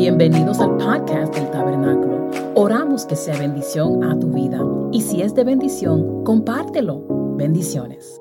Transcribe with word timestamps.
Bienvenidos 0.00 0.60
al 0.60 0.76
podcast 0.76 1.34
del 1.34 1.50
Tabernáculo. 1.50 2.30
Oramos 2.54 3.04
que 3.04 3.16
sea 3.16 3.36
bendición 3.36 4.04
a 4.04 4.16
tu 4.16 4.28
vida 4.28 4.60
y 4.92 5.00
si 5.00 5.22
es 5.22 5.34
de 5.34 5.42
bendición, 5.42 6.22
compártelo. 6.22 7.34
Bendiciones. 7.34 8.20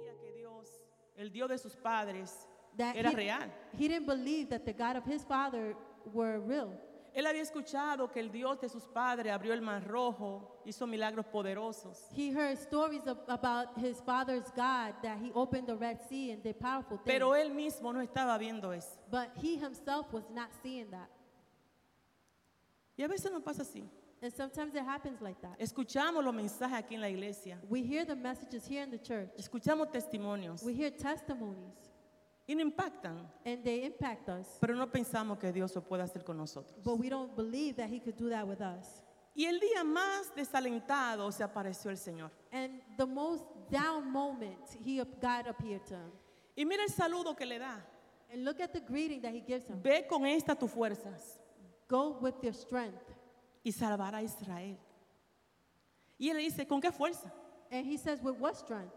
creía 0.00 0.14
que 0.20 0.32
Dios, 0.32 0.68
el 1.16 1.32
Dios 1.32 1.48
de 1.48 1.58
sus 1.58 1.74
padres, 1.74 2.46
era 2.78 3.10
he, 3.10 3.16
real. 3.16 3.52
he 3.76 3.88
didn't 3.88 4.06
believe 4.06 4.48
that 4.50 4.60
the 4.64 4.72
God 4.72 4.96
of 4.96 5.04
his 5.04 5.24
father 5.24 5.74
were 6.14 6.38
real. 6.38 6.70
Él 7.14 7.26
había 7.26 7.42
escuchado 7.42 8.10
que 8.10 8.20
el 8.20 8.30
Dios 8.32 8.58
de 8.60 8.68
sus 8.70 8.84
padres 8.84 9.32
abrió 9.32 9.52
el 9.52 9.60
mar 9.60 9.86
rojo, 9.86 10.62
hizo 10.64 10.86
milagros 10.86 11.26
poderosos. 11.26 12.08
He 12.16 12.30
heard 12.32 12.56
stories 12.58 13.06
of, 13.06 13.18
about 13.28 13.76
his 13.76 14.00
father's 14.00 14.50
God 14.56 14.94
that 15.02 15.18
he 15.18 15.30
opened 15.34 15.66
the 15.66 15.76
Red 15.76 16.00
Sea 16.08 16.30
and 16.32 16.42
did 16.42 16.58
powerful 16.58 16.96
things. 16.96 17.04
Pero 17.06 17.34
él 17.34 17.50
mismo 17.52 17.92
no 17.92 18.00
estaba 18.00 18.38
viendo 18.38 18.72
eso. 18.72 18.98
but 19.10 19.28
he 19.36 19.56
himself 19.56 20.10
was 20.12 20.24
not 20.30 20.48
seeing 20.62 20.90
that. 20.90 21.10
Y 22.96 23.04
a 23.04 23.08
veces 23.08 23.30
nos 23.30 23.42
pasa 23.42 23.62
así. 23.62 23.84
And 24.22 24.32
sometimes 24.32 24.74
it 24.74 24.84
happens 24.84 25.20
like 25.20 25.40
that. 25.42 25.58
Escuchamos 25.58 26.24
los 26.24 26.32
mensajes 26.32 26.78
aquí 26.78 26.94
en 26.94 27.00
la 27.00 27.08
iglesia, 27.08 27.58
We 27.68 27.82
hear 27.82 28.04
the 28.04 28.14
messages 28.16 28.66
here 28.66 28.82
in 28.84 28.90
the 28.90 28.98
church. 28.98 29.30
escuchamos 29.36 29.90
testimonios 29.92 30.62
We 30.62 30.72
hear 30.74 30.90
testimonies 30.90 31.90
y 32.46 32.54
nos 32.54 32.64
impactan, 32.64 33.30
and 33.44 33.62
they 33.64 33.84
impact 33.84 34.28
us. 34.28 34.46
pero 34.60 34.74
no 34.74 34.86
pensamos 34.90 35.38
que 35.38 35.52
Dios 35.52 35.74
lo 35.74 35.82
pueda 35.82 36.04
hacer 36.04 36.24
con 36.24 36.36
nosotros. 36.36 36.74
But 36.82 36.98
we 36.98 37.08
don't 37.08 37.34
believe 37.36 37.76
that 37.76 37.88
he 37.88 38.00
could 38.00 38.16
do 38.16 38.28
that 38.30 38.46
with 38.46 38.60
us. 38.60 39.02
Y 39.34 39.46
el 39.46 39.58
día 39.60 39.82
más 39.84 40.34
desalentado 40.34 41.32
se 41.32 41.42
apareció 41.42 41.90
el 41.90 41.96
Señor. 41.96 42.30
And 42.52 42.82
the 42.98 43.06
most 43.06 43.44
down 43.70 44.10
moment, 44.10 44.58
he 44.84 44.98
God 44.98 45.46
appeared 45.46 45.86
to 45.86 45.94
him. 45.94 46.12
Y 46.56 46.64
mira 46.64 46.82
el 46.82 46.90
saludo 46.90 47.34
que 47.36 47.46
le 47.46 47.58
da. 47.58 47.80
And 48.30 48.44
look 48.44 48.60
at 48.60 48.72
the 48.72 48.80
greeting 48.80 49.22
that 49.22 49.32
he 49.32 49.40
gives 49.40 49.66
him. 49.66 49.80
Ve 49.82 50.06
con 50.08 50.26
esta 50.26 50.54
tus 50.54 50.70
fuerzas 50.70 51.38
Go 51.88 52.18
with 52.20 52.34
your 52.42 52.54
strength. 52.54 53.12
y 53.64 53.70
salvará 53.70 54.18
a 54.18 54.22
Israel. 54.22 54.78
Y 56.18 56.28
él 56.28 56.36
le 56.36 56.42
dice, 56.42 56.66
¿con 56.66 56.80
qué 56.80 56.92
fuerza? 56.92 57.32
And 57.70 57.86
he 57.86 57.96
says, 57.96 58.20
with 58.22 58.36
what 58.38 58.54
strength? 58.56 58.92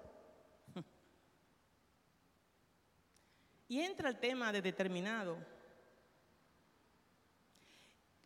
Y 3.67 3.79
entra 3.79 4.09
el 4.09 4.19
tema 4.19 4.51
de 4.51 4.61
determinado. 4.61 5.37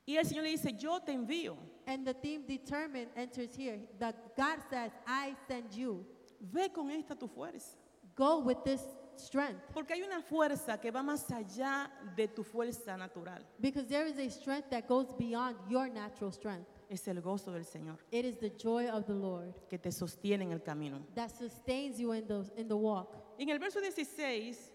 Y 0.06 0.18
el 0.18 0.26
Señor 0.26 0.44
le 0.44 0.50
dice, 0.50 0.74
yo 0.74 1.00
te 1.00 1.12
envío. 1.12 1.56
And 1.86 2.06
the 2.06 2.14
theme 2.14 2.46
determined 2.48 3.10
enters 3.16 3.56
here. 3.56 3.80
That 4.00 4.36
God 4.36 4.60
says, 4.70 4.92
I 5.08 5.36
send 5.48 5.72
you. 5.74 6.06
Ve 6.42 6.70
con 6.70 6.90
esta 6.90 7.16
tu 7.16 7.28
fuerza. 7.28 7.78
Go 8.16 8.40
with 8.40 8.64
this 8.64 8.82
strength. 9.16 9.62
Porque 9.74 9.94
hay 9.94 10.02
una 10.02 10.22
fuerza 10.22 10.80
que 10.82 10.92
va 10.92 11.04
más 11.04 11.30
allá 11.30 11.90
de 12.16 12.28
tu 12.28 12.44
fuerza 12.44 12.98
natural. 12.98 13.46
Because 13.60 13.88
there 13.88 14.08
is 14.08 14.18
a 14.18 14.30
strength 14.30 14.70
that 14.72 14.88
goes 14.88 15.14
beyond 15.18 15.56
your 15.70 15.88
natural 15.90 16.32
strength. 16.32 16.68
Es 16.90 17.08
el 17.08 17.22
gozo 17.22 17.52
del 17.52 17.66
Señor 17.66 17.98
It 18.12 18.26
is 18.26 18.38
the 18.38 18.50
joy 18.50 18.90
of 18.90 19.06
the 19.06 19.14
Lord 19.14 19.54
que 19.70 19.78
te 19.78 19.92
sostiene 19.92 20.42
en 20.42 20.54
el 20.54 20.60
camino. 20.60 21.02
that 21.14 21.30
sustains 21.30 22.00
you 22.00 22.14
in 22.14 22.26
the, 22.28 22.44
in 22.58 22.68
the 22.68 22.76
walk. 22.76 23.16
En 23.38 23.48
el 23.50 23.60
verso 23.60 23.80
16 23.80 24.72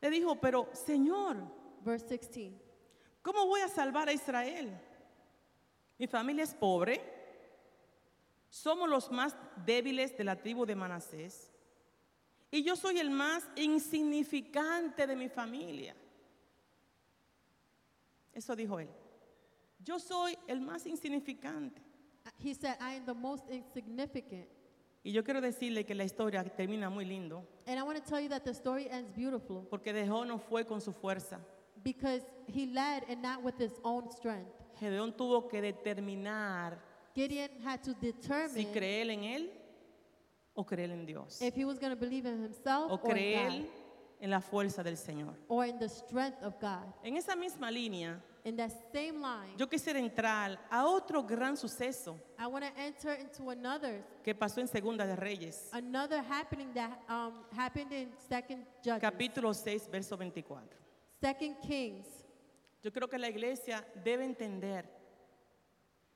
le 0.00 0.10
dijo, 0.10 0.36
pero 0.36 0.68
Señor, 0.72 1.36
Verse 1.80 2.06
16. 2.06 2.52
¿cómo 3.22 3.46
voy 3.46 3.60
a 3.60 3.68
salvar 3.68 4.08
a 4.08 4.12
Israel? 4.12 4.78
Mi 5.98 6.06
familia 6.06 6.44
es 6.44 6.54
pobre. 6.54 7.00
Somos 8.48 8.88
los 8.88 9.10
más 9.10 9.36
débiles 9.64 10.16
de 10.16 10.24
la 10.24 10.36
tribu 10.36 10.64
de 10.64 10.74
Manasés. 10.74 11.50
Y 12.50 12.62
yo 12.62 12.76
soy 12.76 12.98
el 12.98 13.10
más 13.10 13.46
insignificante 13.56 15.06
de 15.06 15.16
mi 15.16 15.28
familia. 15.28 15.94
Eso 18.32 18.56
dijo 18.56 18.78
él. 18.80 18.88
Yo 19.80 19.98
soy 19.98 20.38
el 20.46 20.60
más 20.60 20.86
insignificante. 20.86 21.82
He 22.38 22.54
said, 22.54 22.76
I 22.80 22.96
am 22.96 23.04
the 23.04 23.14
most 23.14 23.44
insignificant. 23.50 24.48
Y 25.04 25.12
yo 25.12 25.22
quiero 25.24 25.40
decirle 25.40 25.84
que 25.84 25.94
la 25.94 26.04
historia 26.04 26.42
termina 26.44 26.90
muy 26.90 27.04
lindo, 27.04 27.46
And 27.66 27.78
I 27.78 27.82
want 27.82 27.98
to 27.98 28.04
tell 28.04 28.20
you 28.20 28.28
that 28.30 28.42
the 28.44 28.52
story 28.52 28.88
ends 28.90 29.10
beautiful 29.14 29.66
porque 29.70 29.92
dejó 29.92 30.26
no 30.26 30.38
fue 30.38 30.64
con 30.66 30.80
su 30.80 30.92
fuerza. 30.92 31.38
because 31.84 32.22
he 32.48 32.66
led 32.66 33.04
and 33.08 33.22
not 33.22 33.42
with 33.42 33.54
his 33.58 33.72
own 33.84 34.10
strength. 34.10 34.50
Gedeón 34.80 35.12
tuvo 35.16 35.48
que 35.48 35.60
determinar 35.62 36.78
Gideon 37.14 37.48
had 37.64 37.80
to 37.82 37.92
si 37.94 38.12
determine 38.12 38.72
creer 38.72 39.10
en 39.10 39.24
él 39.24 39.50
o 40.54 40.64
creer 40.64 40.90
en 40.90 41.06
Dios. 41.06 41.40
if 41.40 41.54
he 41.54 41.64
was 41.64 41.78
going 41.78 41.90
to 41.94 41.96
believe 41.98 42.26
in 42.26 42.42
himself 42.42 42.90
O 42.90 42.96
or 42.96 42.98
in 42.98 43.00
God, 43.06 43.10
creer 43.12 43.66
en 44.20 44.30
la 44.30 44.40
fuerza 44.40 44.82
del 44.82 44.96
Señor. 44.96 45.34
or 45.48 45.64
in 45.64 45.78
the 45.78 45.88
strength 45.88 46.42
of 46.42 46.58
God. 46.60 46.92
En 47.04 47.16
esa 47.16 47.36
misma 47.36 47.70
línea, 47.70 48.20
In 48.48 48.56
that 48.56 48.72
same 48.90 49.20
line, 49.20 49.58
yo 49.58 49.68
quisiera 49.68 49.98
entrar 49.98 50.58
a 50.70 50.86
otro 50.86 51.22
gran 51.22 51.54
suceso 51.54 52.18
I 52.38 52.46
want 52.46 52.64
to 52.64 52.80
enter 52.80 53.12
into 53.20 53.50
another 53.50 54.02
que 54.24 54.34
pasó 54.34 54.62
en 54.62 54.68
Segunda 54.68 55.04
de 55.04 55.16
Reyes, 55.16 55.68
another 55.70 56.22
happening 56.22 56.72
that 56.72 56.98
um, 57.10 57.44
happened 57.54 57.92
in 57.92 58.10
Second 58.26 58.64
Judges, 58.82 59.02
capítulo 59.02 59.52
6, 59.52 59.90
verso 59.90 60.16
24. 60.16 60.62
Second 61.20 61.56
Kings. 61.60 62.06
Yo 62.82 62.90
creo 62.90 63.06
que 63.06 63.18
la 63.18 63.28
iglesia 63.28 63.86
debe 64.02 64.24
entender 64.24 64.88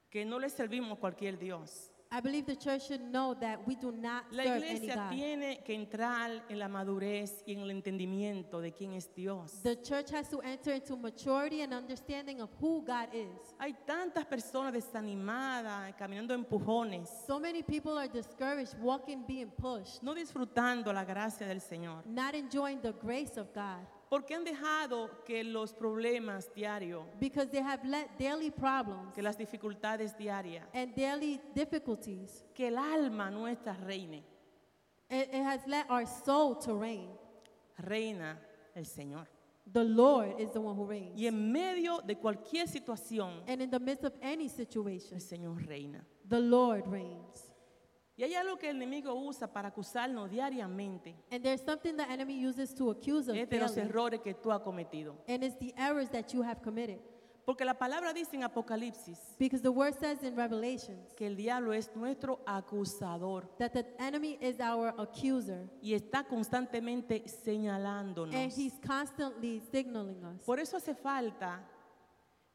que 0.09 0.25
no 0.25 0.39
le 0.39 0.49
servimos 0.49 0.97
a 0.97 1.01
cualquier 1.03 1.39
Dios. 1.39 1.92
I 2.15 2.21
believe 2.21 2.45
the 2.45 2.57
church 2.57 2.89
should 2.89 3.01
know 3.01 3.35
that 3.41 3.67
we 3.67 3.75
do 3.75 3.91
not 3.91 4.25
La 4.33 4.45
serve 4.45 4.63
any 4.65 4.77
iglesia 4.77 4.95
God. 4.97 5.11
tiene 5.13 5.63
que 5.65 5.75
entrar 5.75 6.45
en 6.51 6.59
la 6.59 6.69
madurez 6.69 7.43
y 7.47 7.53
en 7.55 7.61
el 7.61 7.71
entendimiento 7.71 8.61
de 8.61 8.71
quién 8.73 8.93
es 8.93 9.09
Dios. 9.15 9.63
The 9.63 9.81
church 9.81 10.11
has 10.11 10.29
to 10.29 10.43
enter 10.43 10.75
into 10.75 10.95
maturity 10.95 11.63
and 11.63 11.73
understanding 11.73 12.43
of 12.43 12.51
who 12.61 12.85
God 12.85 13.09
is. 13.15 13.55
Hay 13.59 13.75
tantas 13.87 14.27
personas 14.27 14.75
desanimadas, 14.75 15.95
caminando 15.97 16.35
empujones, 16.35 17.09
So 17.27 17.41
many 17.41 17.63
people 17.63 17.97
are 17.99 18.09
discouraged, 18.09 18.75
walking, 18.79 19.25
being 19.27 19.51
pushed, 19.51 20.03
no 20.03 20.15
disfrutando 20.15 20.93
la 20.93 21.05
gracia 21.05 21.47
del 21.47 21.61
Señor, 21.61 22.05
not 22.05 22.35
enjoying 22.35 22.81
the 22.83 22.93
grace 22.93 23.39
of 23.39 23.53
God 23.55 23.87
porque 24.13 24.35
han 24.35 24.45
dejado 24.45 25.09
que 25.25 25.43
los 25.43 25.73
problemas 25.73 26.53
diarios, 26.55 27.07
because 27.19 27.49
they 27.51 27.63
have 27.63 27.83
let 27.83 28.09
daily 28.19 28.51
problems 28.51 29.11
que 29.15 29.23
las 29.23 29.39
dificultades 29.39 30.15
diarias, 30.19 30.67
and 30.75 30.95
daily 30.95 31.41
difficulties. 31.55 32.45
que 32.55 32.69
el 32.69 32.77
alma 32.77 33.31
nuestra 33.31 33.73
reine, 33.87 34.23
It, 35.09 35.29
it 35.33 35.43
has 35.43 35.67
let 35.67 35.87
our 35.89 36.05
soul 36.07 36.57
to 36.57 36.75
reign. 36.75 37.09
reina 37.79 38.39
el 38.75 38.85
Señor. 38.85 39.27
The 39.73 39.83
Lord 39.85 40.39
is 40.41 40.51
the 40.53 40.61
one 40.61 40.77
who 40.77 40.85
reigns. 40.85 41.19
Y 41.19 41.27
en 41.27 41.51
medio 41.51 42.01
de 42.07 42.17
cualquier 42.17 42.69
situación, 42.69 43.43
And 43.49 43.63
in 43.63 43.71
the 43.71 43.81
midst 43.81 44.05
of 44.05 44.13
any 44.21 44.51
situation, 44.51 45.15
el 45.15 45.21
Señor 45.23 45.67
reina. 45.67 46.05
the 46.29 46.39
Lord 46.39 46.87
reigns. 46.87 47.51
Y 48.17 48.25
hay 48.25 48.35
algo 48.35 48.57
que 48.59 48.69
el 48.69 48.77
enemigo 48.77 49.15
usa 49.15 49.47
para 49.51 49.69
acusarnos 49.69 50.31
diariamente, 50.31 51.17
And 51.31 51.43
there's 51.43 51.63
something 51.63 51.97
the 51.97 52.03
enemy 52.11 52.35
uses 52.47 52.75
to 52.75 52.91
accuse 52.91 53.29
us 53.31 53.37
es 53.37 53.49
de 53.49 53.59
los 53.59 53.75
daily, 53.75 53.89
errores 53.89 54.21
que 54.21 54.35
tú 54.35 54.53
has 54.53 54.61
cometido. 54.61 55.17
and 55.27 55.43
it's 55.43 55.57
the 55.59 55.73
errors 55.79 56.11
that 56.11 56.33
you 56.33 56.43
have 56.43 56.61
committed. 56.63 56.99
Porque 57.45 57.65
la 57.65 57.75
palabra 57.75 58.13
dice 58.13 58.37
en 58.37 58.45
Apocalipsis 58.45 59.19
Because 59.37 59.63
the 59.63 59.71
word 59.73 59.95
says 59.99 60.23
in 60.23 60.37
Revelations 60.37 61.13
que 61.17 61.27
el 61.27 61.35
diablo 61.35 61.73
es 61.73 61.91
nuestro 61.97 62.39
acusador 62.47 63.49
that 63.59 63.73
the 63.73 63.85
enemy 63.99 64.39
is 64.41 64.61
our 64.61 64.95
accuser, 64.99 65.69
y 65.83 65.95
está 65.95 66.23
constantemente 66.23 67.27
señalándonos. 67.27 68.35
and 68.35 68.53
he's 68.53 68.79
constantly 68.87 69.61
signaling 69.73 70.23
us. 70.25 70.45
Por 70.45 70.61
eso 70.61 70.77
hace 70.77 70.95
falta 70.95 71.61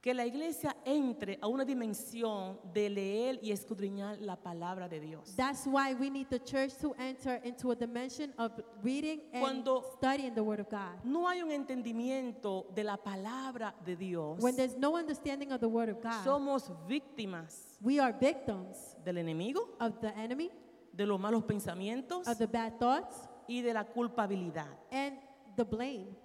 que 0.07 0.13
la 0.13 0.25
iglesia 0.25 0.73
entre 0.85 1.37
a 1.41 1.47
una 1.47 1.65
dimensión 1.65 2.57
de 2.73 2.89
leer 2.89 3.39
y 3.41 3.51
escudriñar 3.51 4.17
la 4.21 4.37
palabra 4.37 4.87
de 4.87 5.01
Dios. 5.01 5.35
That's 5.35 5.67
why 5.67 5.93
we 5.99 6.09
need 6.09 6.27
the 6.29 6.39
church 6.39 6.77
to 6.79 6.95
enter 6.97 7.41
into 7.43 7.71
a 7.71 7.75
dimension 7.75 8.33
of 8.37 8.53
reading 8.81 9.19
and 9.33 9.41
Cuando- 9.41 9.83
studying 9.97 10.33
the 10.33 10.41
word 10.41 10.61
of 10.61 10.69
God. 10.69 11.03
No 11.03 11.27
hay 11.27 11.41
un 11.41 11.51
entendimiento 11.51 12.67
de 12.73 12.85
la 12.85 12.95
palabra 12.95 13.75
de 13.83 13.97
Dios. 13.97 14.39
When 14.41 14.55
there's 14.55 14.77
no 14.77 14.95
understanding 14.95 15.51
of 15.51 15.59
the 15.59 15.67
word 15.67 15.89
of 15.89 16.01
God, 16.01 16.23
Somos 16.23 16.71
víctimas 16.87 17.77
we 17.81 17.99
are 17.99 18.13
victims 18.13 18.95
del 19.03 19.17
enemigo, 19.17 19.75
of 19.77 19.99
the 19.99 20.15
enemy, 20.17 20.49
de 20.95 21.05
los 21.05 21.19
malos 21.19 21.43
pensamientos 21.43 22.25
of 22.29 22.37
the 22.37 22.47
bad 22.47 22.79
thoughts, 22.79 23.27
y 23.49 23.59
de 23.61 23.73
la 23.73 23.83
culpabilidad. 23.83 24.69
and 24.89 25.17
the 25.57 25.65
blame. 25.65 26.15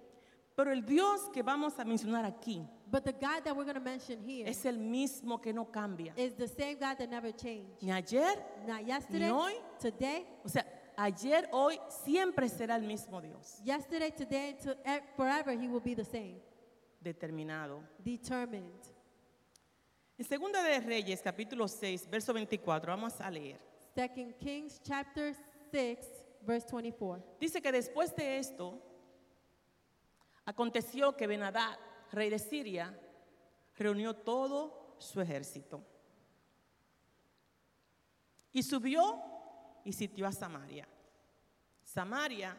Pero 0.55 0.71
el 0.71 0.83
Dios 0.85 1.29
que 1.33 1.41
vamos 1.41 1.77
a 1.79 1.83
mencionar 1.83 2.23
aquí 2.25 2.65
But 2.93 3.05
the 3.05 3.11
God 3.11 3.43
that 3.43 3.57
we're 3.57 3.63
going 3.63 3.73
to 3.73 3.79
mention 3.81 4.19
here 4.23 4.47
is 4.47 4.59
es 4.59 4.65
el 4.67 4.77
mismo 4.77 5.41
que 5.41 5.51
no 5.51 5.65
cambia. 5.65 6.13
the 6.15 6.47
same 6.47 6.77
God 6.77 6.95
that 6.99 7.09
never 7.09 7.31
changed. 7.31 7.81
Ni 7.81 7.91
ayer, 7.91 8.35
Not 8.67 8.85
yesterday, 8.85 9.29
hoy. 9.31 9.53
today, 9.79 10.27
o 10.45 10.47
sea, 10.47 10.63
ayer, 10.95 11.49
hoy, 11.51 11.79
siempre 12.05 12.47
será 12.49 12.75
el 12.75 12.83
mismo 12.83 13.19
Dios. 13.19 13.59
yesterday, 13.63 14.11
today, 14.11 14.55
to, 14.63 14.73
e- 14.85 15.01
forever, 15.17 15.53
He 15.53 15.67
will 15.67 15.79
be 15.81 15.95
the 15.95 16.05
same. 16.05 16.35
Determinado. 17.03 17.81
Determined. 18.05 18.79
En 20.19 20.25
Segunda 20.25 20.61
de 20.61 20.79
Reyes, 20.79 21.19
capítulo 21.23 21.67
6, 21.67 22.07
verso 22.11 22.31
24, 22.31 22.91
vamos 22.91 23.19
a 23.19 23.31
leer. 23.31 23.59
Second 23.95 24.35
Kings 24.37 24.79
chapter 24.83 25.33
6, 25.71 25.97
verse 26.45 26.67
24. 26.71 27.23
Dice 27.39 27.59
que 27.59 27.71
después 27.71 28.15
de 28.15 28.37
esto, 28.37 28.79
aconteció 30.45 31.17
que 31.17 31.25
Benadad, 31.25 31.75
rey 32.13 32.29
de 32.29 32.39
Siria, 32.39 32.97
reunió 33.75 34.15
todo 34.15 34.95
su 34.99 35.19
ejército 35.19 35.83
y 38.53 38.63
subió 38.63 39.21
y 39.83 39.91
sitió 39.91 40.27
a 40.27 40.31
Samaria. 40.31 40.87
Samaria 41.83 42.55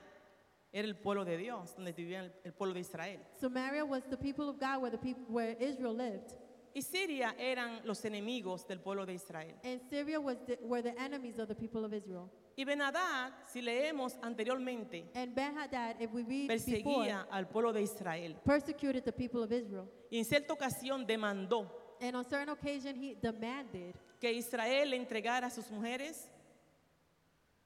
era 0.73 0.89
el 0.89 0.97
pueblo 0.97 1.25
de 1.25 1.37
Dios, 1.37 1.75
donde 1.77 1.93
vivía 1.93 2.33
el, 2.43 2.53
pueblo 2.53 2.75
de 2.75 2.81
Israel. 2.81 3.21
Samaria 3.41 3.85
was 3.85 4.03
the 4.11 4.17
people 4.17 4.49
of 4.49 4.59
God 4.59 4.83
where 4.83 4.91
the 4.91 4.99
people 4.99 5.25
where 5.29 5.57
Israel 5.61 5.97
lived. 5.97 6.35
Y 6.75 6.83
Siria 6.83 7.37
eran 7.39 7.81
los 7.85 8.05
enemigos 8.05 8.67
del 8.67 8.81
pueblo 8.81 9.07
de 9.07 9.15
Israel. 9.15 9.55
And 9.63 9.81
Syria 9.89 10.21
was 10.21 10.37
the, 10.47 10.59
were 10.63 10.83
the 10.83 11.01
enemies 11.01 11.39
of 11.39 11.47
the 11.47 11.55
people 11.55 11.85
of 11.85 11.95
Israel. 11.95 12.29
Y 12.57 12.65
Benadad, 12.65 13.33
si 13.49 13.61
leemos 13.61 14.17
anteriormente, 14.23 15.11
And 15.15 15.35
Ben-Hadad, 15.35 16.01
if 16.01 16.13
we 16.13 16.23
read 16.23 16.49
before, 16.49 16.83
perseguía 16.83 17.27
al 17.31 17.47
pueblo 17.49 17.73
de 17.73 17.83
Israel. 17.83 18.37
persecuted 18.45 19.03
the 19.05 19.13
people 19.13 19.43
of 19.43 19.51
Israel. 19.53 19.89
Y 20.11 20.19
en 20.19 20.25
cierta 20.25 20.53
ocasión 20.53 21.05
demandó 21.07 21.69
And 22.01 22.15
on 22.17 22.25
certain 22.25 22.51
occasion, 22.51 22.95
he 22.97 23.15
demanded 23.15 23.95
que 24.21 24.31
Israel 24.33 24.91
le 24.91 24.97
entregara 24.97 25.47
a 25.47 25.51
sus 25.51 25.69
mujeres, 25.71 26.31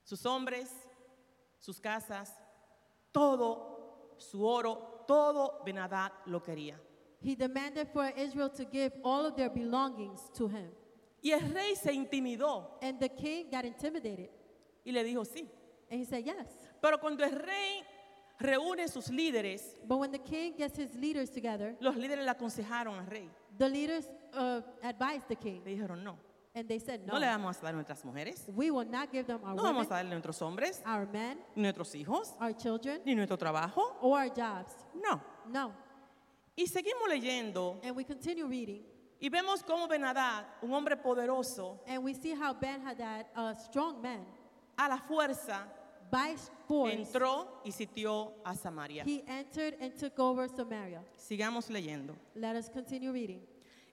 sus 0.05 0.25
hombres, 0.25 0.71
sus 1.59 1.79
casas, 1.81 2.33
todo 3.13 4.15
su 4.19 4.45
oro, 4.47 5.05
todo 5.07 5.63
Benadad 5.65 6.13
lo 6.27 6.41
quería. 6.43 6.79
he 7.21 7.35
demanded 7.35 7.89
for 7.93 8.07
Israel 8.17 8.49
to 8.49 8.65
give 8.65 8.93
all 9.03 9.27
of 9.27 9.35
their 9.37 9.51
belongings 9.51 10.31
to 10.35 10.49
him. 10.49 10.71
Y 11.21 11.33
el 11.33 11.41
rey 11.53 11.75
se 11.75 11.93
intimidó 11.93 12.79
And 12.81 12.99
the 13.01 13.09
king 13.09 13.51
got 13.51 13.65
intimidated. 13.65 14.31
Y 14.89 14.93
le 14.93 15.05
dijo 15.05 15.25
sí. 15.25 15.47
And 15.91 16.01
he 16.01 16.05
said, 16.05 16.25
yes. 16.25 16.47
Pero 16.81 16.99
cuando 16.99 17.25
el 17.25 17.33
rey 17.33 17.83
reúne 18.41 18.89
sus 18.89 19.09
líderes, 19.11 19.77
But 19.87 19.99
when 19.99 20.11
the 20.13 20.19
king 20.19 20.55
gets 20.57 20.79
his 20.79 20.95
leaders 20.95 21.31
together, 21.31 21.77
los 21.81 21.97
líderes 21.97 22.25
le 22.25 22.31
aconsejaron 22.31 22.99
al 22.99 23.07
rey. 23.07 23.29
the 23.59 23.69
leaders 23.69 24.09
uh, 24.35 24.61
advised 24.83 25.27
the 25.29 25.37
king. 25.37 25.63
Le 25.65 25.73
dijeron 25.77 26.03
no, 26.05 26.17
And 26.55 26.67
they 26.69 26.79
said, 26.79 27.01
no 27.07 27.15
no, 27.15 27.19
le 27.21 27.27
vamos 27.27 27.59
a 27.59 27.63
dar 27.63 27.75
nuestras 27.75 28.05
mujeres, 28.05 28.45
we 28.55 28.71
will 28.71 28.89
not 28.89 29.11
give 29.13 29.27
them 29.27 29.41
our 29.45 29.55
no 29.55 29.63
women, 29.63 29.75
vamos 29.75 29.87
a 29.89 29.95
darle 29.95 30.11
nuestros 30.11 30.41
hombres, 30.41 30.83
our 30.87 31.07
men, 31.07 31.39
ni 31.55 31.63
nuestros 31.63 31.95
hijos, 31.95 32.35
our 32.41 32.53
children, 32.57 33.01
ni 33.05 33.15
nuestro 33.15 33.37
trabajo. 33.37 33.97
or 34.01 34.19
our 34.21 34.29
jobs. 34.29 34.73
No. 34.95 35.21
No. 35.51 35.73
Y 36.57 36.67
seguimos 36.67 37.09
leyendo 37.09 37.81
And 37.85 37.95
we 37.97 38.05
continue 38.05 38.47
reading. 38.47 38.83
y 39.21 39.29
vemos 39.31 39.63
cómo 39.65 39.89
Benadad, 39.89 40.45
un 40.63 40.73
hombre 40.73 40.97
poderoso, 40.97 41.81
And 41.87 42.05
we 42.05 42.15
see 42.15 42.35
how 42.35 42.53
Ben 42.55 42.81
Hadad, 42.87 43.27
a 43.35 43.55
strong 43.55 44.01
man, 44.03 44.25
a 44.79 44.89
la 44.89 44.97
fuerza 44.99 45.67
by 46.11 46.37
force, 46.67 46.95
entró 46.95 47.61
y 47.65 47.71
sitió 47.73 48.33
a 48.45 48.55
Samaria. 48.55 49.05
he 49.05 49.23
entered 49.27 49.77
and 49.83 49.93
took 49.99 50.19
over 50.19 50.49
Samaria. 50.49 51.03
Sigamos 51.17 51.69
leyendo. 51.69 52.17
Let 52.35 52.57
us 52.57 52.71
continue 52.71 53.13
reading. 53.13 53.43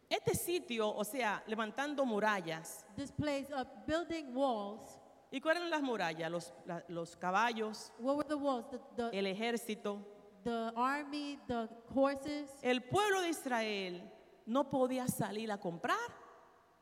Este 0.09 0.35
sitio, 0.35 0.87
o 0.95 1.03
sea, 1.03 1.43
levantando 1.47 2.05
murallas. 2.05 2.85
This 2.95 3.11
place 3.11 3.51
of 3.53 3.67
building 3.87 4.33
walls. 4.35 4.99
¿Y 5.31 5.41
cuáles 5.41 5.57
eran 5.63 5.71
las 5.71 5.81
murallas? 5.81 6.31
Los, 6.31 6.53
la- 6.65 6.83
los 6.87 7.15
caballos, 7.17 7.91
What 7.99 8.15
were 8.15 8.27
the 8.29 8.35
walls? 8.37 8.65
The, 8.69 8.79
the, 8.95 9.17
el 9.19 9.25
ejército. 9.25 9.99
the 10.43 10.71
army, 10.75 11.39
the 11.47 11.67
horses. 11.93 12.49
El 12.61 12.81
pueblo 12.83 13.21
de 13.21 13.29
Israel 13.29 14.03
no 14.45 14.69
podía 14.69 15.07
salir 15.07 15.51
a 15.51 15.57
comprar 15.57 15.97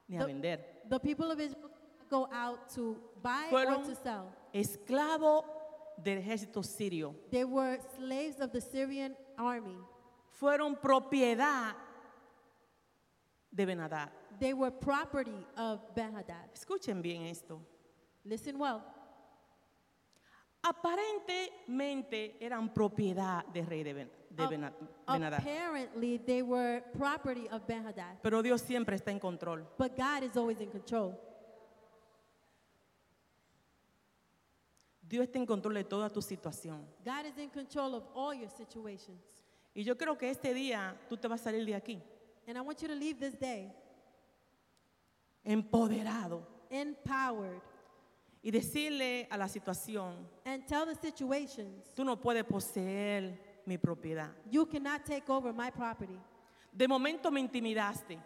ni 0.08 0.18
a 0.18 0.20
The- 0.20 0.26
vender. 0.26 0.82
The 0.90 1.00
people 1.00 1.32
of 1.32 1.40
Israel 1.40 1.72
go 2.14 2.28
out 2.32 2.70
to 2.76 2.96
buy 3.22 3.50
or 3.52 3.84
to 3.84 3.96
sell. 3.96 4.26
esclavo 4.54 5.44
del 5.98 6.20
ejército 6.20 6.64
sirio. 6.64 7.16
They 7.32 7.44
were 7.44 7.80
slaves 7.98 8.40
of 8.40 8.52
the 8.52 8.62
Syrian 8.62 9.16
army. 9.38 9.78
Fueron 10.40 10.76
propiedad 10.80 11.74
de 13.52 13.66
Benadad. 13.66 14.10
They 14.40 14.54
were 14.54 14.72
property 14.72 15.46
of 15.58 15.80
Ben-Hadad. 15.96 16.50
Escuchen 16.54 17.02
bien 17.02 17.24
esto. 17.24 17.60
Listen 18.26 18.58
well. 18.60 18.82
Aparentemente 20.64 22.38
eran 22.40 22.74
propiedad 22.74 23.46
del 23.54 23.66
rey 23.66 23.84
de, 23.84 23.94
Ben- 23.94 24.12
de 24.30 24.48
Benadad. 24.48 25.40
Apparently, 25.40 26.18
they 26.20 26.42
were 26.42 26.82
property 26.98 27.48
of 27.52 27.66
Ben-Hadad. 27.68 28.18
Pero 28.22 28.42
Dios 28.42 28.62
siempre 28.62 28.96
está 28.96 29.12
en 29.12 29.20
control. 29.20 29.66
But 29.78 29.96
God 29.98 30.24
is 30.24 30.36
always 30.38 30.60
in 30.62 30.70
control. 30.70 31.14
Dios 35.14 35.26
está 35.26 35.38
en 35.38 35.46
control 35.46 35.76
de 35.76 35.84
toda 35.84 36.10
tu 36.10 36.24
situación. 36.24 36.84
God 37.06 37.26
is 37.28 37.38
in 37.38 37.48
control 37.48 37.94
of 37.94 38.04
all 38.16 38.34
your 38.34 38.50
situations. 38.50 39.22
Y 39.76 39.84
yo 39.84 39.96
creo 39.96 40.18
que 40.18 40.28
este 40.28 40.56
día 40.56 41.00
tú 41.08 41.16
te 41.18 41.28
vas 41.28 41.42
a 41.42 41.44
salir 41.44 41.64
de 41.66 41.76
aquí 41.76 42.02
And 42.48 42.58
I 42.58 42.62
want 42.62 42.82
you 42.82 42.88
to 42.88 42.96
leave 42.96 43.20
this 43.20 43.40
day 43.40 43.72
empoderado 45.46 46.42
empowered 46.68 47.62
y 48.42 48.50
decirle 48.50 49.28
a 49.30 49.38
la 49.38 49.48
situación, 49.48 50.28
and 50.46 50.66
tell 50.66 50.88
the 50.88 50.96
situations, 50.96 51.94
tú 51.94 52.04
no 52.04 52.20
puedes 52.20 52.44
poseer 52.44 53.38
mi 53.68 53.78
propiedad. 53.78 54.32
you 54.50 54.66
cannot 54.66 55.06
take 55.06 55.30
over 55.30 55.54
my 55.54 55.70
property. 55.70 56.20
De 56.76 56.88
momento 56.88 57.30
me 57.30 57.40
intimidaste. 57.40 58.18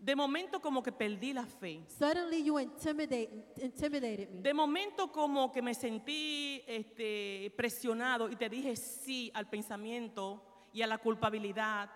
De 0.00 0.16
momento 0.16 0.60
como 0.60 0.82
que 0.82 0.92
perdí 0.92 1.34
la 1.34 1.44
fe. 1.44 1.84
Suddenly, 1.98 2.42
you 2.42 2.58
intimidate, 2.58 3.28
intimidated 3.60 4.30
me. 4.30 4.40
De 4.40 4.54
momento 4.54 5.12
como 5.12 5.52
que 5.52 5.60
me 5.60 5.74
sentí 5.74 6.62
este, 6.66 7.52
presionado 7.54 8.30
y 8.30 8.36
te 8.36 8.48
dije 8.48 8.76
sí 8.76 9.30
al 9.34 9.48
pensamiento 9.50 10.42
y 10.72 10.80
a 10.80 10.86
la 10.86 10.96
culpabilidad. 10.96 11.90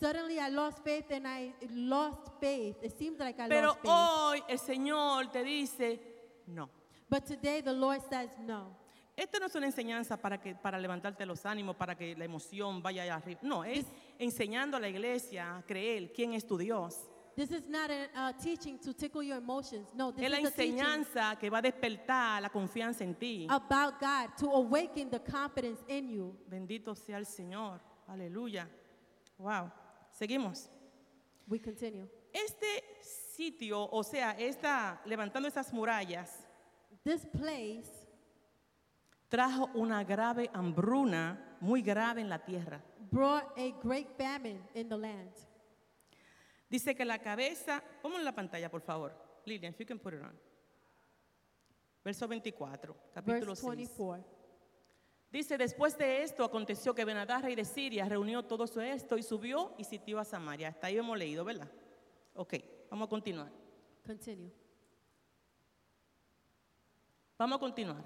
Suddenly, 0.00 0.40
I 0.40 0.50
lost 0.50 0.80
faith 0.82 1.10
and 1.12 1.24
I 1.24 1.54
lost 1.70 2.28
faith. 2.40 2.76
It 2.82 2.98
seemed 2.98 3.20
like 3.20 3.40
I 3.40 3.48
Pero 3.48 3.68
lost 3.68 3.80
faith. 3.80 3.90
hoy 3.92 4.42
el 4.48 4.58
Señor 4.58 5.30
te 5.30 5.44
dice 5.44 6.00
no. 6.48 6.68
But 7.08 7.26
today, 7.26 7.62
the 7.62 7.72
Lord 7.72 8.02
says 8.10 8.30
no. 8.40 8.76
Esto 9.16 9.38
no 9.38 9.46
es 9.46 9.54
una 9.54 9.66
enseñanza 9.66 10.20
para, 10.20 10.40
que, 10.40 10.54
para 10.56 10.78
levantarte 10.78 11.24
los 11.24 11.46
ánimos, 11.46 11.76
para 11.76 11.96
que 11.96 12.14
la 12.16 12.24
emoción 12.24 12.82
vaya 12.82 13.04
allá 13.04 13.14
arriba. 13.14 13.40
No, 13.42 13.64
es 13.64 13.86
enseñando 14.18 14.76
a 14.76 14.80
la 14.80 14.88
iglesia 14.88 15.56
a 15.56 15.62
creer 15.62 16.12
quién 16.12 16.34
es 16.34 16.44
tu 16.44 16.58
Dios. 16.58 17.08
This 17.36 17.50
is 17.50 17.68
not 17.68 17.90
a 17.90 18.08
uh, 18.16 18.32
teaching 18.32 18.78
to 18.78 18.94
tickle 18.94 19.22
your 19.22 19.36
emotions. 19.36 19.88
No, 19.94 20.10
this 20.10 20.24
Es 20.24 20.30
la 20.30 20.38
is 20.38 20.48
a 20.48 20.50
teaching 20.52 20.78
enseñanza 20.78 21.38
que 21.38 21.50
va 21.50 21.58
a 21.58 21.62
despertar 21.62 22.40
la 22.40 22.48
confianza 22.48 23.04
en 23.04 23.14
ti. 23.14 23.46
about 23.50 24.00
God 24.00 24.30
to 24.38 24.50
awaken 24.50 25.10
the 25.10 25.20
confidence 25.20 25.82
in 25.86 26.08
you. 26.08 26.34
Bendito 26.48 26.94
sea 26.96 27.18
el 27.18 27.26
Señor. 27.26 27.78
Aleluya. 28.08 28.66
Wow. 29.38 29.70
Seguimos. 30.10 30.70
We 31.46 31.58
continue. 31.60 32.08
Este 32.32 32.82
sitio, 33.36 33.86
o 33.92 34.02
sea, 34.02 34.30
esta, 34.38 35.00
levantando 35.04 35.46
esas 35.48 35.72
murallas, 35.74 36.30
This 37.04 37.24
place 37.26 38.08
trajo 39.28 39.68
una 39.74 40.02
grave 40.04 40.48
hambruna, 40.54 41.56
muy 41.60 41.82
grave 41.82 42.22
en 42.22 42.28
la 42.30 42.38
tierra. 42.38 42.80
brought 43.12 43.44
a 43.58 43.72
great 43.82 44.08
famine 44.16 44.58
in 44.74 44.88
the 44.88 44.96
land. 44.96 45.30
Dice 46.68 46.94
que 46.94 47.04
la 47.04 47.18
cabeza, 47.18 47.82
ponlo 48.02 48.18
en 48.18 48.24
la 48.24 48.34
pantalla, 48.34 48.70
por 48.70 48.80
favor. 48.80 49.12
Lilian, 49.44 49.72
if 49.72 49.78
you 49.78 49.86
can 49.86 49.98
put 49.98 50.14
it 50.14 50.22
on. 50.22 50.36
Verso 52.04 52.26
24, 52.28 52.96
capítulo 53.12 53.52
Verse 53.52 53.62
6. 53.62 53.76
24. 53.76 54.36
Dice, 55.30 55.58
después 55.58 55.98
de 55.98 56.22
esto 56.22 56.44
aconteció 56.44 56.94
que 56.94 57.04
Benadad, 57.04 57.42
rey 57.42 57.54
de 57.54 57.64
Siria, 57.64 58.08
reunió 58.08 58.44
todo 58.44 58.66
su 58.66 58.80
esto 58.80 59.18
y 59.18 59.22
subió 59.22 59.74
y 59.76 59.84
sitió 59.84 60.18
a 60.18 60.24
Samaria. 60.24 60.68
Hasta 60.68 60.86
ahí 60.86 60.96
hemos 60.96 61.18
leído, 61.18 61.44
¿verdad? 61.44 61.70
Ok, 62.34 62.54
vamos 62.90 63.06
a 63.06 63.10
continuar. 63.10 63.50
Continue. 64.06 64.52
Vamos 67.36 67.56
a 67.56 67.60
continuar. 67.60 68.02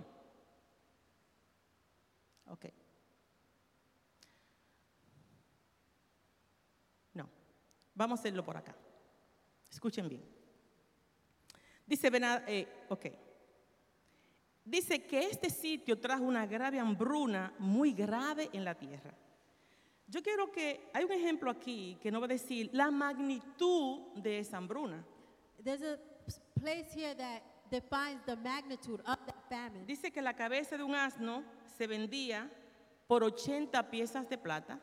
Ok. 2.46 2.66
No, 7.14 7.28
vamos 8.00 8.18
a 8.18 8.22
hacerlo 8.22 8.42
por 8.42 8.56
acá. 8.56 8.74
Escuchen 9.70 10.08
bien. 10.08 10.24
Dice 11.86 12.10
eh, 12.46 12.66
ok. 12.88 13.06
Dice 14.64 15.02
que 15.06 15.26
este 15.26 15.50
sitio 15.50 15.98
trajo 15.98 16.24
una 16.24 16.46
grave 16.46 16.78
hambruna 16.78 17.52
muy 17.58 17.92
grave 17.92 18.48
en 18.54 18.64
la 18.64 18.74
tierra. 18.74 19.14
Yo 20.06 20.22
quiero 20.22 20.50
que, 20.50 20.88
hay 20.94 21.04
un 21.04 21.12
ejemplo 21.12 21.50
aquí 21.50 21.98
que 22.00 22.10
no 22.10 22.20
va 22.20 22.24
a 22.24 22.28
decir 22.28 22.70
la 22.72 22.90
magnitud 22.90 24.14
de 24.14 24.38
esa 24.38 24.56
hambruna. 24.56 25.04
There's 25.62 25.82
a 25.82 25.98
place 26.58 26.90
here 26.94 27.14
that 27.14 27.42
defines 27.70 28.24
the 28.24 28.36
magnitude 28.36 29.02
of 29.02 29.18
that 29.26 29.46
famine. 29.50 29.84
Dice 29.84 30.10
que 30.10 30.22
la 30.22 30.32
cabeza 30.32 30.78
de 30.78 30.84
un 30.84 30.94
asno 30.94 31.44
se 31.76 31.86
vendía 31.86 32.50
por 33.06 33.22
80 33.22 33.90
piezas 33.90 34.26
de 34.28 34.38
plata, 34.38 34.80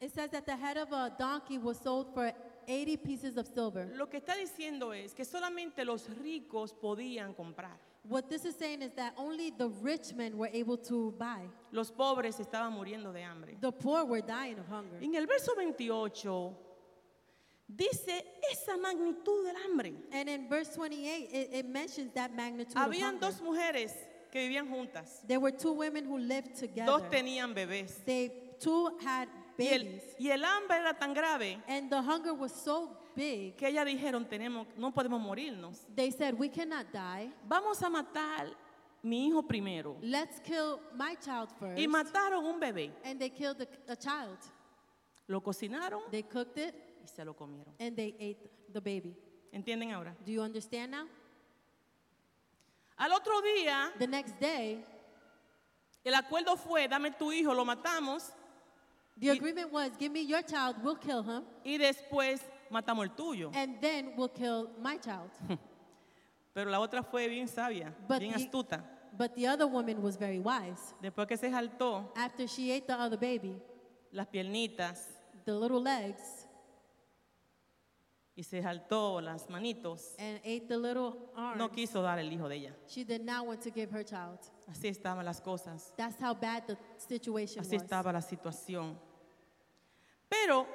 It 0.00 0.12
says 0.12 0.30
that 0.30 0.44
the 0.46 0.56
head 0.56 0.76
of 0.76 0.92
a 0.92 1.12
donkey 1.18 1.58
was 1.58 1.78
sold 1.78 2.12
for 2.14 2.32
80 2.66 2.96
pieces 2.98 3.36
of 3.36 3.46
silver. 3.46 3.86
Lo 3.96 4.06
que 4.06 4.20
está 4.20 4.34
diciendo 4.36 4.92
es 4.92 5.14
que 5.14 5.24
solamente 5.24 5.84
los 5.84 6.08
ricos 6.22 6.72
podían 6.74 7.34
comprar. 7.34 7.78
What 8.06 8.28
this 8.28 8.44
is 8.44 8.54
saying 8.56 8.82
is 8.82 8.92
that 8.96 9.14
only 9.16 9.50
the 9.50 9.68
rich 9.80 10.12
men 10.14 10.36
were 10.36 10.50
able 10.52 10.76
to 10.76 11.12
buy. 11.18 11.48
Los 11.72 11.90
pobres 11.90 12.38
estaban 12.38 12.72
muriendo 12.74 13.12
de 13.14 13.22
hambre. 13.22 13.56
The 13.60 13.72
poor 13.72 14.04
were 14.04 14.20
dying 14.20 14.58
of 14.58 14.66
hunger. 14.68 14.98
En 15.02 15.14
el 15.14 15.26
verso 15.26 15.54
28 15.54 16.54
dice 17.66 18.24
esa 18.52 18.76
magnitud 18.76 19.44
del 19.46 19.56
hambre. 19.64 19.94
And 20.12 20.28
in 20.28 20.48
verse 20.48 20.68
28, 20.74 21.30
it, 21.32 21.50
it 21.54 21.66
mentions 21.66 22.12
that 22.14 22.34
magnitude 22.34 22.76
of 22.76 22.90
Habían 22.90 23.14
hunger. 23.14 23.20
dos 23.20 23.40
mujeres 23.40 23.92
que 24.30 24.40
vivían 24.48 24.68
juntas. 24.68 25.26
There 25.26 25.40
were 25.40 25.52
two 25.52 25.72
women 25.72 26.04
who 26.04 26.18
lived 26.18 26.50
Dos 26.50 26.60
together. 26.60 27.00
tenían 27.10 27.54
bebés. 27.54 28.04
They 28.04 28.30
two 28.60 28.90
had 29.02 29.28
Y 29.58 29.66
el, 29.68 29.84
babies. 29.84 30.16
y 30.18 30.30
el 30.30 30.44
hambre 30.44 30.78
era 30.78 30.94
tan 30.94 31.14
grave 31.14 31.62
And 31.68 31.88
the 31.90 32.00
hunger 32.00 32.32
was 32.34 32.52
so 32.52 32.96
big, 33.14 33.56
que 33.56 33.68
ellas 33.68 33.86
dijeron, 33.86 34.28
tenemos, 34.28 34.66
no 34.76 34.92
podemos 34.92 35.20
morirnos. 35.20 35.86
they 35.94 36.10
said, 36.10 36.34
We 36.38 36.48
cannot 36.48 36.86
die. 36.92 37.30
Vamos 37.46 37.82
a 37.82 37.88
matar 37.88 38.48
mi 39.02 39.28
hijo 39.28 39.42
primero. 39.42 39.96
Let's 40.02 40.40
kill 40.40 40.80
my 40.96 41.14
child 41.16 41.50
first. 41.60 41.78
Y 41.78 41.86
mataron 41.86 42.44
un 42.44 42.58
bebé. 42.58 42.90
And 43.04 43.18
they 43.20 43.30
killed 43.30 43.60
a, 43.60 43.92
a 43.92 43.96
child. 43.96 44.38
Lo 45.28 45.40
cocinaron 45.40 46.02
They 46.10 46.22
cooked 46.24 46.58
it 46.58 46.74
y 47.02 47.06
se 47.06 47.24
lo 47.24 47.34
comieron. 47.34 47.72
and 47.78 47.96
they 47.96 48.14
ate 48.18 48.50
the 48.72 48.80
baby. 48.80 49.14
¿Entienden 49.52 49.92
ahora? 49.92 50.16
Do 50.26 50.32
you 50.32 50.42
understand 50.42 50.90
now? 50.92 51.06
Al 52.96 53.12
otro 53.12 53.40
día, 53.40 53.92
The 53.98 54.06
next 54.06 54.38
day, 54.40 54.84
el 56.04 56.14
acuerdo 56.14 56.56
fue, 56.56 56.86
dame 56.88 57.10
tu 57.12 57.32
hijo, 57.32 57.54
lo 57.54 57.64
matamos 57.64 58.32
the 59.16 59.28
agreement 59.30 59.72
was 59.72 59.90
give 59.98 60.10
me 60.12 60.22
your 60.22 60.42
child, 60.42 60.76
we'll 60.82 60.96
kill 60.96 61.22
him, 61.22 61.44
y 61.64 61.78
después 61.78 62.40
matamos 62.70 63.04
el 63.04 63.10
tuyo. 63.14 63.50
and 63.54 63.80
then 63.80 64.12
we'll 64.16 64.28
kill 64.28 64.70
my 64.80 64.96
child. 64.98 65.30
Pero 66.54 66.70
la 66.70 66.78
otra 66.80 67.02
fue 67.02 67.28
bien 67.28 67.48
sabia, 67.48 67.92
But 68.08 68.20
bien 68.20 68.32
the- 68.32 68.44
astuta. 68.44 68.82
But 69.16 69.34
the 69.36 69.46
other 69.46 69.66
woman 69.68 70.02
was 70.02 70.16
very 70.16 70.40
wise. 70.40 70.92
Después 71.00 71.28
que 71.28 71.36
se 71.36 71.48
saltó 71.50 72.10
After 72.16 72.48
she 72.48 72.72
ate 72.72 72.86
the 72.88 72.94
other 72.98 73.16
baby, 73.16 73.54
las 74.12 74.26
piernitas 74.26 75.06
the 75.44 75.52
little 75.54 75.80
legs, 75.80 76.43
y 78.36 78.42
se 78.42 78.60
saltó 78.62 79.20
las 79.20 79.48
manitos, 79.48 80.14
and 80.18 80.38
ate 80.38 80.66
the 80.66 80.76
little 80.76 81.30
arms, 81.36 81.56
no 81.56 81.70
quiso 81.70 82.02
dar 82.02 82.18
el 82.18 82.32
hijo 82.32 82.48
de 82.48 82.56
ella. 82.56 82.74
she 82.88 83.04
did 83.04 83.22
not 83.22 83.46
want 83.46 83.60
to 83.62 83.70
give 83.70 83.90
her 83.92 84.04
child. 84.04 84.38
Así 84.68 84.88
estaban 84.88 85.24
las 85.24 85.40
cosas. 85.40 85.92
That's 85.96 86.20
how 86.20 86.34
bad 86.34 86.64
the 86.66 86.76
situation 86.98 87.60
Así 87.62 87.74
was. 87.76 87.82
estaba 87.84 88.12
la 88.12 88.20
situación. 88.22 88.98
Pero 90.28 90.66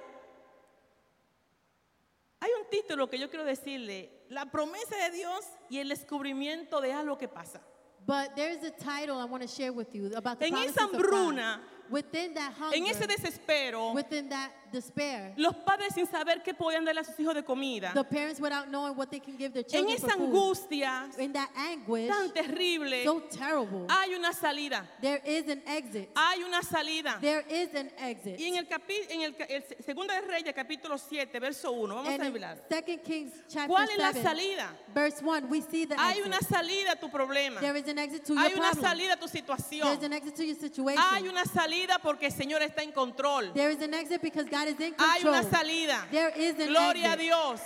hay 2.39 2.49
un 2.61 2.69
título 2.69 3.09
que 3.09 3.17
yo 3.19 3.29
quiero 3.29 3.43
decirle, 3.43 4.09
la 4.29 4.45
promesa 4.45 4.95
de 4.95 5.11
Dios 5.17 5.43
y 5.69 5.79
el 5.79 5.89
descubrimiento 5.89 6.79
de 6.79 6.93
algo 6.93 7.17
que 7.17 7.27
pasa. 7.27 7.61
But 8.05 8.35
there's 8.35 8.63
a 8.63 8.71
title 8.71 9.19
I 9.19 9.25
want 9.25 9.41
to 9.43 9.47
share 9.47 9.71
with 9.73 9.93
you 9.93 10.09
about 10.15 10.39
the 10.39 10.45
En 10.45 10.51
promises 10.53 10.77
esa 10.77 10.85
of 10.85 10.91
God. 10.93 11.01
hambruna, 11.01 11.61
Within 11.89 12.33
that 12.35 12.53
hunger, 12.53 12.75
en 12.77 12.85
ese 12.87 13.07
desespero, 13.07 13.93
within 13.93 14.29
that 14.29 14.51
despair, 14.71 15.33
los 15.37 15.55
padres 15.65 15.93
sin 15.95 16.05
saber 16.05 16.43
qué 16.43 16.53
podían 16.53 16.85
darle 16.85 17.01
a 17.01 17.03
sus 17.03 17.15
hijos 17.19 17.33
de 17.33 17.43
comida, 17.43 17.91
the 17.93 18.03
parents 18.03 18.39
without 18.39 18.67
knowing 18.69 18.95
what 18.95 19.09
they 19.09 19.19
can 19.19 19.35
give 19.37 19.51
their 19.53 19.63
en 19.63 19.69
children 19.69 19.95
esa 19.95 20.07
for 20.09 20.17
food, 20.17 20.29
angustia 20.35 21.09
in 21.19 21.33
that 21.33 21.49
anguish, 21.57 22.07
tan 22.07 22.31
terrible, 22.31 23.03
so 23.03 23.19
terrible, 23.31 23.87
hay 23.89 24.13
una 24.13 24.31
salida, 24.33 24.85
there 25.01 25.19
is 25.25 25.47
an 25.49 25.61
exit. 25.65 26.09
hay 26.15 26.43
una 26.43 26.61
salida. 26.61 27.17
There 27.19 27.43
is 27.49 27.73
an 27.73 27.89
exit. 27.97 28.39
Y 28.39 28.45
en 28.45 28.55
el, 28.57 28.65
capi- 28.67 29.07
en 29.09 29.21
el, 29.23 29.33
ca- 29.35 29.45
el 29.49 29.63
se- 29.63 29.81
segundo 29.83 30.13
de 30.13 30.21
Reyes, 30.21 30.53
capítulo 30.53 30.97
7, 30.99 31.39
verso 31.39 31.71
1, 31.71 31.95
vamos 31.95 32.07
And 32.13 32.21
a 32.21 32.25
hablar. 32.27 32.57
2 32.69 32.99
Kings 33.03 33.33
chapter 33.47 33.67
¿Cuál 33.67 33.89
es 33.89 33.97
la 33.97 34.11
7, 34.13 34.21
salida? 34.23 34.69
verse 34.93 35.21
1, 35.23 35.47
we 35.49 35.61
see 35.61 35.85
the 35.85 35.95
Hay 35.97 36.19
exit. 36.19 36.25
una 36.27 36.39
salida 36.41 36.91
a 36.91 36.95
tu 36.95 37.09
problema. 37.09 37.59
There 37.59 37.75
is 37.75 37.87
an 37.87 37.97
exit 37.97 38.23
to 38.25 38.35
Hay 38.35 38.49
your 38.51 38.59
una 38.59 38.71
problem. 38.71 38.85
salida 38.91 39.13
a 39.13 39.17
tu 39.17 39.27
There's 39.27 39.31
situación. 39.31 40.03
an 40.03 40.13
exit 40.13 40.35
to 40.35 40.43
your 40.45 40.55
situation. 40.55 41.03
Hay 41.11 41.27
una 41.27 41.45
salida 41.45 41.78
porque 42.01 42.27
el 42.27 42.31
Señor 42.33 42.61
está 42.61 42.83
en 42.83 42.91
control. 42.91 43.51
There 43.53 43.71
is 43.71 43.81
an 43.81 43.93
exit 43.93 44.21
because 44.21 44.49
God 44.49 44.67
is 44.67 44.79
in 44.79 44.93
Hay 44.97 45.21
control. 45.21 45.35
una 45.35 45.43
salida. 45.49 46.07
There 46.11 46.29
is 46.35 46.59
an 46.59 46.67
Gloria 46.67 47.09
a 47.09 47.13
exit. 47.13 47.19
Dios. 47.19 47.61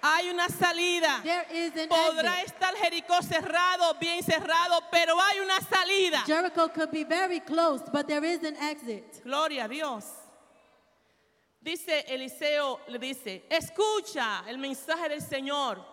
Hay 0.00 0.30
una 0.30 0.48
salida. 0.48 1.20
There 1.24 1.46
is 1.52 1.74
an 1.76 1.88
Podrá 1.88 2.40
exit. 2.40 2.54
estar 2.54 2.74
Jericó 2.76 3.20
cerrado, 3.22 3.98
bien 3.98 4.22
cerrado, 4.22 4.80
pero 4.92 5.18
hay 5.20 5.40
una 5.40 5.58
salida. 5.60 6.22
Jericho 6.24 6.68
could 6.68 6.90
be 6.92 7.04
very 7.04 7.40
close, 7.40 7.82
but 7.92 8.06
there 8.06 8.24
is 8.24 8.42
an 8.44 8.56
exit. 8.56 9.22
Gloria 9.24 9.64
a 9.64 9.68
Dios. 9.68 10.04
Dice 11.60 12.04
Eliseo, 12.08 12.80
le 12.88 12.98
dice, 12.98 13.42
escucha 13.50 14.44
el 14.46 14.58
mensaje 14.58 15.08
del 15.08 15.20
Señor. 15.20 15.84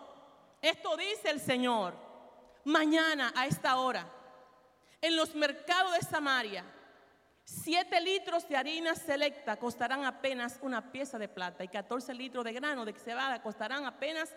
Esto 0.62 0.96
dice 0.96 1.30
el 1.32 1.40
Señor. 1.42 1.94
Mañana 2.66 3.32
a 3.36 3.46
esta 3.48 3.76
hora, 3.78 4.08
en 5.02 5.16
los 5.16 5.36
mercados 5.36 5.94
de 5.94 6.02
Samaria, 6.02 6.64
siete 7.46 8.02
litros 8.02 8.48
de 8.50 8.58
harina 8.58 8.96
selecta 8.96 9.56
costarán 9.58 10.04
apenas 10.04 10.58
una 10.62 10.92
pieza 10.92 11.20
de 11.20 11.28
plata 11.28 11.64
y 11.64 11.68
14 11.68 12.14
litros 12.16 12.44
de 12.44 12.52
grano 12.54 12.84
de 12.84 12.94
cebada 12.94 13.42
costarán 13.42 13.86
apenas 13.86 14.36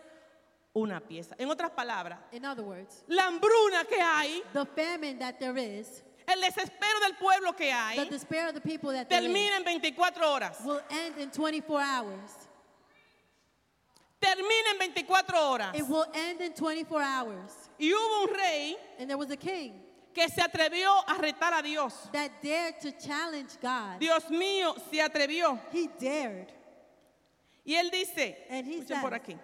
una 0.74 1.00
pieza. 1.00 1.34
En 1.38 1.50
otras 1.50 1.70
palabras, 1.70 2.20
In 2.32 2.44
other 2.44 2.62
words, 2.64 3.04
la 3.08 3.26
hambruna 3.26 3.84
que 3.88 4.00
hay, 4.00 4.42
the 4.52 4.66
famine 4.66 5.18
that 5.18 5.38
there 5.38 5.58
is, 5.58 6.04
el 6.26 6.40
desespero 6.42 7.00
del 7.00 7.16
pueblo 7.16 7.54
que 7.56 7.64
the 7.64 7.72
hay, 7.72 8.08
despair 8.10 8.48
of 8.48 8.54
the 8.54 8.60
people 8.60 8.92
that 8.92 9.08
there 9.08 9.22
is, 9.22 9.32
termina 9.32 9.56
en 9.56 9.64
24 9.64 10.26
horas. 10.26 10.60
will 10.64 10.82
end 10.90 11.18
in 11.18 11.30
24 11.30 11.80
hours. 11.80 12.48
termina 14.20 14.70
en 14.72 14.78
24 14.78 15.38
horas. 15.38 15.74
It 15.74 15.88
will 15.88 16.06
end 16.14 16.42
in 16.42 16.52
24 16.52 17.02
hours. 17.02 17.70
Y 17.78 17.86
hubo 17.90 18.24
un 18.28 18.34
rey 18.34 18.76
And 18.98 19.08
there 19.08 19.16
was 19.16 19.30
a 19.30 19.36
king 19.36 19.88
que 20.18 20.28
se 20.28 20.42
atrevió 20.42 20.90
a 21.08 21.14
retar 21.14 21.54
a 21.54 21.62
Dios. 21.62 21.92
that 22.12 22.30
dared 22.42 22.80
to 22.80 22.90
challenge 22.92 23.56
God. 23.62 24.00
Dios 24.00 24.25
mío, 24.30 24.75
se 24.90 24.98
atrevió. 25.00 25.60
He 25.72 25.87
dared. 26.00 26.48
Y 27.64 27.75
él 27.75 27.90
dice, 27.90 28.37
And 28.50 28.66
he 28.66 28.78
escuchen 28.80 29.00
por 29.00 29.12
aquí. 29.14 29.38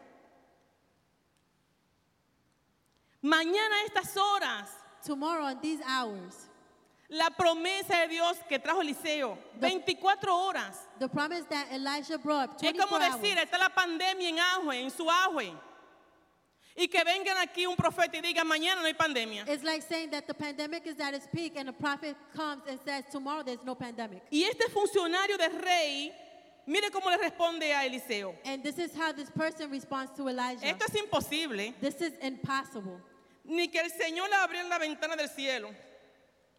Mañana 3.22 3.76
a 3.76 3.84
estas 3.86 4.16
horas, 4.16 4.68
Tomorrow 5.06 5.48
in 5.50 5.60
these 5.60 5.80
hours, 5.86 6.48
la 7.10 7.28
promesa 7.30 8.00
de 8.00 8.08
Dios 8.08 8.38
que 8.48 8.58
trajo 8.58 8.80
Eliseo, 8.80 9.36
The- 9.60 9.68
24 9.68 10.34
horas. 10.34 10.88
the 10.98 11.08
promise 11.08 11.44
that 11.50 11.66
Elijah 11.72 12.16
brought, 12.18 12.54
Es 12.56 12.62
24 12.72 12.88
como 12.88 12.98
decir, 13.04 13.36
hours. 13.36 13.44
está 13.50 13.58
la 13.58 13.68
pandemia 13.68 14.28
en 14.30 14.38
auge, 14.38 14.80
en 14.82 14.90
su 14.90 15.04
auge. 15.10 15.52
Y 16.76 16.88
que 16.88 17.04
vengan 17.04 17.36
aquí 17.38 17.66
un 17.66 17.76
profeta 17.76 18.16
y 18.16 18.20
diga, 18.20 18.42
mañana 18.42 18.80
no 18.80 18.86
hay 18.86 18.94
pandemia. 18.94 19.44
It's 19.46 19.62
like 19.62 19.82
saying 19.82 20.10
that 20.10 20.26
the 20.26 20.34
pandemic 20.34 20.84
is 20.86 20.98
at 20.98 21.14
its 21.14 21.28
peak 21.32 21.54
and 21.56 21.68
a 21.68 21.72
prophet 21.72 22.16
comes 22.34 22.62
and 22.68 22.80
says, 22.84 23.04
tomorrow 23.12 23.44
there's 23.44 23.62
no 23.64 23.76
pandemic. 23.76 24.22
Y 24.30 24.42
este 24.42 24.68
funcionario 24.72 25.38
del 25.38 25.52
rey, 25.62 26.12
mire 26.66 26.90
cómo 26.90 27.10
le 27.10 27.18
responde 27.18 27.72
a 27.72 27.84
Eliseo. 27.86 28.34
And 28.44 28.62
this 28.64 28.78
is 28.78 28.92
how 28.96 29.12
this 29.12 29.30
person 29.30 29.70
responds 29.70 30.10
to 30.16 30.28
Elijah. 30.28 30.66
Esto 30.66 30.86
es 30.88 31.00
imposible. 31.00 31.74
This 31.80 32.00
is 32.00 32.12
impossible. 32.20 33.00
Ni 33.44 33.68
que 33.68 33.78
el 33.78 33.90
Señor 33.90 34.28
le 34.28 34.36
abriera 34.36 34.68
la 34.68 34.78
ventana 34.78 35.14
del 35.14 35.28
cielo. 35.28 35.70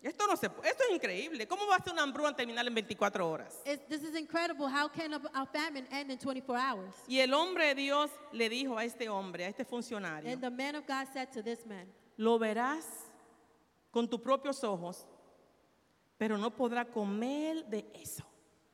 Esto 0.05 0.27
no 0.27 0.38
se. 0.38 0.45
Esto 0.45 0.83
es 0.88 0.95
increíble. 0.95 1.47
¿Cómo 1.47 1.65
va 1.65 1.77
a 1.77 1.83
ser 1.83 1.93
una 1.93 2.03
hambruna 2.03 2.35
terminar 2.35 2.67
en 2.67 2.75
24 2.75 3.27
horas? 3.27 3.59
It's, 3.65 3.88
this 3.88 4.03
is 4.03 4.15
incredible. 4.15 4.67
How 4.67 4.88
can 4.88 5.15
a, 5.15 5.21
a 5.33 5.47
famine 5.47 5.88
end 5.91 6.12
in 6.12 6.19
24 6.19 6.55
hours? 6.55 6.95
Y 7.07 7.19
el 7.19 7.33
hombre 7.33 7.69
de 7.74 7.75
Dios 7.75 8.12
le 8.31 8.47
dijo 8.47 8.77
a 8.77 8.85
este 8.85 9.09
hombre, 9.09 9.45
a 9.45 9.47
este 9.47 9.65
funcionario, 9.65 10.31
And 10.31 10.39
the 10.39 10.51
man 10.51 10.75
of 10.75 10.85
God 10.85 11.07
said 11.12 11.31
to 11.33 11.41
this 11.41 11.65
man, 11.65 11.88
lo 12.17 12.38
verás 12.38 12.85
con 13.89 14.07
tus 14.07 14.19
propios 14.21 14.63
ojos, 14.63 15.07
pero 16.19 16.38
no 16.38 16.51
podrá 16.51 16.85
comer 16.85 17.65
de 17.65 17.83
eso, 17.95 18.24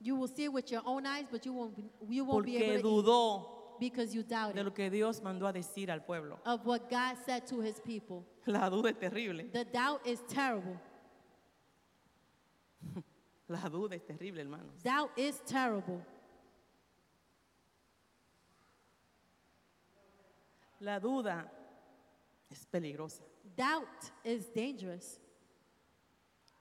You 0.02 0.18
will 0.18 0.28
see 0.28 0.46
it 0.46 0.52
with 0.52 0.70
your 0.70 0.82
own 0.84 1.06
eyes, 1.06 1.28
but 1.32 1.46
you 1.46 1.54
won't 1.54 1.78
be, 1.78 1.90
you 2.10 2.26
won't 2.26 2.46
be 2.46 2.58
porque 2.58 2.74
able 2.74 2.82
to 2.82 2.88
dudó 3.04 3.78
eat 3.80 3.80
because 3.94 4.14
you 4.14 4.24
de 4.24 4.36
doubted 4.36 4.64
lo 4.66 4.74
que 4.74 4.90
Dios 4.90 5.22
mandó 5.22 5.48
a 5.48 5.54
decir 5.54 5.90
al 5.92 6.02
pueblo. 6.02 6.40
of 6.46 6.66
what 6.66 6.90
God 6.90 7.16
said 7.26 7.48
to 7.48 7.62
his 7.62 7.80
people. 7.80 8.26
La 8.46 8.70
duda 8.70 8.90
es 8.90 8.98
terrible. 8.98 9.46
The 9.54 9.64
doubt 9.64 10.06
is 10.06 10.20
terrible. 10.28 10.78
La 13.48 13.68
duda 13.70 13.96
es 13.96 14.06
terrible, 14.06 14.42
hermanos. 14.42 14.82
Doubt 14.84 15.12
is 15.18 15.42
terrible. 15.46 16.00
La 20.80 21.00
duda 21.00 21.52
es 22.50 22.66
peligrosa. 22.66 23.24
Doubt 23.56 24.12
is 24.24 24.52
dangerous. 24.54 25.20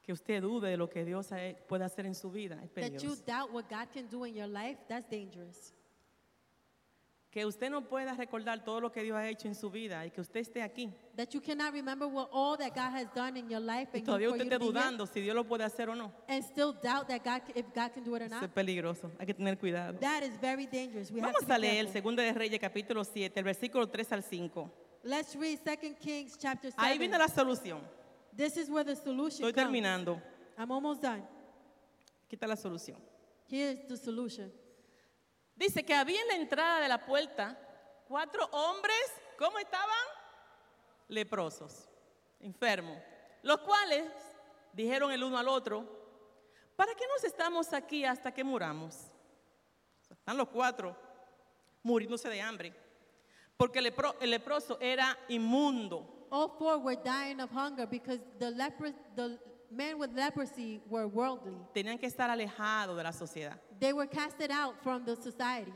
Que 0.02 0.12
usted 0.12 0.42
dude 0.42 0.66
de 0.68 0.76
lo 0.76 0.88
que 0.88 1.04
Dios 1.04 1.28
puede 1.68 1.84
hacer 1.84 2.06
en 2.06 2.14
su 2.14 2.30
vida 2.30 2.56
es 2.62 2.72
That 2.72 2.90
you 3.02 3.10
peligroso. 3.10 3.24
doubt 3.26 3.52
what 3.52 3.68
God 3.68 3.88
can 3.92 4.08
do 4.08 4.24
in 4.24 4.34
your 4.34 4.48
life, 4.48 4.78
that's 4.88 5.08
dangerous. 5.08 5.72
Que 7.30 7.46
usted 7.46 7.70
no 7.70 7.82
pueda 7.88 8.14
recordar 8.14 8.64
todo 8.64 8.80
lo 8.80 8.90
que 8.90 9.04
Dios 9.04 9.16
ha 9.16 9.28
hecho 9.28 9.46
en 9.46 9.54
su 9.54 9.70
vida 9.70 10.04
y 10.04 10.10
que 10.10 10.20
usted 10.20 10.40
esté 10.40 10.62
aquí. 10.62 10.92
That 11.16 11.28
you 11.30 11.40
cannot 11.40 11.72
remember 11.72 12.08
what 12.08 12.28
all 12.32 12.56
that 12.58 12.74
God 12.74 12.92
has 12.92 13.06
done 13.14 13.38
in 13.38 13.48
your 13.48 13.60
life 13.60 13.88
and, 13.94 14.04
todavía 14.04 14.30
usted 14.30 14.46
esté 14.46 14.58
dudando 14.58 15.06
si 15.06 15.20
Dios 15.20 15.36
lo 15.36 15.44
puede 15.44 15.62
hacer 15.62 15.88
o 15.88 15.94
no. 15.94 16.12
and 16.26 16.42
still 16.44 16.72
doubt 16.72 17.06
that 17.06 17.22
God, 17.22 17.42
if 17.54 17.66
God 17.72 17.92
can 17.94 18.02
do 18.02 18.16
it 18.16 18.22
or 18.22 18.26
Eso 18.26 18.34
es 18.34 18.42
not. 18.42 18.50
peligroso. 18.52 19.12
Hay 19.20 19.26
que 19.26 19.34
tener 19.34 19.56
cuidado. 19.56 19.96
That 20.00 20.24
is 20.24 20.36
very 20.40 20.66
dangerous. 20.66 21.12
We 21.12 21.20
have 21.20 21.32
Vamos 21.32 21.46
to 21.46 21.54
a 21.54 21.58
leer 21.58 21.84
careful. 21.84 21.92
Segunda 21.92 22.22
de 22.24 22.32
Reyes 22.32 22.58
capítulo 22.58 23.04
7, 23.04 23.38
el 23.38 23.44
versículo 23.44 23.88
3 23.88 24.12
al 24.12 24.24
5. 24.24 24.70
Let's 25.04 25.36
read 25.36 25.60
2 25.64 25.94
Kings 26.00 26.36
chapter 26.36 26.72
7. 26.72 26.74
Ahí 26.78 26.98
viene 26.98 27.16
la 27.16 27.28
solución. 27.28 27.80
This 28.36 28.56
is 28.56 28.68
where 28.68 28.84
the 28.84 28.96
solution 28.96 29.46
Estoy 29.46 29.52
comes. 29.52 29.66
terminando. 29.66 30.20
I'm 30.58 30.72
almost 30.72 31.00
done. 31.00 31.22
Aquí 32.26 32.34
está 32.34 32.48
la 32.48 32.56
solución. 32.56 32.98
Here's 33.48 33.86
the 33.86 33.96
solution. 33.96 34.50
Dice 35.60 35.84
que 35.84 35.92
había 35.94 36.18
en 36.22 36.28
la 36.28 36.36
entrada 36.36 36.80
de 36.80 36.88
la 36.88 37.04
puerta 37.04 37.54
cuatro 38.08 38.46
hombres, 38.46 39.12
¿cómo 39.38 39.58
estaban? 39.58 40.06
Leprosos, 41.06 41.86
enfermos, 42.40 42.96
los 43.42 43.58
cuales 43.58 44.10
dijeron 44.72 45.12
el 45.12 45.22
uno 45.22 45.36
al 45.36 45.48
otro, 45.48 45.84
¿para 46.76 46.94
qué 46.94 47.04
nos 47.14 47.24
estamos 47.24 47.74
aquí 47.74 48.06
hasta 48.06 48.32
que 48.32 48.42
muramos? 48.42 49.10
Están 50.08 50.38
los 50.38 50.48
cuatro 50.48 50.96
muriéndose 51.82 52.30
de 52.30 52.40
hambre, 52.40 52.74
porque 53.58 53.80
el, 53.80 53.94
lepro- 53.94 54.16
el 54.22 54.30
leproso 54.30 54.78
era 54.80 55.14
inmundo. 55.28 56.26
All 56.30 56.48
four 56.58 56.78
were 56.78 56.96
dying 57.04 57.38
of 57.38 57.50
hunger 57.50 57.86
because 57.86 58.18
the, 58.38 58.50
leper, 58.50 58.94
the 59.14 59.38
men 59.70 59.98
with 59.98 60.10
leprosy 60.14 60.80
were 60.88 61.04
worldly. 61.04 61.58
Tenían 61.74 61.98
que 61.98 62.06
estar 62.06 62.30
alejados 62.30 62.96
de 62.96 63.02
la 63.02 63.12
sociedad. 63.12 63.60
They 63.80 63.94
were 63.94 64.06
casted 64.06 64.50
out 64.50 64.74
from 64.82 65.06
the 65.06 65.16
society. 65.16 65.72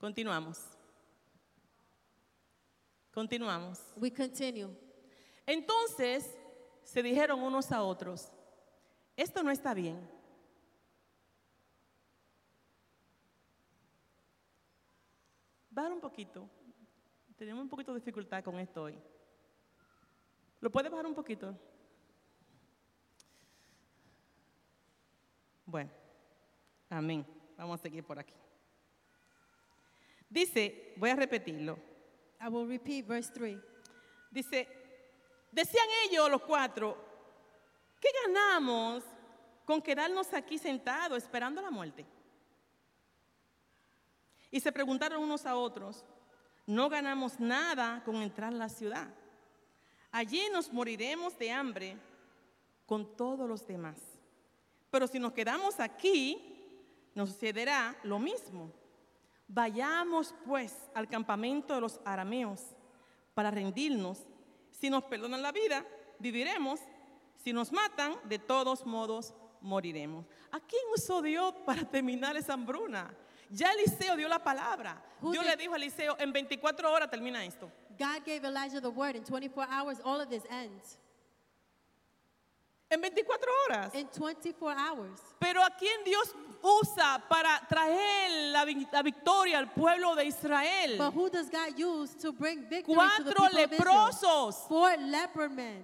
Continuamos. 0.00 0.58
Continuamos. 3.14 3.78
We 3.96 4.10
continue. 4.10 4.68
Entonces 5.46 6.24
se 6.82 7.00
dijeron 7.00 7.40
unos 7.40 7.70
a 7.70 7.82
otros, 7.82 8.28
esto 9.16 9.42
no 9.44 9.52
está 9.52 9.72
bien. 9.72 9.96
Bajar 15.70 15.92
un 15.92 16.00
poquito. 16.00 16.48
Tenemos 17.36 17.62
un 17.62 17.68
poquito 17.68 17.92
de 17.92 18.00
dificultad 18.00 18.42
con 18.42 18.58
esto 18.58 18.82
hoy. 18.82 18.98
¿Lo 20.60 20.70
puede 20.70 20.88
bajar 20.88 21.06
un 21.06 21.14
poquito? 21.14 21.56
Bueno, 25.64 25.90
amén. 26.92 27.26
Vamos 27.56 27.80
a 27.80 27.82
seguir 27.82 28.04
por 28.04 28.18
aquí. 28.18 28.34
Dice, 30.28 30.94
voy 30.96 31.10
a 31.10 31.16
repetirlo. 31.16 31.78
I 32.40 32.48
will 32.48 32.66
repeat 32.66 33.06
verse 33.06 33.30
3. 33.32 33.58
Dice, 34.30 34.66
decían 35.50 35.86
ellos 36.04 36.30
los 36.30 36.42
cuatro, 36.42 36.96
¿qué 38.00 38.08
ganamos 38.24 39.04
con 39.64 39.80
quedarnos 39.82 40.32
aquí 40.32 40.58
sentados 40.58 41.22
esperando 41.22 41.60
la 41.60 41.70
muerte? 41.70 42.06
Y 44.50 44.60
se 44.60 44.72
preguntaron 44.72 45.22
unos 45.22 45.46
a 45.46 45.54
otros, 45.54 46.04
no 46.66 46.88
ganamos 46.88 47.38
nada 47.38 48.02
con 48.04 48.16
entrar 48.16 48.52
a 48.52 48.56
la 48.56 48.68
ciudad. 48.68 49.08
Allí 50.10 50.42
nos 50.52 50.72
moriremos 50.72 51.38
de 51.38 51.50
hambre 51.50 51.96
con 52.86 53.16
todos 53.16 53.48
los 53.48 53.66
demás. 53.66 53.98
Pero 54.90 55.06
si 55.06 55.18
nos 55.18 55.32
quedamos 55.32 55.80
aquí, 55.80 56.51
nos 57.14 57.30
sucederá 57.30 57.96
lo 58.02 58.18
mismo. 58.18 58.72
Vayamos 59.48 60.34
pues 60.46 60.74
al 60.94 61.08
campamento 61.08 61.74
de 61.74 61.80
los 61.80 62.00
arameos 62.04 62.60
para 63.34 63.50
rendirnos. 63.50 64.26
Si 64.70 64.88
nos 64.88 65.04
perdonan 65.04 65.42
la 65.42 65.52
vida, 65.52 65.84
viviremos. 66.18 66.80
Si 67.36 67.52
nos 67.52 67.72
matan, 67.72 68.16
de 68.24 68.38
todos 68.38 68.86
modos 68.86 69.34
moriremos. 69.60 70.26
¿A 70.50 70.60
quién 70.60 70.82
usó 70.94 71.22
Dios 71.22 71.54
para 71.66 71.84
terminar 71.84 72.36
esa 72.36 72.54
hambruna? 72.54 73.14
Ya 73.50 73.72
Eliseo 73.72 74.16
dio 74.16 74.28
la 74.28 74.42
palabra. 74.42 75.02
Dios 75.20 75.44
le 75.44 75.56
dijo 75.56 75.74
a 75.74 75.76
Eliseo, 75.76 76.16
en 76.18 76.32
24 76.32 76.90
horas 76.90 77.10
termina 77.10 77.44
esto. 77.44 77.70
God 77.98 78.24
gave 78.24 78.46
Elijah 78.46 78.80
the 78.80 78.88
word. 78.88 79.16
In 79.16 79.24
24 79.24 79.66
hours, 79.70 79.98
all 80.04 80.20
of 80.20 80.28
this 80.30 80.44
ends. 80.50 80.98
En 82.92 83.00
24 83.00 83.48
horas. 83.66 83.94
In 83.94 84.06
24 84.12 84.76
hours. 84.78 85.18
Pero 85.38 85.62
a 85.62 85.70
quién 85.70 86.04
Dios 86.04 86.34
usa 86.62 87.22
para 87.26 87.58
traer 87.66 88.52
la, 88.52 88.64
vi- 88.66 88.86
la 88.92 89.02
victoria 89.02 89.58
al 89.58 89.72
pueblo 89.72 90.14
de 90.14 90.26
Israel. 90.26 90.98
But 90.98 91.14
who 91.14 91.30
does 91.30 91.48
God 91.48 91.78
use 91.78 92.14
to 92.20 92.32
bring 92.32 92.60
victory 92.68 92.94
to 92.94 93.24
the 93.24 93.32
Cuatro 93.34 93.48
people 93.48 93.64
of 93.64 93.72
Israel? 93.72 94.08
leprosos. 94.10 94.54
Four 94.68 94.96
leper 94.98 95.48
men. 95.48 95.82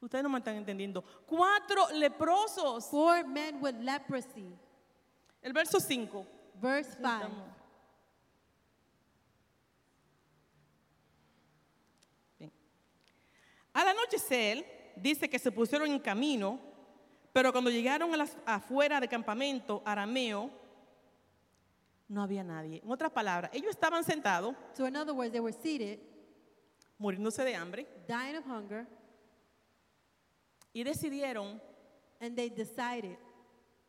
Ustedes 0.00 0.22
no 0.22 0.28
me 0.28 0.38
están 0.38 0.56
entendiendo. 0.56 1.02
Cuatro 1.26 1.86
leprosos. 1.94 2.84
Four 2.90 3.24
men 3.26 3.60
with 3.60 3.74
leprosy. 3.80 4.48
El 5.42 5.52
verso 5.52 5.78
5. 5.80 6.26
Verse 6.60 6.96
5. 7.00 7.18
Bien. 7.18 7.53
Anochecer, 14.04 14.92
dice 14.96 15.28
que 15.28 15.38
se 15.38 15.50
pusieron 15.50 15.90
en 15.90 15.98
camino, 15.98 16.60
pero 17.32 17.50
cuando 17.52 17.70
llegaron 17.70 18.12
a 18.12 18.16
las 18.18 18.36
afuera 18.46 19.00
del 19.00 19.08
campamento 19.08 19.82
arameo, 19.84 20.50
no 22.08 22.22
había 22.22 22.44
nadie. 22.44 22.80
En 22.84 22.90
otras 22.90 23.10
palabras, 23.10 23.50
ellos 23.54 23.70
estaban 23.70 24.04
sentados, 24.04 24.54
So, 24.74 24.86
in 24.86 24.94
other 24.96 25.14
words, 25.14 25.32
they 25.32 25.40
were 25.40 25.52
seated, 25.54 25.98
muriéndose 26.98 27.42
de 27.44 27.54
hambre, 27.54 27.86
dying 28.06 28.36
of 28.36 28.44
hunger, 28.46 28.86
y 30.72 30.82
decidieron 30.84 31.60
and 32.20 32.36
they 32.36 32.50
decided 32.50 33.16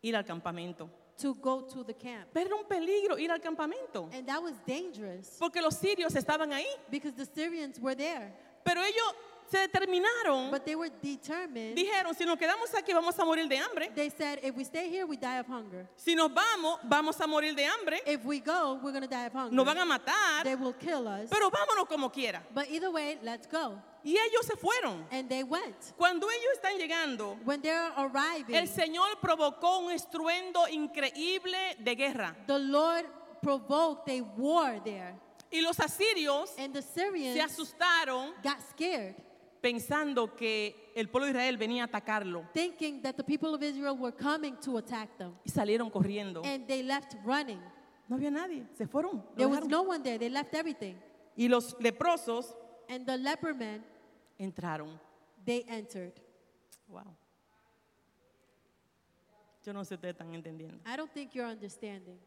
ir 0.01 0.15
al 0.15 0.23
campamento. 0.23 0.89
to 1.17 1.33
go 1.35 1.61
to 1.65 1.83
the 1.85 1.93
camp. 1.93 2.27
Pero 2.33 2.47
era 2.47 2.55
un 2.55 2.65
peligro 2.67 3.17
ir 3.17 3.31
al 3.31 3.39
campamento, 3.39 4.09
And 4.13 4.25
that 4.27 4.41
was 4.41 4.53
dangerous 4.65 5.37
porque 5.39 5.61
los 5.61 5.75
sirios 5.75 6.15
estaban 6.15 6.51
ahí. 6.53 6.65
because 6.89 7.13
the 7.15 7.25
Syrians 7.25 7.79
were 7.79 7.95
there. 7.95 8.33
Pero 8.63 8.81
ellos 8.81 9.13
se 9.49 9.57
determinaron, 9.67 10.51
But 10.51 10.65
they 10.65 10.75
were 10.75 10.89
determined. 11.01 11.75
dijeron, 11.75 12.13
si 12.15 12.25
nos 12.25 12.37
quedamos 12.37 12.73
aquí 12.73 12.93
vamos 12.93 13.17
a 13.19 13.25
morir 13.25 13.47
de 13.47 13.57
hambre. 13.57 13.91
They 13.95 14.09
said, 14.09 14.39
if 14.43 14.55
we 14.55 14.63
stay 14.63 14.89
here, 14.89 15.05
we 15.05 15.17
die 15.17 15.39
of 15.39 15.47
hunger. 15.47 15.87
Si 15.95 16.15
nos 16.15 16.31
vamos, 16.33 16.79
vamos 16.83 17.19
a 17.19 17.27
morir 17.27 17.55
de 17.55 17.65
hambre. 17.65 18.01
If 18.05 18.25
we 18.25 18.39
go, 18.39 18.79
we're 18.81 18.91
going 18.91 19.03
to 19.03 19.07
die 19.07 19.25
of 19.27 19.33
hunger. 19.33 19.51
Nos 19.55 19.65
van 19.65 19.77
a 19.77 19.85
matar, 19.85 20.43
They 20.43 20.55
will 20.55 20.73
kill 20.73 21.07
us. 21.07 21.29
pero 21.29 21.49
vámonos 21.49 21.87
como 21.87 22.09
quiera. 22.09 22.41
But 22.53 22.69
either 22.69 22.89
way, 22.91 23.19
let's 23.23 23.47
go. 23.47 23.81
Y 24.03 24.11
ellos 24.17 24.45
se 24.45 24.55
fueron. 24.55 25.03
And 25.11 25.27
they 25.27 25.43
went. 25.43 25.75
Cuando 25.97 26.27
ellos 26.29 26.53
están 26.53 26.77
llegando, 26.77 27.37
When 27.43 27.61
arriving, 27.97 28.55
el 28.55 28.67
Señor 28.67 29.19
provocó 29.19 29.79
un 29.79 29.91
estruendo 29.91 30.67
increíble 30.69 31.75
de 31.79 31.95
guerra. 31.95 32.35
the 32.45 32.59
Lord 32.59 33.05
provoked 33.41 34.09
a 34.09 34.21
war 34.37 34.79
there. 34.83 35.15
Y 35.51 35.61
los 35.61 35.79
asirios 35.79 36.53
And 36.57 36.73
the 36.73 36.81
se 36.81 37.01
Syrians 37.01 37.39
asustaron 37.39 38.33
got 38.43 38.57
scared, 38.69 39.15
pensando 39.65 40.35
que 40.35 40.91
el 40.93 41.09
pueblo 41.09 41.25
de 41.25 41.31
Israel 41.31 41.57
venía 41.57 41.83
a 41.83 41.85
atacarlo. 41.87 42.47
thinking 42.53 43.01
that 43.01 43.15
the 43.15 43.23
people 43.23 43.51
of 43.55 43.63
Israel 43.63 43.97
were 43.97 44.15
coming 44.15 44.55
to 44.57 44.77
attack 44.77 45.17
them. 45.17 45.33
Y 45.43 45.49
salieron 45.49 45.89
corriendo. 45.89 46.43
And 46.45 46.67
they 46.67 46.83
left 46.83 47.15
running. 47.25 47.59
No 48.07 48.17
había 48.17 48.29
nadie, 48.29 48.67
se 48.77 48.85
fueron. 48.85 49.13
lo 49.15 49.35
There 49.35 49.47
was 49.47 49.61
dejaron. 49.61 49.69
no 49.71 49.81
one 49.81 50.03
there. 50.03 50.19
They 50.19 50.29
left 50.29 50.53
everything. 50.53 50.95
Y 51.35 51.47
los 51.47 51.75
leprosos 51.79 52.53
And 52.87 53.07
the 53.07 53.17
leper 53.17 53.55
men, 53.55 53.83
entraron. 54.37 54.99
they 55.43 55.65
entered. 55.67 56.13
Wow. 56.87 57.15
Yo 59.65 59.73
no 59.73 59.83
sé 59.83 59.87
si 59.89 59.95
ustedes 59.95 60.13
están 60.13 60.31
entendiendo. 60.35 60.77
I 60.85 60.95
don't 60.95 61.11
think 61.11 61.33
you're 61.33 61.49
understanding. 61.49 62.19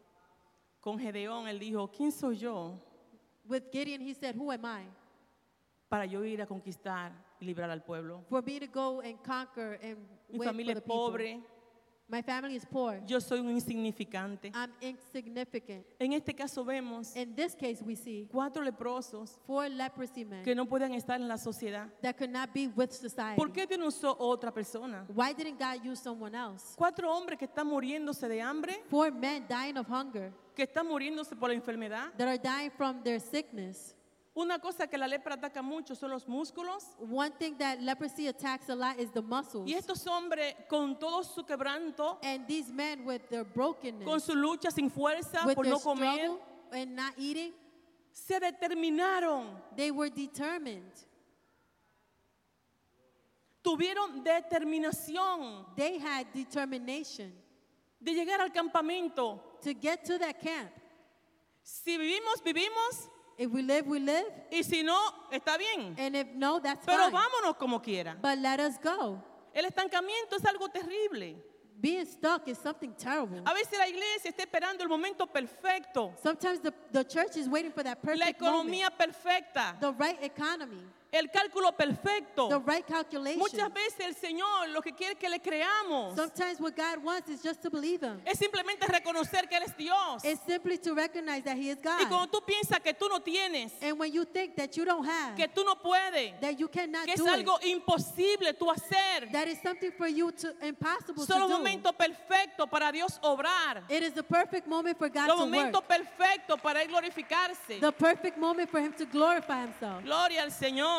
Con 0.81 0.99
Gedeón 0.99 1.47
él 1.47 1.57
dijo, 1.57 1.89
¿quién 1.89 2.11
soy 2.11 2.35
yo 2.35 2.77
With 3.47 3.71
Gideon, 3.71 4.01
he 4.01 4.13
said, 4.13 4.35
Who 4.35 4.51
am 4.51 4.65
I? 4.65 4.83
Para 5.89 6.05
yo 6.05 6.23
ir 6.23 6.41
a 6.41 6.45
conquistar 6.45 7.11
y 7.39 7.45
librar 7.45 7.69
al 7.69 7.83
pueblo? 7.83 8.23
For 8.29 8.41
me 8.43 8.59
to 8.59 8.67
go 8.67 9.01
and 9.01 9.21
conquer 9.23 9.79
and 9.83 9.97
Mi 10.31 10.39
familia 10.45 10.73
for 10.75 10.77
es 10.79 10.83
the 10.83 10.87
people. 10.87 10.95
pobre, 11.11 11.39
My 12.11 12.23
family 12.23 12.55
is 12.55 12.65
poor. 12.65 13.01
yo 13.05 13.19
soy 13.19 13.39
un 13.39 13.49
insignificante. 13.51 14.51
I'm 14.55 14.71
insignificant. 14.81 15.85
En 15.99 16.13
este 16.13 16.33
caso 16.35 16.63
vemos 16.65 17.15
In 17.15 17.35
this 17.35 17.53
case, 17.55 17.83
we 17.83 17.95
see 17.95 18.27
cuatro 18.31 18.63
leprosos 18.63 19.37
four 19.45 19.69
leprosy 19.69 20.25
men 20.25 20.43
que 20.43 20.55
no 20.55 20.65
pueden 20.65 20.93
estar 20.95 21.19
en 21.21 21.27
la 21.27 21.37
sociedad. 21.37 21.87
that 22.01 22.17
could 22.17 22.31
not 22.31 22.51
be 22.51 22.67
with 22.67 22.91
society. 22.91 23.35
¿Por 23.35 23.51
qué 23.51 23.67
Dios 23.67 23.79
no 23.79 23.87
usó 23.87 24.15
otra 24.19 24.51
persona? 24.51 25.05
Why 25.13 25.33
didn't 25.33 25.59
God 25.59 25.83
use 25.85 26.01
someone 26.01 26.33
else? 26.35 26.73
Cuatro 26.75 27.11
hombres 27.11 27.37
que 27.37 27.45
están 27.45 27.67
muriéndose 27.67 28.27
de 28.27 28.41
hambre, 28.41 28.81
Four 28.89 29.11
men 29.11 29.45
dying 29.47 29.77
of 29.77 29.87
hunger 29.87 30.31
que 30.55 30.63
están 30.65 30.87
muriéndose 30.87 31.35
por 31.39 31.49
la 31.49 31.55
enfermedad. 31.55 32.11
that 32.17 32.27
are 32.27 32.39
dying 32.39 32.71
from 32.71 33.03
their 33.03 33.19
sickness. 33.19 33.93
Una 34.39 34.57
cosa 34.57 34.87
que 34.87 34.97
la 34.97 35.05
lepra 35.05 35.35
ataca 35.35 35.61
mucho 35.61 35.95
son 35.95 36.11
los 36.11 36.25
músculos. 36.25 36.95
One 36.97 37.31
thing 37.31 37.57
that 37.57 37.81
leprosy 37.81 38.27
attacks 38.27 38.69
a 38.69 38.75
lot 38.75 38.97
is 38.97 39.11
the 39.11 39.21
muscles. 39.21 39.67
Y 39.67 39.73
estos 39.73 40.07
hombres, 40.07 40.55
con 40.69 40.97
todo 40.97 41.23
su 41.23 41.43
quebranto, 41.43 42.19
And 42.23 42.47
these 42.47 42.71
men 42.71 43.03
with 43.03 43.27
their 43.29 43.43
brokenness, 43.43 44.05
con 44.05 44.21
su 44.21 44.33
lucha 44.35 44.71
sin 44.71 44.89
fuerza 44.89 45.45
with 45.45 45.55
por 45.55 45.65
their 45.65 45.73
no 45.73 45.79
comer, 45.79 46.13
struggle 46.13 46.39
and 46.71 46.95
not 46.95 47.15
eating, 47.17 47.51
se 48.13 48.39
determinaron, 48.39 49.47
they 49.75 49.91
were 49.91 50.09
determined. 50.09 50.93
tuvieron 53.61 54.23
determinación 54.23 55.65
They 55.75 55.99
had 55.99 56.27
determination 56.33 57.33
de 58.01 58.13
llegar 58.13 58.39
al 58.39 58.51
campamento. 58.51 59.41
to 59.63 59.73
get 59.73 60.05
to 60.05 60.17
that 60.17 60.39
camp. 60.39 60.71
Si 61.61 61.97
vivimos, 61.97 62.41
vivimos. 62.41 63.09
If 63.39 63.49
we 63.51 63.61
live, 63.61 63.87
we 63.87 63.99
live. 63.99 64.25
Y 64.51 64.63
si 64.63 64.83
no, 64.83 64.97
está 65.31 65.57
bien. 65.57 65.95
And 65.97 66.13
if 66.13 66.27
no, 66.35 66.59
that's 66.59 66.85
Pero 66.85 67.05
fine. 67.05 67.13
vámonos 67.13 67.57
como 67.57 67.79
quiera. 67.79 68.17
But 68.21 68.39
let 68.39 68.59
us 68.59 68.77
go. 68.77 69.23
El 69.55 69.63
estancamiento 69.63 70.35
es 70.35 70.43
algo 70.43 70.67
terrible. 70.69 71.37
Being 71.79 72.05
stuck 72.05 72.45
is 72.49 72.57
something 72.57 72.91
terrible. 72.97 73.41
A 73.45 73.53
veces 73.53 73.77
la 73.77 73.87
iglesia 73.87 74.29
está 74.29 74.43
esperando 74.43 74.83
el 74.83 74.89
momento 74.89 75.25
perfecto, 75.25 76.13
Sometimes 76.21 76.59
the, 76.59 76.73
the 76.91 77.05
church 77.05 77.37
is 77.37 77.47
waiting 77.47 77.71
for 77.71 77.81
that 77.83 77.97
la 78.03 78.13
perfect 78.13 78.41
moment, 78.41 78.69
economía 78.69 78.89
perfecta, 78.89 79.79
the 79.79 79.93
right 79.93 80.21
economy, 80.21 80.83
el 81.11 81.29
cálculo 81.31 81.71
perfecto. 81.75 82.49
the 82.49 82.59
right 82.59 82.85
calculation. 82.85 83.39
Muchas 83.39 83.71
veces 83.73 83.99
el 83.99 84.15
Señor 84.15 84.69
lo 84.69 84.81
que 84.81 84.93
quiere 84.93 85.15
que 85.15 85.27
le 85.29 85.39
creamos. 85.39 86.15
Sometimes 86.15 86.59
what 86.59 86.75
God 86.75 87.03
wants 87.03 87.29
is 87.29 87.41
just 87.41 87.61
to 87.61 87.69
believe 87.69 88.03
Him. 88.03 88.21
Es 88.25 88.37
simplemente 88.37 88.85
reconocer 88.87 89.47
que 89.47 89.57
Él 89.57 89.63
es 89.63 89.75
Dios. 89.75 90.23
It's 90.23 90.41
simply 90.45 90.77
to 90.77 90.93
recognize 90.93 91.43
that 91.43 91.57
He 91.57 91.69
is 91.71 91.77
Y 91.77 92.05
cuando 92.07 92.27
God. 92.27 92.29
tú 92.31 92.41
piensas 92.45 92.79
que 92.81 92.93
tú 92.93 93.07
no 93.09 93.19
tienes, 93.21 93.73
And 93.81 93.97
when 93.99 94.11
you 94.11 94.25
think 94.25 94.55
that 94.55 94.75
you 94.77 94.85
don't 94.85 95.05
have, 95.05 95.35
que 95.35 95.47
tú 95.47 95.63
no 95.65 95.75
puedes, 95.75 96.39
that 96.41 96.59
you 96.59 96.67
cannot 96.67 97.05
que 97.05 97.13
es 97.13 97.19
do 97.19 97.25
it, 97.25 97.33
algo 97.33 97.59
imposible 97.63 98.53
tú 98.53 98.69
hacer, 98.69 99.31
that 99.31 99.47
is 99.47 99.59
something 99.61 99.91
for 99.91 100.07
you 100.07 100.31
to 100.31 100.53
impossible 100.61 101.25
son 101.25 101.39
los 101.39 101.49
to 101.49 101.57
do. 101.57 101.63
momentos 101.63 101.95
perfectos 101.95 102.69
para 102.69 102.91
Dios 102.91 103.19
obrar. 103.23 103.83
It 103.89 104.03
is 104.03 104.13
the 104.13 104.23
perfect 104.23 104.67
moment 104.67 104.97
for 104.97 105.09
God 105.09 105.27
Los 105.27 105.39
to 105.39 105.45
momentos 105.45 105.81
perfectos 105.83 106.59
para 106.61 106.83
Él 106.83 106.89
glorificarse. 106.89 107.79
The 107.79 107.91
perfect 107.91 108.37
moment 108.37 108.69
for 108.69 108.79
Him 108.79 108.93
to 108.93 109.05
glorify 109.05 109.63
Himself. 109.63 110.03
Gloria 110.03 110.43
al 110.43 110.51
Señor. 110.51 110.98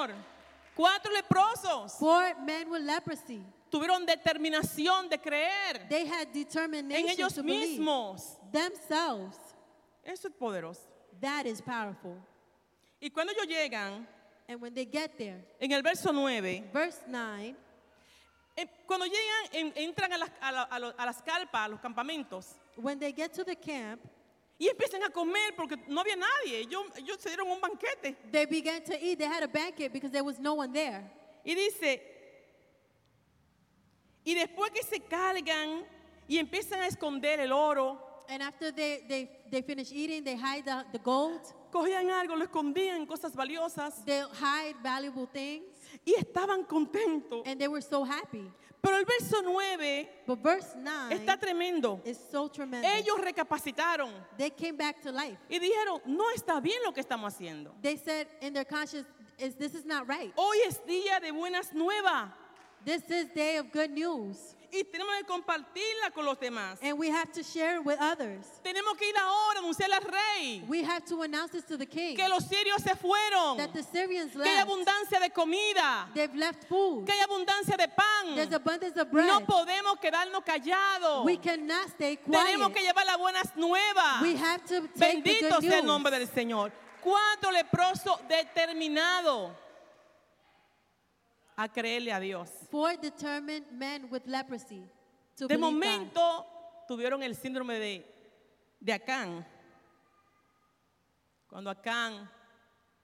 Cuatro 0.75 1.13
leprosos 1.13 1.93
Four 1.99 2.37
men 2.45 2.71
with 2.71 2.83
leprosy, 2.83 3.43
tuvieron 3.71 4.07
determinación 4.07 5.09
de 5.11 5.19
creer 5.19 5.89
they 5.89 6.07
had 6.07 6.29
en 6.29 6.33
determination 6.33 7.11
ellos 7.11 7.35
to 7.35 7.43
believe 7.43 7.79
mismos. 7.79 8.37
themselves. 8.53 9.37
Eso 10.05 10.29
es 10.29 10.35
poderoso. 10.35 10.81
That 11.21 11.45
is 11.47 11.61
powerful. 11.61 12.17
Y 13.01 13.11
cuando 13.11 13.33
ellos 13.33 13.47
llegan, 13.47 14.07
And 14.49 14.61
when 14.61 14.75
they 14.75 14.85
get 14.87 15.17
there, 15.17 15.45
en 15.61 15.71
el 15.73 15.83
verso 15.83 16.13
9, 16.13 16.71
verse 16.73 17.01
9, 17.07 17.55
eh, 18.57 18.67
cuando 18.87 19.07
llegan, 19.07 19.49
en- 19.53 19.73
entran 19.77 20.13
a 20.13 20.19
las, 20.19 20.31
a, 20.41 20.51
la- 20.53 20.95
a 20.99 21.07
las 21.07 21.23
carpas, 21.23 21.67
a 21.67 21.69
los 21.69 21.81
campamentos, 21.81 22.47
when 22.77 22.99
they 22.99 23.13
get 23.13 23.33
to 23.33 23.45
the 23.45 23.55
camp, 23.55 24.01
y 24.61 24.69
empiezan 24.69 25.03
a 25.03 25.09
comer 25.09 25.55
porque 25.57 25.77
no 25.89 26.03
había 26.03 26.17
nadie. 26.17 26.59
Ellos, 26.59 26.85
ellos 26.95 27.17
se 27.19 27.31
dieron 27.31 27.49
un 27.51 27.61
banquete. 27.63 28.15
they 28.31 28.45
began 28.45 28.85
to 28.85 28.93
eat. 28.93 29.19
They 29.19 29.27
had 29.27 29.43
a 29.43 29.49
banquet 29.49 29.91
because 29.91 30.13
there 30.13 30.23
was 30.23 30.39
no 30.39 30.53
one 30.53 30.71
there. 30.71 31.11
Y 31.43 31.55
dice, 31.55 32.03
y 34.23 34.35
después 34.35 34.71
que 34.71 34.83
se 34.83 35.01
cargan 35.01 35.87
y 36.29 36.37
empiezan 36.37 36.83
a 36.83 36.87
esconder 36.89 37.41
el 37.41 37.53
oro, 37.53 38.07
And 38.29 38.43
after 38.45 38.71
they, 38.71 39.01
they, 39.09 39.29
they 39.51 39.63
finish 39.63 39.91
eating, 39.91 40.23
they 40.23 40.37
hide 40.37 40.65
the, 40.65 40.85
the 40.93 40.99
gold, 41.01 41.41
cogían 41.73 42.11
algo, 42.11 42.37
lo 42.39 42.45
escondían, 42.47 43.05
cosas 43.05 43.35
valiosas, 43.35 44.05
they 44.05 44.23
hide 44.41 44.77
valuable 44.85 45.27
things, 45.27 45.65
y 46.07 46.15
estaban 46.17 46.65
contentos. 46.65 47.43
and 47.47 47.61
they 47.61 47.67
were 47.67 47.81
so 47.81 48.05
happy. 48.05 48.49
Pero 48.83 48.97
el 48.97 49.05
verso 49.05 49.43
9 49.43 50.09
But 50.27 50.43
verse 50.43 50.75
9 50.77 51.15
está 51.15 51.39
tremendo. 51.39 52.01
is 52.05 52.19
so 52.31 52.49
tremendous. 52.49 52.91
Ellos 52.91 53.19
recapacitaron 53.21 54.11
They 54.39 54.51
came 54.51 54.77
back 54.77 55.03
to 55.03 55.13
life. 55.13 55.39
y 55.49 55.59
dijeron, 55.59 56.01
no 56.07 56.31
está 56.35 56.61
bien 56.61 56.79
lo 56.85 56.93
que 56.93 57.03
estamos 57.03 57.35
haciendo. 57.35 57.73
They 57.83 57.97
said 57.97 58.27
in 58.41 58.55
their 58.55 58.65
conscience, 58.65 59.07
is, 59.39 59.55
this 59.57 59.75
is 59.75 59.85
not 59.85 60.09
right. 60.09 60.33
Hoy 60.37 60.59
es 60.67 60.79
día 60.87 61.21
de 61.21 61.33
buenas 61.33 61.73
nuevas 61.75 62.31
This 62.85 63.03
is 63.11 63.29
day 63.35 63.59
of 63.59 63.71
good 63.73 63.91
news. 63.91 64.55
Y 64.73 64.85
tenemos 64.85 65.15
que 65.19 65.25
compartirla 65.25 66.11
con 66.15 66.25
los 66.25 66.39
demás. 66.39 66.79
And 66.83 66.99
we 66.99 67.09
have 67.11 67.33
to 67.33 67.43
share 67.43 67.77
it 67.81 67.85
with 67.85 67.99
others. 68.01 68.47
Tenemos 68.65 68.97
que 68.99 69.09
ir 69.09 69.17
ahora 69.17 69.59
a 69.59 69.63
anunciarle 69.63 69.95
al 69.97 70.03
rey 70.05 70.65
We 70.69 70.83
have 70.85 71.05
to 71.07 71.23
announce 71.23 71.53
this 71.53 71.65
to 71.65 71.77
the 71.77 71.87
king 71.87 72.17
que 72.17 72.29
los 72.29 72.45
sirios 72.45 72.83
se 72.83 72.95
fueron, 72.95 73.57
that 73.59 73.73
the 73.73 73.83
Syrians 73.83 74.33
que 74.33 74.43
hay 74.43 74.57
left. 74.57 74.69
abundancia 74.69 75.21
de 75.21 75.31
comida, 75.31 76.09
They've 76.15 76.35
left 76.35 76.65
food. 76.69 77.07
que 77.07 77.13
hay 77.13 77.21
abundancia 77.21 77.77
de 77.77 77.87
There's 77.89 78.49
pan. 78.49 78.55
abundance 78.55 78.97
of 79.01 79.11
bread. 79.11 79.27
No 79.27 79.41
podemos 79.41 79.99
quedarnos 80.01 80.43
callados. 80.45 81.25
We 81.25 81.37
cannot 81.39 81.89
stay 81.91 82.17
Tenemos 82.17 82.69
quiet. 82.71 82.75
que 82.75 82.83
llevar 82.83 83.07
las 83.07 83.19
buenas 83.19 83.57
nuevas. 83.57 84.23
We 84.23 84.37
have 84.37 84.65
to 84.69 84.89
take 84.99 85.23
the 85.23 85.31
Bendito 85.41 85.57
good 85.61 85.63
sea 85.63 85.79
el 85.81 85.87
nombre 85.87 86.11
news. 86.13 86.21
del 86.29 86.29
Señor. 86.35 86.73
Cuatro 87.03 87.51
leprosos 87.51 88.21
determinados 88.29 89.53
a 91.63 91.69
creerle 91.69 92.13
a 92.13 92.21
Dios. 92.21 92.49
Four 92.71 92.97
determined 93.01 93.67
men 93.73 94.09
with 94.11 94.23
leprosy 94.27 94.83
to 95.37 95.47
De 95.47 95.57
believe 95.57 95.61
God. 95.61 95.73
momento 95.73 96.47
tuvieron 96.89 97.23
el 97.23 97.35
síndrome 97.35 97.79
de, 97.79 98.05
de 98.81 98.93
Acán. 98.93 99.45
Cuando 101.49 101.71
Acán 101.71 102.31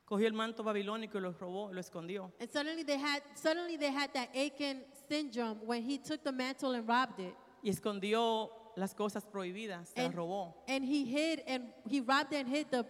cogió 0.05 0.27
el 0.27 0.33
manto 0.33 0.63
babilónico 0.63 1.19
y 1.19 1.21
lo 1.21 1.33
robó, 1.33 1.73
lo 1.73 1.81
escondió. 1.81 2.33
And 2.41 2.51
suddenly 2.51 2.85
they 2.85 2.99
had 2.99 3.23
suddenly 3.35 3.77
they 3.77 3.91
had 3.93 4.13
that 4.15 4.29
Achan 4.35 4.85
syndrome 5.09 5.59
when 5.67 5.83
he 5.83 5.99
took 5.99 6.23
the 6.23 6.33
mantle 6.33 6.73
and 6.75 6.89
robbed 6.89 7.21
it. 7.21 7.35
Y 7.63 7.71
escondió 7.71 8.51
las 8.77 8.95
cosas 8.95 9.25
prohibidas, 9.25 9.89
se 9.89 9.97
las 10.01 10.07
And, 10.07 10.15
robó. 10.15 10.55
and 10.69 10.85
he 10.85 11.05
hid 11.05 11.43
and 11.47 11.73
he 11.89 12.01
robbed 12.01 12.33
and 12.33 12.49
hid 12.49 12.71
the 12.71 12.87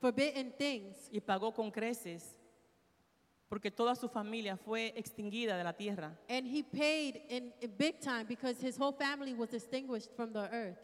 forbidden 0.00 0.52
things. 0.58 1.08
Y 1.12 1.20
pagó 1.20 1.54
con 1.54 1.70
creces. 1.70 2.35
Porque 3.48 3.70
toda 3.70 3.94
su 3.94 4.08
familia 4.08 4.56
fue 4.56 4.92
extinguida 4.96 5.56
de 5.56 5.62
la 5.64 5.72
tierra. 5.72 6.18
And 6.28 6.46
he 6.46 6.62
paid 6.64 7.22
in, 7.28 7.52
in 7.60 7.72
big 7.78 8.00
time 8.00 8.24
because 8.26 8.60
his 8.60 8.76
whole 8.76 8.92
family 8.92 9.34
was 9.34 9.52
extinguished 9.54 10.10
from 10.16 10.32
the 10.32 10.48
earth. 10.52 10.78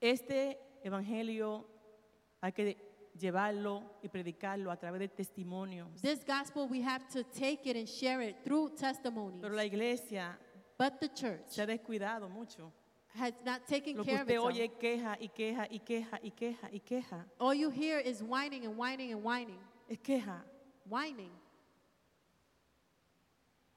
Este 0.00 0.58
evangelio 0.82 1.64
hay 2.42 2.52
que 2.52 2.76
llevarlo 3.18 3.82
y 4.02 4.08
predicarlo 4.08 4.70
a 4.70 4.76
través 4.76 4.98
de 5.00 5.08
testimonios. 5.08 6.00
This 6.02 6.24
gospel 6.24 6.66
we 6.68 6.80
have 6.82 7.06
to 7.12 7.22
take 7.22 7.66
it 7.70 7.76
and 7.76 7.86
share 7.88 8.20
it 8.22 8.36
through 8.44 8.70
testimonies. 8.76 9.40
Pero 9.42 9.54
la 9.54 9.64
iglesia 9.64 10.36
But 10.78 10.98
the 10.98 11.08
church 11.08 11.42
se 11.50 11.62
ha 11.62 11.66
descuidado 11.66 12.28
mucho. 12.30 12.72
has 13.14 13.32
not 13.44 13.66
taken 13.66 13.96
Lo 13.96 14.04
que 14.04 14.12
care 14.12 14.22
of 14.22 14.28
usted 14.28 14.38
oye 14.40 14.68
queja 14.78 15.16
y 15.20 15.28
queja 15.28 15.66
y 15.70 15.78
queja 15.78 16.18
y 16.22 16.30
queja 16.30 16.68
y 16.72 16.78
queja. 16.80 17.26
All 17.38 17.54
you 17.54 17.70
hear 17.70 17.98
is 18.00 18.22
whining 18.22 18.64
and 18.66 18.76
whining 18.78 19.12
and 19.12 19.22
whining, 19.22 19.58
Es 19.88 19.98
queja. 19.98 20.42
whining. 20.88 21.30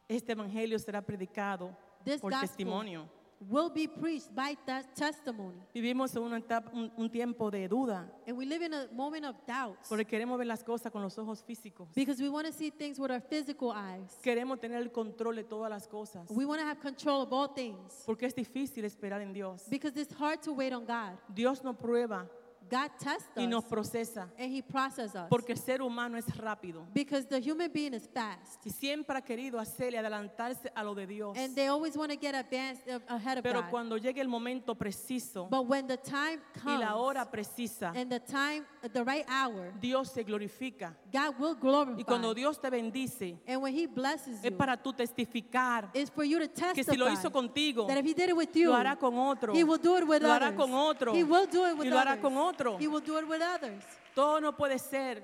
Este 0.08 0.34
evangelio 0.34 0.78
será 0.80 1.02
predicado 1.02 1.76
This 2.04 2.20
por 2.22 2.32
testimonio. 2.32 3.08
will 3.50 3.70
be 3.70 3.88
preached 3.88 4.34
by 4.34 4.56
that 4.66 4.86
testimony. 4.96 5.58
Vivimos 5.74 6.16
en 6.16 6.24
una 6.24 6.38
etapa- 6.40 6.72
un, 6.74 6.92
un 6.96 7.10
tiempo 7.10 7.50
de 7.52 7.68
duda, 7.68 8.10
And 8.28 8.38
we 8.38 8.46
live 8.46 8.62
in 8.66 8.74
a 8.74 8.88
moment 8.94 9.26
of 9.26 9.36
doubt 9.46 9.78
porque 9.90 10.06
queremos 10.06 10.38
ver 10.38 10.48
las 10.48 10.64
cosas 10.64 10.92
con 10.92 11.02
los 11.02 11.18
ojos 11.18 11.44
físicos. 11.44 11.90
because 11.94 12.22
we 12.22 12.30
want 12.30 12.46
to 12.48 12.54
see 12.54 12.70
things 12.70 12.98
with 13.00 13.12
our 13.12 13.20
physical 13.22 13.72
eyes. 13.72 14.18
Queremos 14.24 14.60
tener 14.62 14.78
el 14.82 14.92
control 14.92 15.36
de 15.36 15.44
todas 15.44 15.70
las 15.70 15.88
cosas, 15.88 16.30
We 16.30 16.46
want 16.46 16.62
to 16.62 16.66
have 16.68 16.80
control 16.80 17.22
of 17.22 17.34
all 17.34 17.48
things 17.54 18.04
porque 18.06 18.26
es 18.26 18.34
difícil 18.36 18.86
esperar 18.86 19.22
en 19.22 19.34
Dios. 19.34 19.64
because 19.70 19.98
it's 20.00 20.14
hard 20.14 20.42
to 20.44 20.54
wait 20.54 20.72
on 20.74 20.86
God. 20.86 21.18
Dios 21.34 21.64
nos 21.64 21.76
prueba 21.76 22.30
God 22.74 22.90
tests 22.98 23.30
y 23.36 23.46
nos 23.46 23.64
us 23.64 23.70
procesa, 23.70 24.30
and 24.40 24.52
He 24.52 24.62
processes 24.64 25.16
us 25.16 25.28
porque 25.30 25.52
el 25.54 25.60
ser 25.60 25.82
humano 25.82 26.18
es 26.18 26.26
rápido 26.38 26.86
because 26.94 27.28
the 27.28 27.40
human 27.40 27.72
being 27.72 27.94
is 27.94 28.08
fast 28.12 28.66
y 28.66 28.72
siempre 28.72 29.16
ha 29.16 29.22
querido 29.22 29.60
hacerle 29.60 29.98
adelantarse 30.00 30.72
a 30.76 30.84
lo 30.84 30.96
de 30.96 31.06
Dios. 31.06 31.38
and 31.38 31.56
they 31.56 31.68
always 31.68 31.96
want 31.96 32.12
to 32.12 32.18
get 32.18 32.34
advanced 32.34 32.82
uh, 32.88 33.00
ahead 33.08 33.38
of 33.38 33.44
Pero 33.44 33.62
God. 33.62 33.70
cuando 33.70 33.98
llegue 33.98 34.22
el 34.22 34.28
momento 34.28 34.76
preciso 34.76 35.48
But 35.50 35.68
when 35.68 35.86
the 35.88 35.98
time 35.98 36.40
y 36.66 36.78
la 36.78 36.96
hora 36.96 37.26
comes 37.26 37.32
precisa, 37.32 37.92
and 37.96 38.10
the 38.10 38.20
time, 38.20 38.66
the 38.94 39.04
right 39.04 39.26
hour, 39.30 39.72
Dios 39.80 40.12
se 40.12 40.24
glorifica. 40.24 40.96
God 41.14 41.36
will 41.40 41.54
glorify. 41.56 42.00
Y 42.00 42.04
cuando 42.04 42.34
Dios 42.34 42.60
te 42.60 42.70
bendice, 42.72 43.38
and 43.48 43.62
when 43.62 43.72
He 43.78 43.86
blesses 43.86 44.44
es 44.44 44.50
you, 44.52 44.58
para 44.58 44.76
tú 44.76 44.92
testificar 44.94 45.92
it's 45.94 46.10
for 46.10 46.24
you 46.26 46.40
to 46.40 46.48
testify 46.48 46.74
que 46.74 46.84
si 46.84 46.98
lo 46.98 47.08
hizo 47.08 47.32
contigo, 47.32 47.86
that 47.88 47.98
if 48.00 48.06
He 48.06 48.16
did 48.16 48.30
it 48.30 48.36
with 48.36 48.50
you, 48.56 48.70
lo 48.72 48.76
hará 48.76 48.98
con 48.98 49.16
otro. 49.16 49.54
He 49.54 49.64
will 49.64 49.78
do 49.78 49.96
it 49.98 50.08
with 50.08 50.24
Lo 50.24 50.30
hará 50.30 50.48
others. 50.48 50.58
con 50.58 50.74
otro. 50.74 51.14
He 51.14 51.24
will 51.24 51.46
do 51.46 51.66
it 51.68 51.78
with 51.78 51.86
Y 51.86 51.90
lo 51.92 51.98
hará 52.00 52.14
others. 52.14 52.22
con 52.24 52.36
otro. 52.38 52.78
He 52.80 52.88
will 52.88 53.02
do 53.02 53.18
it 53.20 53.28
with 53.30 53.42
others. 53.42 53.84
Todo 54.16 54.40
no 54.42 54.54
puede 54.58 54.80
ser 54.80 55.22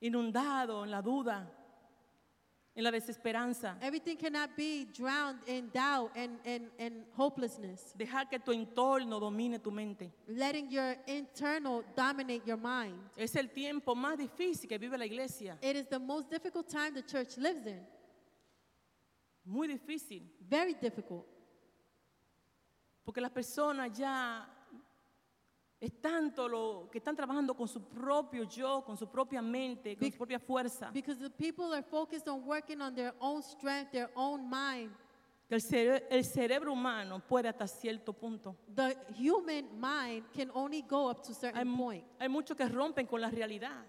inundado 0.00 0.84
en 0.84 0.90
la 0.90 1.00
duda, 1.02 1.50
en 2.74 2.84
la 2.84 2.90
desesperanza. 2.90 3.76
Everything 3.80 4.16
cannot 4.16 4.56
be 4.56 4.86
drowned 4.86 5.40
in 5.46 5.70
doubt 5.70 6.10
and, 6.16 6.38
and, 6.44 6.70
and 6.78 7.04
hopelessness. 7.16 7.94
Dejar 7.96 8.28
que 8.28 8.38
tu 8.38 8.52
entorno 8.52 9.18
domine 9.18 9.58
tu 9.58 9.70
mente. 9.70 10.12
Letting 10.28 10.70
your 10.70 10.96
internal 11.06 11.84
dominate 11.96 12.46
your 12.46 12.58
mind. 12.58 12.98
Es 13.16 13.34
el 13.36 13.48
tiempo 13.48 13.94
más 13.94 14.16
difícil 14.18 14.68
que 14.68 14.78
vive 14.78 14.96
la 14.96 15.04
iglesia. 15.04 15.58
It 15.60 15.76
is 15.76 15.86
the 15.88 15.98
most 15.98 16.30
difficult 16.30 16.68
time 16.68 16.94
the 16.94 17.02
church 17.02 17.36
lives 17.36 17.66
in. 17.66 17.80
Muy 19.44 19.66
difícil. 19.68 20.22
Very 20.40 20.74
difficult. 20.74 21.26
Porque 23.04 23.20
las 23.20 23.32
personas 23.32 23.96
ya 23.98 24.46
es 25.80 25.92
tanto 26.00 26.46
lo 26.46 26.88
que 26.92 26.98
están 26.98 27.16
trabajando 27.16 27.54
con 27.56 27.66
su 27.66 27.80
propio 27.82 28.44
yo, 28.44 28.84
con 28.84 28.96
su 28.96 29.06
propia 29.08 29.40
mente, 29.40 29.96
con 29.96 30.06
Bec- 30.06 30.12
su 30.12 30.18
propia 30.18 30.38
fuerza. 30.38 30.90
Because 30.92 31.18
the 31.18 31.30
people 31.30 31.72
are 31.74 31.82
focused 31.82 32.28
on 32.28 32.44
working 32.46 32.80
on 32.82 32.94
their 32.94 33.14
own 33.20 33.42
strength, 33.42 33.90
their 33.92 34.10
own 34.14 34.42
mind, 34.48 34.90
que 35.48 35.54
el, 35.56 35.62
cere- 35.62 36.04
el 36.10 36.24
cerebro 36.24 36.72
humano 36.72 37.20
puede 37.26 37.48
hasta 37.48 37.66
cierto 37.66 38.12
punto. 38.12 38.54
The 38.74 38.94
human 39.18 39.68
mind 39.80 40.24
can 40.34 40.50
only 40.54 40.82
go 40.82 41.08
up 41.10 41.22
to 41.22 41.32
a 41.32 41.34
Hay, 41.34 41.40
certain 41.40 41.68
mu- 41.68 41.76
point. 41.84 42.04
hay 42.18 42.28
muchos 42.28 42.56
que 42.56 42.68
rompen 42.68 43.06
con 43.06 43.20
la 43.20 43.30
realidad. 43.30 43.84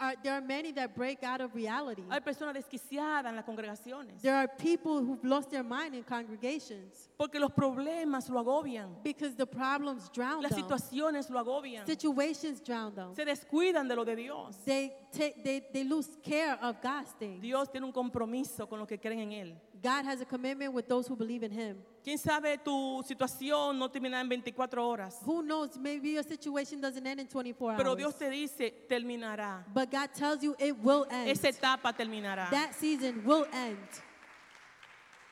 Are, 0.00 0.14
there 0.22 0.32
are 0.34 0.40
many 0.40 0.70
that 0.72 0.94
break 0.94 1.24
out 1.24 1.40
of 1.40 1.52
reality. 1.56 2.04
Hay 2.08 2.20
personas 2.20 2.54
desquiciadas 2.54 3.26
en 3.30 3.34
las 3.36 3.44
congregaciones. 3.44 4.22
There 4.22 4.34
are 4.34 4.46
people 4.46 5.02
who've 5.02 5.24
lost 5.24 5.50
their 5.50 5.64
mind 5.64 5.94
in 5.94 6.04
congregations 6.04 7.08
Porque 7.18 7.40
los 7.40 7.50
problemas 7.50 8.28
lo 8.30 8.38
agobian. 8.44 9.02
because 9.02 9.34
the 9.34 9.46
problems 9.46 10.08
drown 10.10 10.40
Las 10.42 10.52
them. 10.54 10.62
situaciones 10.64 11.28
lo 11.30 11.40
agobian. 11.40 11.84
Situations 11.84 12.60
drown 12.60 12.94
them. 12.94 13.12
Se 13.16 13.24
descuidan 13.24 13.88
de 13.88 13.96
lo 13.96 14.04
de 14.04 14.14
Dios. 14.14 14.56
They, 14.64 14.92
take, 15.12 15.42
they, 15.42 15.60
they 15.72 15.82
lose 15.82 16.08
care 16.22 16.56
of 16.62 16.80
God's 16.80 17.10
things. 17.18 17.42
Dios 17.42 17.68
tiene 17.68 17.84
un 17.84 17.92
compromiso 17.92 18.68
con 18.68 18.78
los 18.78 18.86
que 18.86 18.98
creen 18.98 19.18
en 19.18 19.32
Él. 19.32 19.54
God 19.82 20.04
has 20.04 20.20
a 20.20 20.24
commitment 20.24 20.72
with 20.74 20.86
those 20.86 21.08
who 21.08 21.16
believe 21.16 21.42
in 21.42 21.50
Him. 21.50 21.78
¿Quién 22.08 22.16
sabe 22.18 22.56
tu 22.56 23.04
situación 23.06 23.78
no 23.78 23.90
terminará 23.90 24.22
en 24.22 24.30
24 24.30 24.88
horas? 24.88 25.20
Who 25.26 25.42
knows? 25.42 25.76
Maybe 25.76 26.12
your 26.12 26.24
situation 26.24 26.80
doesn't 26.80 27.06
end 27.06 27.20
in 27.20 27.26
24 27.28 27.76
Pero 27.76 27.90
hours. 27.90 27.98
Dios 27.98 28.16
te 28.16 28.30
dice, 28.30 28.70
terminará. 28.88 29.62
But 29.74 29.90
God 29.90 30.08
tells 30.14 30.42
you 30.42 30.56
it 30.58 30.74
will 30.82 31.04
end. 31.10 31.28
Esa 31.28 31.50
etapa 31.50 31.92
terminará. 31.92 32.48
That 32.48 32.72
season 32.74 33.22
will 33.26 33.44
end. 33.52 33.76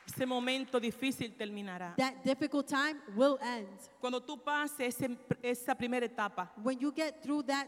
Ese 0.05 0.27
momento 0.27 0.79
difícil 0.79 1.35
terminará. 1.35 1.95
That 1.97 2.23
difficult 2.23 2.67
time 2.67 3.01
will 3.15 3.39
end. 3.41 3.67
Cuando 3.99 4.19
tú 4.21 4.37
pases 4.37 4.93
ese- 5.01 5.17
esa 5.41 5.73
primera 5.73 6.05
etapa, 6.05 6.51
When 6.61 6.77
you 6.79 6.91
get 6.91 7.23
through 7.23 7.41
that, 7.47 7.67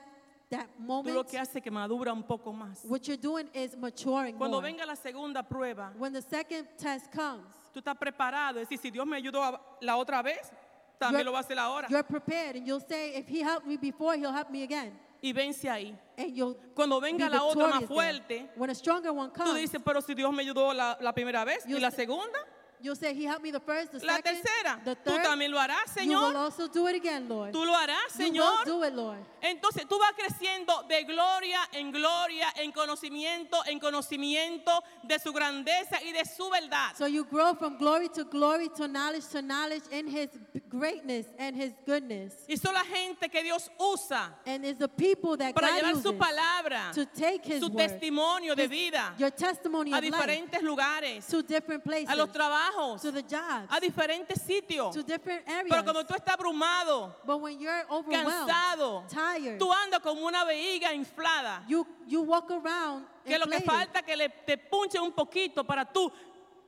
that 0.51 0.67
tú 0.77 0.83
moment, 0.83 1.15
lo 1.15 1.23
que 1.23 1.39
hace 1.39 1.61
que 1.61 1.71
madura 1.71 2.13
un 2.13 2.21
poco 2.21 2.53
más. 2.53 2.85
what 2.85 3.07
you're 3.07 3.17
doing 3.19 3.49
is 3.55 3.75
maturing 3.75 4.37
Cuando 4.37 4.61
more. 4.61 4.71
venga 4.71 4.85
la 4.85 4.95
segunda 4.95 5.41
prueba, 5.41 5.93
When 5.97 6.13
the 6.13 6.21
second 6.21 6.67
test 6.77 7.11
comes, 7.11 7.55
tú 7.71 7.79
estás 7.79 7.97
preparado. 7.97 8.59
Es 8.59 8.67
decir, 8.69 8.79
si 8.79 8.91
Dios 8.91 9.05
me 9.05 9.17
ayudó 9.17 9.59
la 9.81 9.95
otra 9.97 10.21
vez, 10.21 10.51
también 10.97 11.21
You're- 11.21 11.25
lo 11.25 11.31
va 11.33 11.37
a 11.39 11.41
hacer 11.41 11.57
ahora. 11.59 11.87
you're 11.89 12.03
prepared 12.03 12.55
and 12.57 12.65
you'll 12.67 12.81
say, 12.85 13.15
if 13.17 13.27
He 13.29 13.41
helped 13.43 13.65
me 13.65 13.77
before, 13.77 14.17
He'll 14.17 14.33
help 14.35 14.49
me 14.49 14.63
again. 14.63 14.99
Y 15.21 15.33
vence 15.33 15.69
ahí. 15.69 15.97
And 16.17 16.33
you'll 16.33 16.55
Cuando 16.73 16.99
be 17.01 17.07
venga 17.11 17.27
la 17.29 17.43
otra 17.43 17.67
más 17.67 17.85
fuerte, 17.85 18.49
When 18.55 18.69
a 18.69 18.75
stronger 18.75 19.11
one 19.11 19.31
tú 19.31 19.43
comes, 19.43 19.55
dices, 19.55 19.81
pero 19.83 20.01
si 20.01 20.13
Dios 20.13 20.31
me 20.33 20.43
ayudó 20.43 20.73
la, 20.73 20.97
la 21.01 21.13
primera 21.13 21.43
vez 21.43 21.65
y 21.65 21.77
la 21.79 21.91
segunda, 21.91 22.39
you'll 22.81 22.95
say, 22.95 23.13
He 23.13 23.25
helped 23.25 23.43
me 23.43 23.51
the 23.51 23.59
first, 23.59 23.91
the 23.91 23.99
la 24.05 24.15
second, 24.15 24.37
tercera, 24.37 24.83
the 24.83 24.95
tú 24.95 25.11
third. 25.11 25.23
también 25.23 25.51
lo 25.51 25.59
harás, 25.59 25.95
You 25.97 26.09
will 26.09 26.31
Señor. 26.31 26.35
also 26.35 26.67
do 26.67 26.87
it 26.87 26.95
again, 26.95 27.27
Lord. 27.27 27.51
Tú 27.53 27.65
lo 27.65 27.73
harás, 27.73 28.17
You 28.17 28.25
will 28.31 28.33
Señor. 28.33 28.65
do 28.65 28.83
it, 28.83 28.93
Lord. 28.93 29.19
Entonces 29.41 29.85
tú 29.87 29.97
vas 29.99 30.13
creciendo 30.17 30.83
de 30.87 31.03
gloria 31.03 31.59
en 31.73 31.91
gloria, 31.91 32.47
en 32.57 32.71
conocimiento, 32.71 33.57
en 33.67 33.79
conocimiento 33.79 34.83
de 35.03 35.19
su 35.19 35.31
grandeza 35.31 36.01
y 36.03 36.11
de 36.11 36.25
su 36.25 36.49
verdad. 36.49 36.95
So 36.97 37.07
you 37.07 37.23
grow 37.25 37.55
from 37.55 37.77
glory 37.77 38.09
to 38.09 38.25
glory 38.25 38.69
to 38.77 38.87
knowledge 38.87 39.27
to 39.31 39.41
knowledge 39.41 39.83
in 39.91 40.07
His 40.07 40.29
greatness 40.69 41.25
and 41.37 41.55
His 41.55 41.73
goodness. 41.85 42.33
Y 42.47 42.55
son 42.57 42.73
la 42.73 42.83
gente 42.83 43.29
que 43.29 43.43
Dios 43.43 43.69
usa 43.79 44.35
And 44.45 44.65
it's 44.65 44.79
the 44.79 44.87
people 44.89 45.37
that 45.37 45.53
para 45.53 45.67
God 45.67 45.75
llevar 45.77 45.91
uses 45.93 46.03
su 46.03 46.13
palabra, 46.17 46.91
to 46.93 47.05
take 47.05 47.45
His 47.45 47.61
su 47.61 47.67
word, 47.69 47.77
testimonio 47.89 48.55
de 48.55 48.67
vida 48.67 49.13
your 49.17 49.31
testimony 49.31 49.91
a 49.93 49.97
of 49.97 50.03
life 50.03 50.11
diferentes 50.13 50.61
lugares, 50.61 51.25
to 51.27 51.41
different 51.43 51.83
places, 51.83 52.09
a 52.09 52.15
los 52.15 52.29
trabajos, 52.71 53.01
to 53.01 53.11
the 53.11 53.21
jobs, 53.21 53.67
a 53.69 53.79
diferentes 53.79 54.39
sitios. 54.45 54.93
to 54.93 55.03
different 55.03 55.41
areas. 55.47 55.67
Pero 55.69 55.83
cuando 55.83 56.03
tú 56.03 56.13
estás 56.15 56.35
abrumado, 56.37 57.13
but 57.25 57.37
when 57.41 57.59
you're 57.59 57.83
cansado, 58.09 59.03
tired, 59.09 59.59
tú 59.59 59.71
andas 59.71 60.01
como 60.01 60.25
una 60.25 60.45
vejiga 60.45 60.93
inflada. 60.93 61.63
you, 61.67 61.85
you 62.07 62.21
walk 62.21 62.49
around 62.51 63.05
Que 63.25 63.37
lo 63.37 63.45
que 63.45 63.59
falta 63.61 64.01
que 64.03 64.15
le, 64.15 64.29
te 64.29 64.57
punche 64.57 64.99
un 64.99 65.11
poquito 65.11 65.65
para 65.65 65.85
tú. 65.85 66.11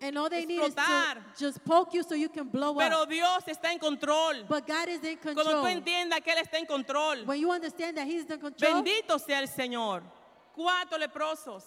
and 0.04 0.18
all 0.18 0.30
they 0.30 0.46
need 0.48 0.60
is 0.60 0.74
to 0.74 0.82
explotar. 0.82 1.18
just 1.38 1.64
poke 1.64 1.94
you 1.94 2.04
so 2.04 2.16
you 2.16 2.28
can 2.30 2.50
blow 2.50 2.76
Pero 2.76 3.04
up. 3.04 3.10
Dios 3.10 3.44
está 3.48 3.72
en 3.72 3.78
control. 3.80 4.34
But 4.48 4.66
God 4.66 4.90
is 4.90 5.04
in 5.04 5.18
Cuando 5.18 5.44
tú 5.44 5.62
control. 5.62 5.68
entiendas 5.68 6.22
que 6.24 6.32
Él 6.32 6.40
está 6.44 6.58
en 6.58 6.66
control. 6.66 7.24
When 7.26 7.40
you 7.40 7.52
understand 7.52 7.98
that 7.98 8.08
He's 8.08 8.26
in 8.30 8.40
control, 8.40 8.84
Bendito 8.84 9.20
sea 9.20 9.40
el 9.40 9.48
Señor. 9.48 10.02
Cuatro 10.56 10.98
leprosos. 10.98 11.64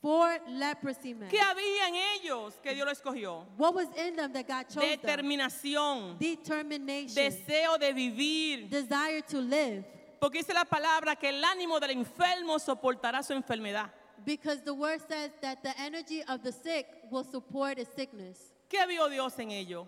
Four 0.00 0.38
leprosy 0.48 1.14
men. 1.14 1.28
¿Qué 1.28 1.40
había 1.40 1.88
en 1.88 1.94
ellos 2.20 2.54
que 2.62 2.74
Dios 2.74 2.86
lo 2.86 2.92
escogió? 2.92 3.46
What 3.56 3.74
was 3.74 3.88
in 3.96 4.16
them 4.16 4.32
that 4.32 4.46
God 4.46 4.64
chose 4.68 4.96
them? 4.96 4.98
Determinación. 5.00 6.18
Determination, 6.18 7.14
Deseo 7.14 7.78
de 7.78 7.92
vivir. 7.92 8.68
desire 8.70 9.22
to 9.22 9.40
live. 9.40 9.84
Porque 10.20 10.38
dice 10.38 10.52
la 10.52 10.64
palabra 10.64 11.16
que 11.16 11.28
el 11.28 11.42
ánimo 11.42 11.80
del 11.80 11.90
enfermo 11.92 12.58
soportará 12.58 13.22
su 13.22 13.32
enfermedad. 13.32 13.90
Because 14.24 14.62
the 14.62 14.74
word 14.74 15.00
says 15.08 15.30
that 15.40 15.62
the 15.62 15.72
energy 15.80 16.22
of 16.28 16.42
the 16.42 16.52
sick 16.52 16.86
will 17.10 17.24
support 17.24 17.78
his 17.78 17.88
sickness. 17.96 18.52
¿Qué 18.68 18.86
vio 18.86 19.08
Dios 19.08 19.38
en 19.38 19.50
ellos? 19.50 19.86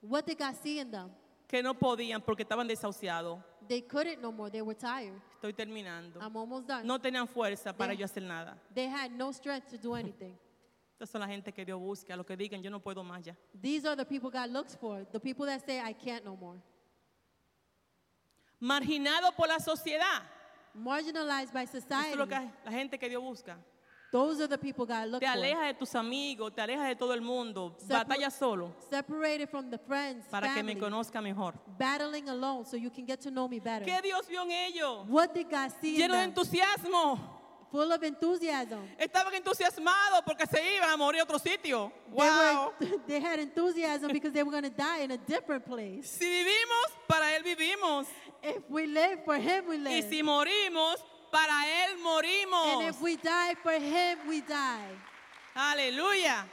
What 0.00 0.26
did 0.26 0.38
God 0.38 0.56
see 0.62 0.80
in 0.80 0.90
them? 0.90 1.10
Que 1.46 1.62
no 1.62 1.74
podían 1.74 2.20
porque 2.24 2.42
estaban 2.44 2.66
desahuciados. 2.68 3.42
They 3.68 3.82
couldn't 3.82 4.20
no 4.20 4.32
more. 4.32 4.50
They 4.50 4.62
were 4.62 4.74
tired. 4.74 5.20
Estoy 5.40 5.54
terminando. 5.54 6.20
I'm 6.20 6.36
almost 6.36 6.66
done. 6.68 6.86
No 6.86 6.98
tenían 7.00 7.26
fuerza 7.26 7.72
para 7.74 7.92
They- 7.94 7.96
yo 8.00 8.04
hacer 8.04 8.22
nada. 8.22 8.58
They 8.74 8.86
had 8.86 9.10
no 9.12 9.32
strength 9.32 9.70
to 9.70 9.78
do 9.78 9.94
anything. 9.94 10.36
Estas 10.92 11.08
son 11.08 11.22
la 11.22 11.26
gente 11.28 11.50
que 11.50 11.64
Dios 11.64 11.80
busca, 11.80 12.14
los 12.14 12.26
que 12.26 12.36
digan 12.36 12.62
yo 12.62 12.70
no 12.70 12.78
puedo 12.78 13.02
más 13.02 13.24
ya. 13.24 13.34
These 13.58 13.86
are 13.88 13.96
the 13.96 14.04
people 14.04 14.28
God 14.30 14.50
looks 14.50 14.74
for. 14.76 15.06
The 15.10 15.18
people 15.18 15.46
that 15.46 15.64
say, 15.64 15.80
I 15.80 15.94
can't 15.94 16.26
no 16.26 16.36
more. 16.36 16.58
Marginado 18.60 19.34
por 19.34 19.48
la 19.48 19.58
sociedad. 19.60 20.22
Marginalized 20.74 21.52
by 21.54 21.62
Eso 21.64 21.78
es 21.78 21.84
society. 21.84 22.16
lo 22.18 22.26
que 22.26 22.34
la 22.64 22.70
gente 22.70 22.98
que 22.98 23.08
Dios 23.08 23.22
busca. 23.22 23.56
Those 24.12 24.40
are 24.40 24.48
the 24.48 24.58
people 24.58 24.86
God 24.86 25.08
looks 25.08 25.20
Te 25.20 25.26
alejas 25.26 25.66
de 25.68 25.74
tus 25.74 25.94
amigos, 25.94 26.52
te 26.52 26.60
alejas 26.60 26.88
de 26.88 26.96
todo 26.96 27.12
el 27.14 27.20
mundo. 27.20 27.76
Separ- 27.78 28.06
Batalla 28.08 28.30
solo 28.30 28.74
Separated 28.90 29.48
from 29.48 29.70
the 29.70 29.78
friends, 29.78 30.26
para 30.28 30.48
que 30.52 30.62
me 30.64 30.72
family, 30.74 30.80
conozca 30.80 31.22
mejor. 31.22 31.54
battling 31.78 32.28
alone 32.28 32.64
so 32.64 32.76
you 32.76 32.90
can 32.90 33.06
get 33.06 33.20
to 33.20 33.30
know 33.30 33.46
me 33.46 33.60
better. 33.60 33.84
¿Qué 33.86 34.02
Dios 34.02 34.26
vio 34.28 34.42
en 34.42 34.50
ellos? 34.50 35.06
What 35.08 35.32
did 35.32 35.48
God 35.48 35.70
see 35.80 35.94
in 35.94 36.00
Lleno 36.02 36.14
de 36.14 36.20
them? 36.22 36.30
entusiasmo. 36.34 37.36
Full 37.70 37.92
of 37.92 38.02
enthusiasm. 38.02 38.80
Estaban 38.98 39.32
entusiasmados 39.32 40.22
porque 40.26 40.44
se 40.44 40.60
iban 40.74 40.90
a 40.90 40.96
morir 40.96 41.20
a 41.20 41.22
otro 41.22 41.38
sitio. 41.38 41.92
They, 42.08 42.14
Wow. 42.16 42.72
were, 42.80 42.98
they 43.06 43.20
had 43.20 43.38
enthusiasm 43.38 44.10
because 44.12 44.32
they 44.32 44.42
were 44.42 44.50
going 44.50 44.64
to 44.64 44.70
die 44.76 45.04
in 45.04 45.12
a 45.12 45.16
different 45.16 45.64
place. 45.64 46.08
Si 46.18 46.24
vivimos, 46.24 46.86
para 47.06 47.36
Él 47.36 47.44
vivimos. 47.44 48.08
If 48.42 48.68
we 48.68 48.88
live, 48.88 49.20
for 49.24 49.36
Him 49.36 49.68
we 49.68 49.76
Y 49.76 49.84
live. 49.84 50.08
si 50.10 50.20
morimos, 50.20 50.96
para 51.30 51.66
Él 51.66 51.92
and 51.94 52.02
morimos. 52.02 52.88
if 52.88 53.00
we 53.00 53.16
die, 53.16 53.54
for 53.62 53.72
Him 53.72 54.18
we 54.28 54.40
die. 54.42 54.88
Aleluya. 55.54 56.44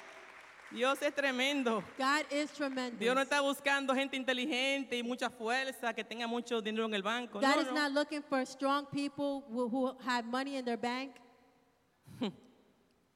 Dios 0.69 1.01
es 1.01 1.13
tremendo. 1.13 1.81
God 1.97 2.25
is 2.29 2.51
tremendous. 2.51 2.99
Dios 2.99 3.15
no 3.15 3.21
está 3.21 3.39
buscando 3.41 3.93
gente 3.95 4.17
inteligente 4.17 4.97
y 4.97 5.03
mucha 5.03 5.29
fuerza, 5.29 5.93
que 5.95 6.03
tenga 6.03 6.27
mucho 6.27 6.61
dinero 6.61 6.85
en 6.85 6.93
el 6.93 7.01
banco. 7.03 7.39
God 7.39 7.55
No, 7.55 7.61
is 7.61 7.67
no. 7.67 7.73
not 7.73 7.91
looking 7.93 8.21
for 8.21 8.45
strong 8.45 8.85
people 8.87 9.43
who, 9.49 9.69
who 9.69 9.95
have 10.05 10.25
money 10.25 10.57
in 10.57 10.65
their 10.65 10.75
bank. 10.77 11.11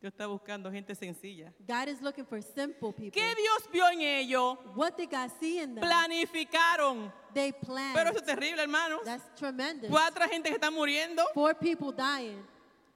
Dios 0.02 0.14
está 0.14 0.26
buscando 0.26 0.72
gente 0.72 0.96
sencilla. 0.96 1.54
God 1.68 1.88
is 1.88 2.02
looking 2.02 2.26
for 2.26 2.42
simple 2.42 2.92
people. 2.92 3.12
¿Qué 3.12 3.36
Dios 3.36 3.70
vio 3.72 3.88
en 3.92 4.02
ellos? 4.02 4.58
What 4.76 4.98
did 4.98 5.12
God 5.12 5.30
see 5.40 5.60
in 5.60 5.76
them? 5.76 5.84
Planificaron. 5.84 7.14
They 7.36 7.52
planned. 7.52 7.94
Pero 7.94 8.10
eso 8.10 8.18
es 8.20 8.26
terrible, 8.26 8.64
hermanos. 8.64 9.02
That's 9.06 9.24
tremendous. 9.36 9.92
Cuatro 9.92 10.28
gente 10.28 10.50
que 10.50 10.56
están 10.56 10.74
muriendo. 10.74 11.24
Four 11.36 11.54
people 11.54 11.92
dying. 11.92 12.44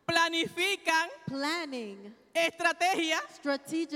Planifican 0.08 1.10
Planning. 1.28 2.16
estrategia. 2.34 3.20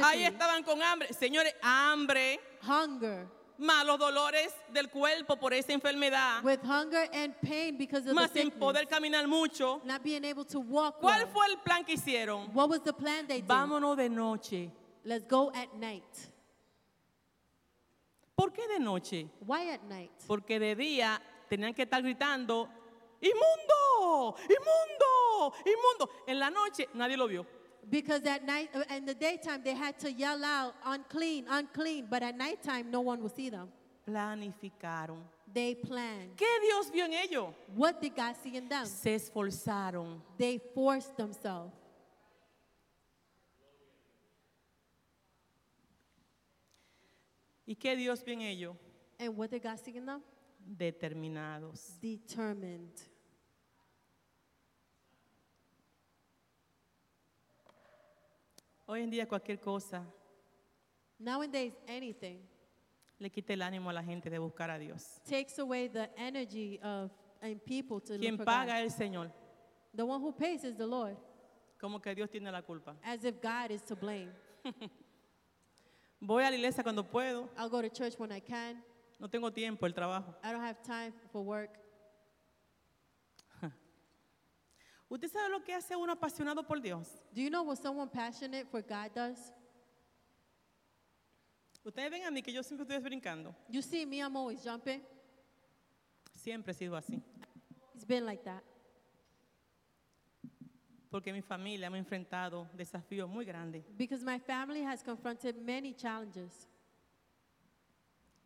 Ahí 0.03 0.23
estaban 0.25 0.63
con 0.63 0.79
hambre. 0.83 1.11
Señores, 1.11 1.55
hambre, 1.63 2.39
Hunger. 2.61 3.27
Malos 3.59 3.99
dolores 3.99 4.53
del 4.73 4.89
cuerpo 4.89 5.35
por 5.37 5.53
esa 5.53 5.73
enfermedad, 5.73 6.43
With 6.43 6.59
hunger 6.63 7.09
and 7.13 7.33
pain 7.41 7.77
because 7.77 8.07
of 8.09 8.15
más 8.15 8.31
the 8.31 8.39
sin 8.39 8.51
sickness. 8.51 8.59
poder 8.59 8.87
caminar 8.87 9.27
mucho. 9.27 9.81
Not 9.83 10.01
being 10.03 10.23
able 10.25 10.45
to 10.45 10.59
walk 10.59 10.99
¿Cuál 11.01 11.23
well. 11.25 11.27
fue 11.33 11.45
el 11.47 11.57
plan 11.57 11.83
que 11.85 11.93
hicieron? 11.95 12.49
What 12.53 12.69
was 12.69 12.81
the 12.83 12.93
plan 12.93 13.27
they 13.27 13.41
did? 13.41 13.47
Vámonos 13.47 13.97
de 13.97 14.09
noche. 14.09 14.71
Let's 15.03 15.25
go 15.27 15.51
at 15.53 15.73
night. 15.77 16.03
¿Por 18.35 18.51
qué 18.53 18.67
de 18.67 18.79
noche? 18.79 19.27
Why 19.45 19.69
at 19.71 19.81
night? 19.83 20.11
Porque 20.27 20.59
de 20.59 20.75
día 20.75 21.21
tenían 21.49 21.73
que 21.73 21.83
estar 21.83 22.01
gritando, 22.01 22.69
¡inmundo! 23.21 24.35
¡inmundo! 24.43 25.53
¡inmundo! 25.65 26.09
En 26.27 26.39
la 26.39 26.49
noche 26.49 26.87
nadie 26.93 27.17
lo 27.17 27.27
vio. 27.27 27.45
Because 27.89 28.23
at 28.25 28.45
night, 28.45 28.69
uh, 28.73 28.83
in 28.95 29.05
the 29.05 29.13
daytime, 29.13 29.61
they 29.63 29.73
had 29.73 29.99
to 29.99 30.11
yell 30.11 30.43
out, 30.43 30.75
unclean, 30.85 31.45
unclean. 31.49 32.07
But 32.09 32.23
at 32.23 32.37
nighttime, 32.37 32.91
no 32.91 33.01
one 33.01 33.21
would 33.23 33.35
see 33.35 33.49
them. 33.49 33.69
Planificaron. 34.07 35.21
They 35.51 35.75
planned. 35.75 36.35
¿Qué 36.35 36.45
Dios 36.61 36.89
vio 36.91 37.05
en 37.05 37.13
ellos? 37.13 37.53
What 37.75 38.01
did 38.01 38.15
God 38.15 38.35
see 38.43 38.55
in 38.55 38.69
them? 38.69 38.85
Se 38.85 39.15
esforzaron. 39.15 40.21
They 40.37 40.59
forced 40.73 41.17
themselves. 41.17 41.73
¿Y 47.65 47.75
qué 47.75 47.95
Dios 47.95 48.21
vio 48.23 48.33
en 48.33 48.41
ellos? 48.41 48.75
And 49.19 49.35
what 49.35 49.49
did 49.49 49.63
God 49.63 49.79
see 49.79 49.95
in 49.95 50.05
them? 50.05 50.21
Determinados. 50.77 51.99
Determined. 52.01 53.01
Hoy 58.91 59.03
en 59.03 59.11
día 59.11 59.27
cualquier 59.27 59.59
cosa 59.59 60.03
Nowadays, 61.19 61.73
anything 61.87 62.39
le 63.19 63.29
quita 63.29 63.53
el 63.53 63.61
ánimo 63.61 63.89
a 63.91 63.93
la 63.93 64.01
gente 64.03 64.29
de 64.31 64.39
buscar 64.39 64.71
a 64.71 64.79
Dios. 64.79 65.21
takes 65.29 65.59
away 65.59 65.87
the 65.89 66.09
energy 66.17 66.79
of 66.81 67.11
and 67.41 67.63
people 67.65 67.99
to 68.01 68.13
look 68.13 68.21
Quien 68.21 68.35
for 68.37 68.45
paga 68.45 68.73
God. 68.79 68.85
es 68.85 68.93
el 68.93 68.97
Señor. 69.07 69.31
The 69.95 70.03
one 70.03 70.19
who 70.21 70.31
pays 70.31 70.63
is 70.63 70.75
the 70.75 70.87
Lord, 70.87 71.17
Como 71.79 71.99
que 71.99 72.15
Dios 72.15 72.29
tiene 72.31 72.51
la 72.51 72.61
culpa. 72.63 72.95
as 73.03 73.23
if 73.25 73.39
God 73.41 73.69
is 73.71 73.83
to 73.83 73.95
blame. 73.95 74.31
Voy 76.21 76.43
a 76.43 76.49
la 76.49 76.55
iglesia 76.55 76.81
cuando 76.81 77.03
puedo. 77.03 77.47
I'll 77.57 77.69
go 77.69 77.81
to 77.81 77.89
church 77.89 78.15
when 78.17 78.31
I 78.31 78.39
can. 78.39 78.81
No 79.19 79.27
tengo 79.27 79.51
tiempo, 79.51 79.85
el 79.85 79.93
trabajo. 79.93 80.33
I 80.43 80.51
don't 80.51 80.63
have 80.63 80.81
time 80.81 81.13
for 81.31 81.43
work. 81.43 81.77
¿Usted 85.09 85.27
sabe 85.27 85.49
lo 85.49 85.63
que 85.63 85.73
hace 85.73 85.95
uno 85.95 86.13
apasionado 86.13 86.65
por 86.65 86.79
Dios? 86.79 87.07
Do 87.33 87.41
you 87.41 87.49
know 87.49 87.63
what 87.63 87.77
someone 87.77 88.09
passionate 88.09 88.65
for 88.69 88.81
God 88.81 89.11
does? 89.15 89.51
Ustedes 91.83 92.11
ven 92.11 92.25
a 92.25 92.31
mí 92.31 92.43
que 92.43 92.53
yo 92.53 92.61
siempre 92.61 92.85
estoy 92.85 92.99
brincando. 92.99 93.55
You 93.67 93.81
see 93.81 94.05
me, 94.05 94.19
I'm 94.19 94.35
always 94.35 94.63
jumping. 94.63 95.01
Siempre 96.35 96.73
he 96.73 96.75
sido 96.75 96.95
así. 96.95 97.21
It's 97.95 98.05
been 98.05 98.25
like 98.25 98.43
that. 98.43 98.63
Porque 101.09 101.33
mi 101.33 101.41
familia 101.41 101.87
hemos 101.87 101.97
enfrentado 101.97 102.69
desafíos 102.77 103.27
muy 103.27 103.45
grandes. 103.45 103.83
Because 103.97 104.23
my 104.23 104.37
family 104.37 104.83
has 104.83 105.01
confronted 105.01 105.57
many 105.57 105.93
challenges. 105.93 106.67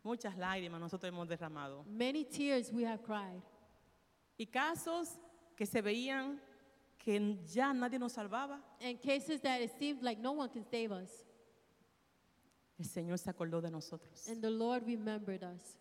Muchas 0.02 0.34
lágrimas 0.38 0.80
nosotros 0.80 1.12
hemos 1.12 1.28
derramado. 1.28 1.84
Many 1.86 2.24
tears 2.24 2.72
we 2.72 2.84
have 2.84 3.02
cried. 3.02 3.42
Y 4.38 4.46
casos 4.46 5.18
que 5.56 5.66
se 5.66 5.82
veían 5.82 6.40
que 7.04 7.38
ya 7.46 7.72
nadie 7.74 7.98
nos 7.98 8.12
salvaba. 8.14 8.58
And 8.80 8.98
cases 8.98 9.40
that 9.42 9.60
it 9.60 9.70
seemed 9.78 10.02
like 10.02 10.18
no 10.20 10.32
one 10.32 10.48
can 10.48 10.64
save 10.64 10.90
us. 10.90 11.10
El 12.78 12.86
Señor 12.86 13.18
se 13.18 13.30
acordó 13.30 13.60
de 13.60 13.70
nosotros. 13.70 14.26
And 14.28 14.40
the 14.42 14.50
Lord 14.50 14.84
remembered 14.86 15.44
us. 15.44 15.76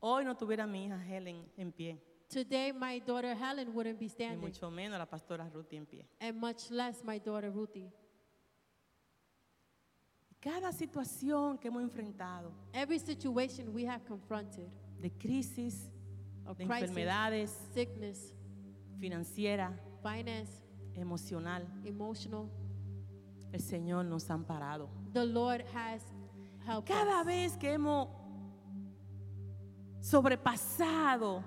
Hoy 0.00 0.24
no 0.24 0.34
tuviera 0.34 0.66
mi 0.66 0.86
hija 0.86 0.98
Helen 0.98 1.44
en 1.56 1.72
pie, 1.72 1.98
Today, 2.28 2.72
my 2.72 2.98
daughter 3.00 3.34
Helen 3.34 3.72
wouldn't 3.74 3.98
be 3.98 4.06
ni 4.06 4.08
standing, 4.10 4.40
mucho 4.40 4.70
menos 4.70 4.98
la 4.98 5.06
pastora 5.06 5.48
Ruthie 5.52 5.76
en 5.76 5.86
pie. 5.86 6.04
and 6.20 6.40
much 6.40 6.70
less 6.70 7.04
my 7.04 7.18
daughter 7.18 7.50
Ruthie. 7.50 7.90
Cada 10.40 10.72
situación 10.72 11.58
que 11.58 11.68
hemos 11.68 11.82
enfrentado, 11.82 12.50
Every 12.72 12.98
situation 12.98 13.72
we 13.72 13.84
have 13.86 14.04
confronted, 14.04 14.68
de 15.00 15.10
crisis, 15.10 15.88
of 16.46 16.56
de 16.58 16.66
crisis, 16.66 16.88
enfermedades, 16.88 17.50
sickness, 17.72 18.34
financiera, 18.98 19.72
finance, 20.02 20.62
emocional, 20.94 21.66
emotional, 21.84 22.48
el 23.52 23.60
Señor 23.60 24.04
nos 24.04 24.28
ha 24.30 24.34
amparado. 24.34 24.88
the 25.12 25.24
Lord 25.24 25.64
has 25.74 26.02
helped 26.66 26.88
Cada 26.88 27.20
us. 27.20 27.26
vez 27.26 27.56
que 27.56 27.72
hemos 27.72 28.08
sobrepasado, 30.00 31.42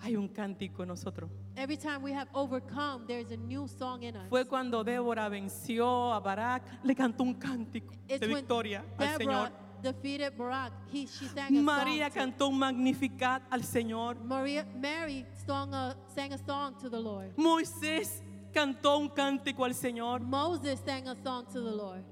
hay 0.00 0.16
un 0.16 0.28
cántico 0.28 0.82
en 0.82 0.88
nosotros. 0.88 1.30
Every 1.56 1.76
time 1.76 2.02
we 2.02 2.12
have 2.12 2.28
overcome, 2.34 3.06
there's 3.06 3.30
a 3.30 3.36
new 3.36 3.68
song 3.68 4.02
in 4.02 4.16
us. 4.16 4.28
Fue 4.28 4.44
cuando 4.46 4.82
Débora 4.84 5.28
venció 5.28 6.12
a 6.12 6.20
Barak, 6.20 6.62
le 6.82 6.94
cantó 6.94 7.22
un 7.22 7.34
cántico 7.34 7.94
It's 8.08 8.20
de 8.20 8.26
victoria 8.26 8.84
al 8.98 9.18
Deborah 9.18 9.18
Señor. 9.18 9.52
Defeated 9.84 10.36
Barak. 10.36 10.72
He, 10.90 11.06
she 11.06 11.26
sang 11.26 11.56
a 11.56 11.62
María 11.62 12.10
song. 12.10 12.10
to- 12.10 12.18
cantó 12.18 12.48
un 12.48 12.58
magnificat 12.58 13.42
al 13.52 13.60
Señor. 13.60 14.16
Maria, 14.24 14.66
Mary 14.74 15.24
sung 15.46 15.72
a, 15.72 15.94
sang 16.14 16.32
a 16.32 16.38
song 16.38 16.74
to 16.80 16.88
the 16.90 16.98
Lord. 16.98 17.36
Moisés 17.36 18.22
cantó 18.52 18.98
un 18.98 19.08
cántico 19.10 19.64
al 19.64 19.74
Señor. 19.74 20.20
Moses 20.20 20.80
sang 20.84 21.06
a 21.08 21.14
song 21.22 21.44
to 21.52 21.60
the 21.60 21.70
Lord. 21.70 22.02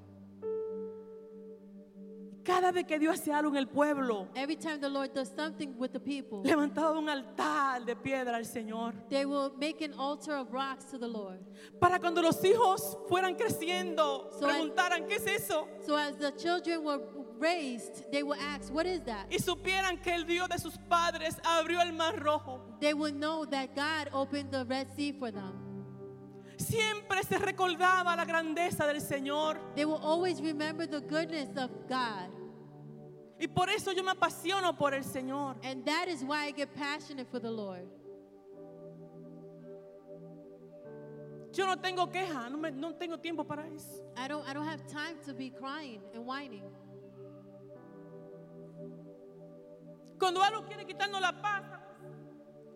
Cada 2.45 2.73
vez 2.73 2.87
que 2.87 2.99
Dios 2.99 3.21
hace 3.21 3.33
algo 3.33 3.51
en 3.51 3.57
el 3.57 3.69
pueblo, 3.69 4.27
Every 4.35 4.57
time 4.57 4.81
the 4.81 4.89
Lord 4.89 5.13
does 5.15 5.29
something 5.37 5.77
with 5.79 5.93
the 5.93 6.01
people, 6.01 6.43
levantaba 6.43 6.99
un 6.99 7.09
altar 7.09 7.85
de 7.85 7.95
piedra 7.95 8.35
al 8.37 8.45
Señor. 8.45 8.95
they 9.09 9.25
will 9.25 9.53
make 9.61 9.81
an 9.81 9.95
altar 9.95 10.35
of 10.35 10.53
rocks 10.53 10.87
to 10.87 10.99
the 10.99 11.07
Lord. 11.07 11.39
Para 11.81 12.01
cuando 12.01 12.21
los 12.21 12.43
hijos 12.45 12.99
fueran 13.09 13.37
creciendo, 13.37 14.29
So 14.41 14.49
preguntaran 14.49 15.07
qué 15.07 15.19
es 15.19 15.27
eso 15.29 15.69
So 15.87 15.95
as 15.97 16.17
the 16.17 16.33
children 16.33 16.83
were 16.83 16.99
raised, 17.43 18.11
they 18.13 18.23
will 18.23 18.39
ask, 18.41 18.73
What 18.73 18.87
is 18.87 19.01
that? 19.03 19.27
y 19.31 19.39
supieran 19.39 20.01
que 20.03 20.15
el 20.15 20.25
Dios 20.25 20.49
de 20.49 20.59
sus 20.59 20.79
padres 20.89 21.37
abrió 21.45 21.81
el 21.83 21.93
mar 21.93 22.15
rojo. 22.23 22.61
They 22.81 22.95
will 22.95 23.13
know 23.13 23.45
that 23.47 23.75
God 23.75 24.09
opened 24.15 24.53
the 24.53 24.65
Red 24.65 24.89
Sea 24.97 25.13
for 25.13 25.31
them. 25.33 25.59
Siempre 26.57 27.23
se 27.25 27.39
recordaba 27.39 28.15
la 28.17 28.25
grandeza 28.25 28.87
del 28.87 29.01
Señor. 29.01 29.59
They 29.75 29.85
will 29.85 30.01
always 30.03 30.41
remember 30.41 30.87
the 30.87 31.01
goodness 31.01 31.49
of 31.57 31.71
God. 31.89 32.31
Y 33.41 33.49
por 33.49 33.69
eso 33.69 33.91
yo 33.93 34.05
me 34.05 34.13
apasiono 34.13 34.79
por 34.79 34.95
el 34.95 35.03
Señor. 35.03 35.57
And 35.65 35.85
that 35.85 36.07
is 36.09 36.23
why 36.23 36.45
I 36.47 36.51
get 36.53 36.73
passionate 36.75 37.29
for 37.29 37.41
the 37.41 37.51
Lord. 37.51 37.89
Yo 41.55 41.67
no 41.67 41.77
tengo 41.77 42.07
queja, 42.07 42.49
no, 42.51 42.57
me- 42.57 42.71
no 42.71 42.93
tengo 42.95 43.19
tiempo 43.19 43.45
para 43.45 43.67
eso. 43.75 44.03
I 44.17 44.27
don't, 44.29 44.49
I 44.49 44.55
don't 44.55 44.67
have 44.67 44.87
time 44.87 45.17
to 45.27 45.35
be 45.35 45.51
crying 45.51 46.01
and 46.15 46.25
whining. 46.25 46.63
Cuando 50.23 50.41
algo 50.41 50.65
quiere 50.65 50.87
quitarnos 50.87 51.21
la 51.21 51.33
paz, 51.33 51.65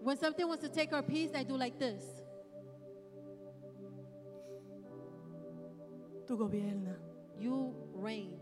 When 0.03 0.17
something 0.17 0.47
wants 0.49 0.63
to 0.65 0.69
take 0.69 0.93
our 0.93 1.05
peace, 1.05 1.33
I 1.33 1.45
do 1.45 1.57
like 1.57 1.79
this. 1.79 2.03
tú 6.27 6.37
gobierna, 6.37 6.99
You 7.39 7.73
reign. 7.95 8.37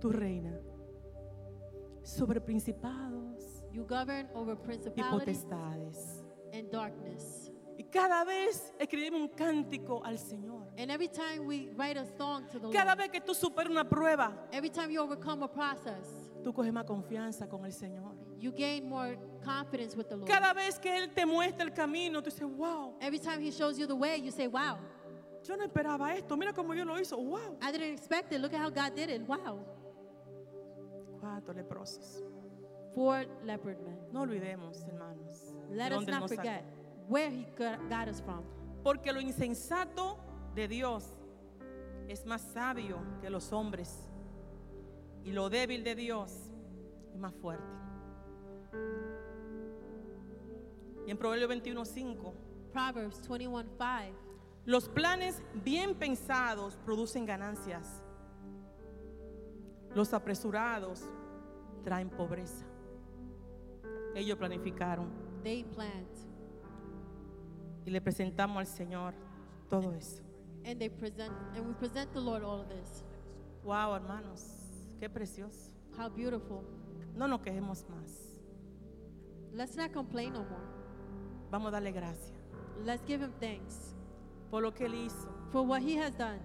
tú 0.00 0.10
reina 0.12 0.60
sobre 2.02 2.40
principados 2.42 3.62
You 3.72 3.86
govern 3.86 4.28
over 4.34 4.54
y 4.54 4.62
principalities 4.62 5.44
potestades. 5.46 6.24
and 6.52 6.70
darkness. 6.70 7.50
Y 7.78 7.84
cada 7.84 8.22
vez 8.24 8.74
escribimos 8.78 9.20
un 9.22 9.28
cántico 9.28 10.02
al 10.04 10.18
Señor. 10.18 10.66
And 10.76 10.90
every 10.90 11.08
time 11.08 11.46
we 11.46 11.70
write 11.74 11.96
a 11.98 12.04
song 12.18 12.46
to 12.52 12.58
the 12.58 12.70
Cada 12.70 12.94
Lord, 12.94 12.98
vez 12.98 13.10
que 13.12 13.20
tú 13.22 13.34
superas 13.34 13.70
una 13.70 13.88
prueba, 13.88 14.46
every 14.52 14.68
time 14.70 14.90
you 14.90 15.00
overcome 15.02 15.42
a 15.42 15.48
process, 15.48 16.25
tú 16.46 16.54
coges 16.54 16.72
más 16.72 16.84
confianza 16.84 17.48
con 17.48 17.64
el 17.64 17.72
Señor. 17.72 18.14
you 18.38 18.52
gain 18.52 18.88
more 18.88 19.18
confidence 19.44 19.96
with 19.96 20.06
the 20.06 20.14
Lord. 20.16 20.28
Cada 20.28 20.54
vez 20.54 20.78
que 20.78 20.96
Él 20.96 21.12
te 21.12 21.26
muestra 21.26 21.64
el 21.64 21.72
camino, 21.72 22.22
tú 22.22 22.30
dices, 22.30 22.46
wow, 22.56 22.94
Every 23.00 23.18
time 23.18 23.40
He 23.40 23.50
shows 23.50 23.76
you 23.76 23.84
the 23.88 23.96
way, 23.96 24.20
you 24.20 24.30
say, 24.30 24.46
Wow, 24.46 24.78
yo 25.42 25.56
no 25.56 25.64
esperaba 25.64 26.14
esto, 26.14 26.36
mira 26.36 26.52
cómo 26.52 26.72
Dios 26.72 26.86
lo 26.86 27.00
hizo, 27.00 27.16
wow. 27.16 27.58
I 27.60 27.72
didn't 27.72 27.92
expect 27.92 28.32
it. 28.32 28.40
Look 28.40 28.54
at 28.54 28.60
how 28.60 28.70
God 28.70 28.94
did 28.94 29.10
it. 29.10 29.22
Wow. 29.26 29.58
Cuatro 31.18 31.52
leprosos. 31.52 32.22
Four 32.94 33.24
leopard 33.44 33.80
men. 33.84 33.98
No 34.12 34.20
olvidemos, 34.20 34.86
hermanos, 34.86 35.52
Let 35.68 35.92
us 35.92 36.06
not 36.06 36.22
sacó. 36.22 36.36
forget 36.36 36.64
where 37.08 37.28
He 37.28 37.44
got, 37.58 37.90
got 37.90 38.06
us 38.06 38.20
from. 38.20 38.44
Porque 38.84 39.12
lo 39.12 39.20
insensato 39.20 40.16
de 40.54 40.68
Dios 40.68 41.12
es 42.08 42.24
más 42.24 42.40
sabio 42.52 43.00
que 43.20 43.30
los 43.30 43.52
hombres. 43.52 44.05
Y 45.26 45.32
lo 45.32 45.50
débil 45.50 45.82
de 45.82 45.94
Dios 45.96 46.32
es 47.12 47.18
más 47.18 47.34
fuerte. 47.34 47.64
Y 51.06 51.10
en 51.10 51.18
Proverbios 51.18 51.50
21:5, 51.50 52.32
Proverbs 52.72 53.20
21 53.28 53.64
5. 53.76 54.16
los 54.64 54.88
planes 54.88 55.42
bien 55.64 55.94
pensados 55.96 56.76
producen 56.84 57.26
ganancias. 57.26 58.02
Los 59.94 60.12
apresurados 60.14 61.02
traen 61.84 62.08
pobreza. 62.08 62.64
Ellos 64.14 64.38
planificaron 64.38 65.10
They 65.42 65.64
plant 65.64 66.08
y 67.84 67.90
le 67.90 68.00
presentamos 68.00 68.58
al 68.58 68.66
Señor 68.66 69.14
todo 69.68 69.92
eso. 69.92 70.22
and 70.64 70.80
they 70.80 70.88
present, 70.88 71.32
and 71.54 71.64
we 71.66 71.72
present 71.74 72.12
the 72.12 72.20
Lord 72.20 72.42
all 72.42 72.60
of 72.60 72.68
this. 72.68 73.04
Wow, 73.62 73.94
hermanos, 73.94 74.65
qué 74.98 75.08
precioso. 75.08 75.70
How 75.98 76.08
beautiful. 76.10 76.62
No 77.14 77.26
nos 77.28 77.40
quejemos 77.40 77.84
más. 77.88 78.36
Let's 79.52 79.76
not 79.76 79.92
complain 79.92 80.32
no 80.32 80.40
more. 80.44 80.76
Vamos 81.50 81.68
a 81.68 81.70
darle 81.72 81.92
gracias 81.92 82.32
Let's 82.84 83.02
give 83.06 83.22
Him 83.24 83.32
thanks 83.40 83.94
por 84.50 84.62
lo 84.62 84.72
que 84.74 84.84
Él 84.86 84.94
hizo. 85.06 85.28
for 85.50 85.62
what 85.66 85.80
He 85.82 85.96
has 85.98 86.16
done. 86.18 86.40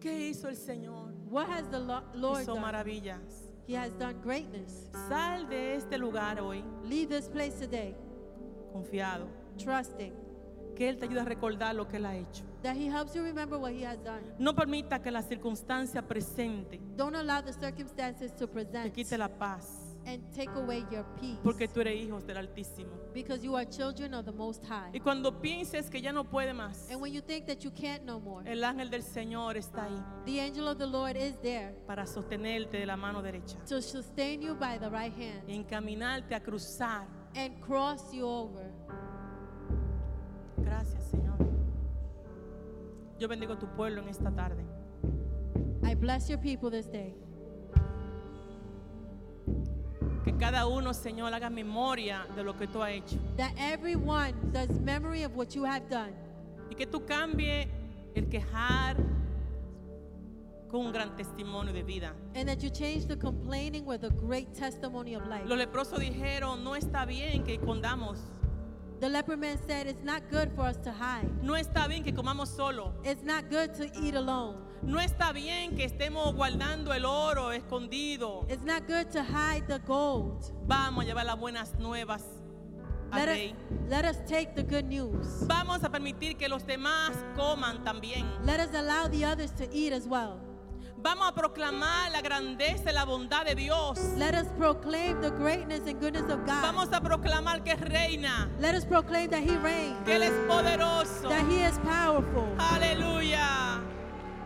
¿Qué 0.00 0.28
hizo 0.30 0.48
el 0.48 0.56
Señor? 0.56 1.12
What 1.30 1.48
has 1.48 1.68
the 1.70 1.78
Lo- 1.78 2.02
Lord 2.14 2.42
hizo 2.42 2.54
done? 2.54 2.60
maravillas. 2.62 3.54
He 3.68 3.76
has 3.76 3.92
done 3.98 4.20
greatness. 4.22 4.90
Sal 5.08 5.48
de 5.48 5.76
este 5.76 5.96
lugar 5.96 6.40
hoy 6.40 6.64
Leave 6.84 7.08
this 7.08 7.28
place 7.28 7.54
today 7.60 7.94
confiado 8.72 9.28
trusting 9.56 10.12
que 10.74 10.88
Él 10.88 10.98
te 10.98 11.04
ayuda 11.04 11.22
a 11.22 11.24
recordar 11.26 11.74
lo 11.76 11.86
que 11.86 11.98
Él 11.98 12.06
ha 12.06 12.16
hecho. 12.16 12.42
That 12.62 12.76
He 12.76 12.88
helps 12.88 13.14
you 13.14 13.22
remember 13.22 13.58
what 13.58 13.72
He 13.72 13.84
has 13.84 13.98
done. 14.02 14.22
No 14.38 14.54
permita 14.54 15.00
que 15.02 15.10
la 15.10 15.22
circunstancia 15.22 16.02
presente 16.02 16.80
Don't 16.96 17.14
allow 17.16 17.40
the 17.42 17.52
circumstances 17.52 18.32
to 18.32 18.46
te 18.46 18.52
present 18.52 18.94
quite 18.94 19.16
la 19.18 19.28
paz 19.28 19.88
and 20.04 20.20
take 20.34 20.50
away 20.56 20.84
your 20.90 21.04
peace. 21.20 21.38
porque 21.44 21.68
tú 21.68 21.80
eres 21.80 21.94
hijos 21.94 22.26
del 22.26 22.36
Altísimo. 22.38 22.90
Because 23.14 23.44
you 23.44 23.54
are 23.54 23.64
children 23.64 24.14
of 24.14 24.24
the 24.24 24.32
Most 24.32 24.64
High. 24.64 24.90
Y 24.92 24.98
cuando 24.98 25.40
pienses 25.40 25.88
que 25.88 26.00
ya 26.02 26.10
no 26.12 26.24
puede 26.24 26.52
más, 26.52 26.90
And 26.90 27.00
when 27.00 27.12
you 27.12 27.20
think 27.20 27.46
that 27.46 27.62
you 27.62 27.70
can't 27.70 28.02
no 28.04 28.18
more, 28.18 28.42
el 28.50 28.64
ángel 28.64 28.90
del 28.90 29.02
Señor 29.04 29.56
está 29.56 29.84
ahí 29.84 30.02
the 30.24 30.40
angel 30.40 30.66
of 30.66 30.78
the 30.78 30.86
Lord 30.86 31.16
is 31.16 31.36
there 31.40 31.72
para 31.86 32.04
sostenerte 32.06 32.78
de 32.78 32.86
la 32.86 32.96
mano 32.96 33.22
derecha 33.22 33.56
to 33.68 33.80
sustain 33.80 34.42
you 34.42 34.54
by 34.56 34.76
the 34.76 34.90
right 34.90 35.14
hand 35.14 35.44
y 35.48 35.54
encaminarte 35.54 36.34
a 36.34 36.40
cruzar. 36.40 37.06
and 37.36 37.60
cross 37.60 38.12
you 38.12 38.26
over. 38.26 38.71
Yo 43.22 43.28
bendigo 43.28 43.56
tu 43.56 43.68
pueblo 43.68 44.02
en 44.02 44.08
esta 44.08 44.32
tarde. 44.32 44.64
I 45.84 45.94
bless 45.94 46.28
your 46.28 46.40
people 46.40 46.70
this 46.72 46.90
day. 46.90 47.14
Que 50.24 50.32
cada 50.36 50.66
uno, 50.66 50.92
Señor, 50.92 51.32
haga 51.32 51.48
memoria 51.48 52.26
de 52.34 52.42
lo 52.42 52.54
que 52.54 52.66
tú 52.66 52.82
has 52.82 52.90
hecho. 52.90 53.16
That 53.36 53.52
everyone 53.56 54.34
does 54.50 54.80
memory 54.80 55.22
of 55.22 55.36
what 55.36 55.54
you 55.54 55.64
have 55.64 55.88
done. 55.88 56.12
Y 56.68 56.74
que 56.74 56.84
tú 56.84 57.06
cambie 57.06 57.68
el 58.16 58.24
quejar 58.24 58.96
con 60.68 60.86
un 60.86 60.92
gran 60.92 61.14
testimonio 61.16 61.72
de 61.72 61.84
vida. 61.84 62.16
And 62.34 62.48
that 62.48 62.60
you 62.60 62.70
change 62.70 63.06
the 63.06 63.16
complaining 63.16 63.86
with 63.86 64.02
a 64.02 64.10
great 64.10 64.52
testimony 64.52 65.14
of 65.14 65.28
life. 65.28 65.46
Los 65.46 65.58
leprosos 65.58 66.00
dijeron, 66.00 66.64
no 66.64 66.74
está 66.74 67.06
bien 67.06 67.44
que 67.44 67.54
escondamos. 67.54 68.18
The 69.02 69.08
leper 69.08 69.36
man 69.36 69.58
said, 69.66 69.88
It's 69.88 70.04
not 70.04 70.22
good 70.30 70.52
for 70.54 70.62
us 70.62 70.76
to 70.84 70.92
hide. 70.92 71.28
No 71.42 71.54
está 71.54 71.88
bien 71.88 72.04
que 72.04 72.12
comamos 72.12 72.46
solo. 72.46 72.92
It's 73.02 73.24
not 73.24 73.50
good 73.50 73.74
to 73.74 73.90
eat 74.00 74.14
alone. 74.14 74.58
No 74.80 75.00
está 75.00 75.32
bien 75.32 75.74
que 75.76 75.84
estemos 75.84 76.32
guardando 76.36 76.92
el 76.92 77.04
oro 77.04 77.50
escondido. 77.50 78.46
It's 78.48 78.62
not 78.62 78.86
good 78.86 79.10
to 79.10 79.24
hide 79.24 79.66
the 79.66 79.80
gold. 79.80 80.52
Vamos 80.68 81.02
a 81.02 81.08
llevar 81.08 81.24
las 81.24 81.36
buenas 81.36 81.76
nuevas 81.80 82.22
Let 83.12 83.28
us, 83.28 83.52
let 83.88 84.04
us 84.04 84.16
take 84.26 84.54
the 84.54 84.62
good 84.62 84.86
news. 84.86 85.46
Vamos 85.48 85.82
a 85.84 85.90
permitir 85.90 86.38
que 86.38 86.48
los 86.48 86.62
demás 86.62 87.10
coman 87.36 87.84
también. 87.84 88.24
Let 88.46 88.60
us 88.60 88.72
allow 88.72 89.08
the 89.08 89.24
others 89.24 89.50
to 89.56 89.68
eat 89.70 89.92
as 89.92 90.06
well. 90.06 90.40
Vamos 91.02 91.28
a 91.28 91.32
proclamar 91.34 92.12
la 92.12 92.20
grandeza 92.20 92.90
y 92.90 92.94
la 92.94 93.04
bondad 93.04 93.44
de 93.44 93.56
Dios. 93.56 93.98
Let 94.16 94.34
us 94.34 94.46
proclaim 94.56 95.20
the 95.20 95.30
greatness 95.30 95.80
and 95.86 95.98
goodness 96.00 96.30
of 96.30 96.46
God. 96.46 96.62
Vamos 96.62 96.88
a 96.92 97.00
proclamar 97.00 97.64
que 97.64 97.74
reina, 97.74 98.48
Let 98.60 98.74
us 98.76 98.84
proclaim 98.84 99.28
that 99.30 99.42
He 99.42 99.56
reigns, 99.56 99.98
que 100.04 100.14
Él 100.14 100.22
es 100.22 100.32
poderoso. 100.46 101.28
that 101.28 101.44
He 101.50 101.62
is 101.64 101.76
powerful, 101.80 102.46
Aleluya. 102.58 103.80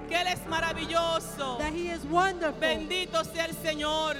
Que 0.08 0.16
Él 0.16 0.28
es 0.28 0.40
maravilloso. 0.48 1.58
that 1.58 1.74
He 1.74 1.90
is 1.90 2.04
wonderful. 2.06 2.58
Bendito 2.60 3.22
sea 3.24 3.44
el 3.44 3.54
Señor. 3.56 4.16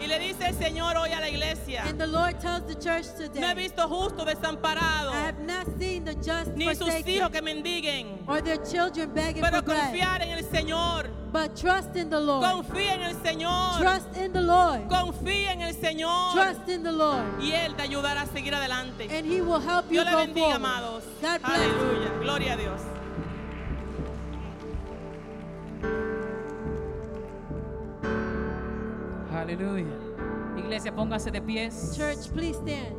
Y 0.00 0.06
le 0.06 0.18
dice 0.18 0.46
el 0.46 0.54
Señor 0.56 0.96
hoy 0.96 1.12
a 1.12 1.20
la 1.20 1.28
iglesia. 1.28 1.84
And 1.86 1.98
the 1.98 2.06
Lord 2.06 2.38
tells 2.40 2.66
the 2.66 2.74
church 2.74 3.06
No 3.18 3.24
he 3.24 3.28
today, 3.28 3.54
visto 3.54 3.86
justo 3.88 4.24
desamparado, 4.24 5.10
I 5.12 5.26
have 5.26 5.38
not 5.40 5.66
seen 5.78 6.04
the 6.04 6.14
just 6.14 6.52
ni 6.56 6.74
sus 6.74 6.88
hijos 7.06 7.30
que 7.30 7.40
mendiguen. 7.42 8.24
or 8.26 8.42
their 8.42 8.56
children 8.64 9.10
begging 9.14 9.42
Pero 9.42 9.58
for 9.58 9.64
bread, 9.66 9.90
confiar 9.92 10.22
en 10.22 10.30
el 10.30 10.44
Señor. 10.44 11.09
But 11.32 11.56
trust 11.56 11.96
in 11.96 12.10
the 12.10 12.20
Lord. 12.20 12.44
Confía 12.44 12.94
en 12.94 13.02
el 13.02 13.14
Señor. 13.16 13.78
Trust 13.78 14.16
in 14.16 14.32
the 14.32 14.40
Lord. 14.42 14.88
Confía 14.88 15.52
en 15.52 15.60
el 15.62 15.74
Señor. 15.74 16.32
Trust 16.32 16.68
in 16.68 16.82
the 16.82 16.92
Lord. 16.92 17.24
Y 17.40 17.52
Él 17.52 17.74
te 17.76 17.82
ayudará 17.82 18.22
a 18.22 18.26
seguir 18.26 18.54
adelante. 18.54 19.08
And 19.10 19.26
He 19.26 19.40
will 19.40 19.60
help 19.60 19.86
you 19.86 20.02
Dios 20.02 20.06
le 20.06 20.10
go 20.12 20.18
bendiga, 20.18 20.34
forward. 20.34 20.56
amados. 20.56 21.04
God 21.20 21.40
bless 21.42 21.58
you. 21.58 21.72
Aleluya. 21.72 22.20
Gloria 22.20 22.52
a 22.52 22.56
Dios. 22.56 22.80
Aleluya. 29.32 29.96
Iglesia, 30.58 30.92
póngase 30.92 31.30
de 31.30 31.40
pies. 31.40 31.94
Church, 31.96 32.30
please 32.34 32.56
stand. 32.56 32.96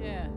Yeah. 0.00 0.28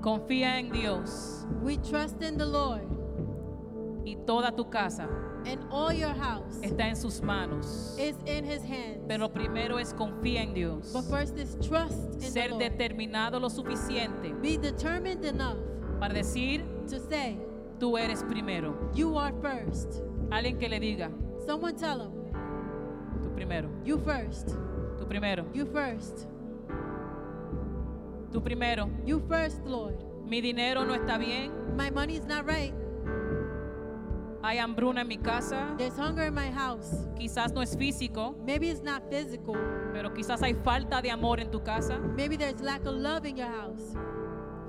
Confía 0.00 0.58
en 0.58 0.70
Dios 0.72 1.46
We 1.62 1.76
trust 1.76 2.20
in 2.22 2.36
the 2.36 2.44
Lord, 2.46 2.82
y 4.04 4.16
toda 4.26 4.52
tu 4.54 4.68
casa 4.70 5.08
and 5.46 5.60
all 5.70 5.92
your 5.92 6.12
house 6.14 6.58
está 6.62 6.88
en 6.88 6.96
sus 6.96 7.20
manos. 7.22 7.96
is 7.98 8.16
in 8.26 8.44
His 8.44 8.62
hands. 8.62 9.00
Pero 9.08 9.28
primero 9.32 9.78
es 9.78 9.92
confía 9.94 10.42
en 10.42 10.54
Dios. 10.54 10.92
But 10.92 11.04
first 11.04 11.36
is 11.38 11.56
trust 11.60 12.14
in 12.14 12.20
the 12.20 12.26
Ser 12.30 12.50
Lord. 12.50 12.62
determinado 12.62 13.40
lo 13.40 13.48
suficiente 13.48 14.32
Be 14.40 14.56
determined 14.56 15.24
enough 15.24 15.58
para 16.00 16.14
decir, 16.14 16.64
to 16.88 16.98
say, 16.98 17.38
tú 17.78 17.96
eres 17.98 18.22
primero. 18.24 18.74
You 18.94 19.16
are 19.18 19.32
first. 19.40 20.02
Alguien 20.30 20.58
que 20.58 20.68
le 20.68 20.80
diga, 20.80 21.10
Someone 21.46 21.74
tell 21.74 22.00
Him, 22.00 22.12
tú 23.22 23.30
primero, 23.34 23.68
You 23.84 23.98
first. 23.98 24.48
tú 24.98 25.06
primero, 25.06 25.44
You 25.52 25.66
first. 25.66 26.26
tú 28.32 28.40
primero. 28.42 28.88
You 29.04 29.20
first, 29.28 29.64
Lord. 29.66 29.96
Mi 30.24 30.40
dinero 30.40 30.84
no 30.84 30.94
está 30.94 31.18
bien. 31.18 31.50
My 31.76 31.90
money's 31.90 32.24
not 32.26 32.46
right. 32.46 32.72
Hay 34.42 34.58
hambruna 34.58 35.02
en 35.02 35.08
mi 35.08 35.18
casa. 35.18 35.74
There's 35.78 35.96
hunger 35.96 36.26
in 36.26 36.34
my 36.34 36.50
house. 36.50 37.06
Quizás 37.16 37.52
no 37.52 37.62
es 37.62 37.76
físico, 37.76 38.34
Maybe 38.44 38.68
it's 38.70 38.82
not 38.82 39.02
physical. 39.08 39.54
pero 39.92 40.12
quizás 40.12 40.42
hay 40.42 40.54
falta 40.54 41.00
de 41.00 41.10
amor 41.10 41.38
en 41.40 41.50
tu 41.50 41.62
casa, 41.62 41.98
Maybe 42.16 42.36
there's 42.36 42.60
lack 42.60 42.84
of 42.86 42.94
love 42.96 43.24
in 43.24 43.36
your 43.36 43.48
house. 43.48 43.94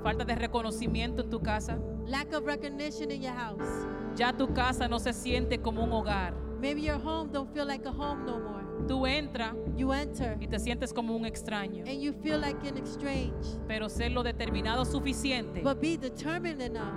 falta 0.03 0.25
de 0.25 0.35
reconocimiento 0.35 1.23
en 1.23 1.29
tu 1.29 1.39
casa. 1.41 1.79
Lack 2.05 2.33
of 2.33 2.45
recognition 2.45 3.09
in 3.09 3.21
your 3.21 3.33
house. 3.33 3.87
Ya 4.15 4.31
tu 4.33 4.53
casa 4.53 4.87
no 4.87 4.99
se 4.99 5.11
siente 5.13 5.59
como 5.59 5.83
un 5.83 5.91
hogar. 5.91 6.33
Maybe 6.61 6.81
your 6.81 6.99
home 7.03 7.31
don't 7.31 7.51
feel 7.51 7.65
like 7.65 7.85
a 7.87 7.91
home 7.91 8.25
no 8.25 8.39
more. 8.39 8.63
Tú 8.87 9.05
entras 9.07 9.53
You 9.75 9.91
enter 9.93 10.37
y 10.41 10.47
te 10.47 10.59
sientes 10.59 10.93
como 10.93 11.15
un 11.15 11.25
extraño. 11.25 11.83
and 11.87 11.99
you 12.01 12.13
feel 12.21 12.39
like 12.39 12.57
an 12.67 12.77
exchange. 12.77 13.33
Pero 13.67 13.89
ser 13.89 14.11
lo 14.11 14.21
determinado 14.23 14.85
suficiente 14.85 15.61
But 15.63 15.79
be 15.81 15.97
determined 15.97 16.61
enough 16.61 16.93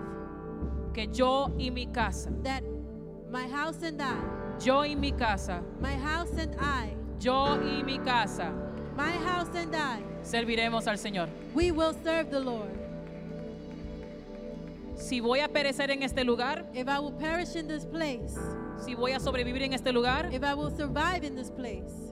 que 0.96 1.06
yo 1.08 1.52
y 1.58 1.70
mi 1.70 1.86
casa, 1.88 2.30
that 2.42 2.62
my 3.30 3.46
house 3.48 3.82
and 3.82 4.00
I, 4.00 4.16
yo 4.58 4.82
y 4.82 4.94
mi 4.94 5.12
casa, 5.12 5.62
my 5.78 5.94
house 5.94 6.32
and 6.38 6.56
I, 6.58 6.96
yo 7.20 7.60
y 7.60 7.82
mi 7.82 7.98
casa. 7.98 8.50
My 8.96 9.10
house 9.10 9.54
and 9.54 9.76
I, 9.76 10.02
serviremos 10.22 10.86
al 10.86 10.96
Señor. 10.96 11.28
we 11.54 11.70
will 11.70 11.92
serve 12.02 12.30
the 12.30 12.40
Lord. 12.40 12.70
Si 14.96 15.20
voy 15.20 15.40
a 15.40 15.48
perecer 15.48 15.90
en 15.90 16.02
este 16.02 16.24
lugar, 16.24 16.64
If 16.72 16.88
I 16.88 16.98
will 16.98 17.12
perish 17.12 17.56
in 17.56 17.68
this 17.68 17.84
place, 17.84 18.34
si 18.82 18.94
voy 18.94 19.12
a 19.12 19.20
sobrevivir 19.20 19.64
en 19.64 19.74
este 19.74 19.92
lugar, 19.92 20.32
if 20.32 20.42
I 20.42 20.54
will 20.54 20.74
survive 20.74 21.24
in 21.24 21.36
this 21.36 21.50
place, 21.50 22.05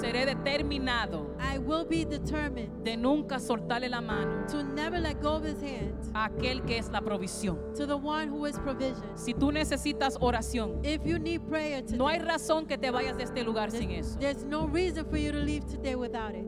seré 0.00 0.24
determinado 0.26 1.34
I 1.40 1.58
will 1.58 1.84
be 1.84 2.04
determined 2.04 2.84
de 2.84 2.96
nunca 2.96 3.38
soltarle 3.38 3.88
la 3.88 4.00
mano 4.00 4.46
to 4.48 4.62
never 4.62 4.98
let 5.00 5.20
go 5.20 5.36
of 5.36 5.44
his 5.44 5.60
hand 5.62 5.94
a 6.14 6.24
aquel 6.26 6.62
que 6.64 6.78
es 6.78 6.88
la 6.90 7.00
provisión. 7.00 7.58
to 7.74 7.86
the 7.86 7.96
one 7.96 8.28
who 8.28 8.46
is 8.46 8.58
provision. 8.58 9.02
Si 9.16 9.34
tú 9.34 9.50
necesitas 9.52 10.16
oración, 10.20 10.80
If 10.84 11.04
you 11.04 11.18
need 11.18 11.42
prayer 11.48 11.82
today, 11.82 11.98
no 11.98 12.08
hay 12.08 12.18
razón 12.18 12.66
que 12.66 12.78
te 12.78 12.90
vayas 12.90 13.16
de 13.16 13.24
este 13.24 13.44
lugar 13.44 13.70
sin 13.70 13.90
eso. 13.90 14.18
there's 14.18 14.44
no 14.44 14.66
reason 14.66 15.04
for 15.06 15.16
you 15.18 15.32
to 15.32 15.38
leave 15.38 15.64
today 15.66 15.94
without 15.96 16.34
it. 16.34 16.46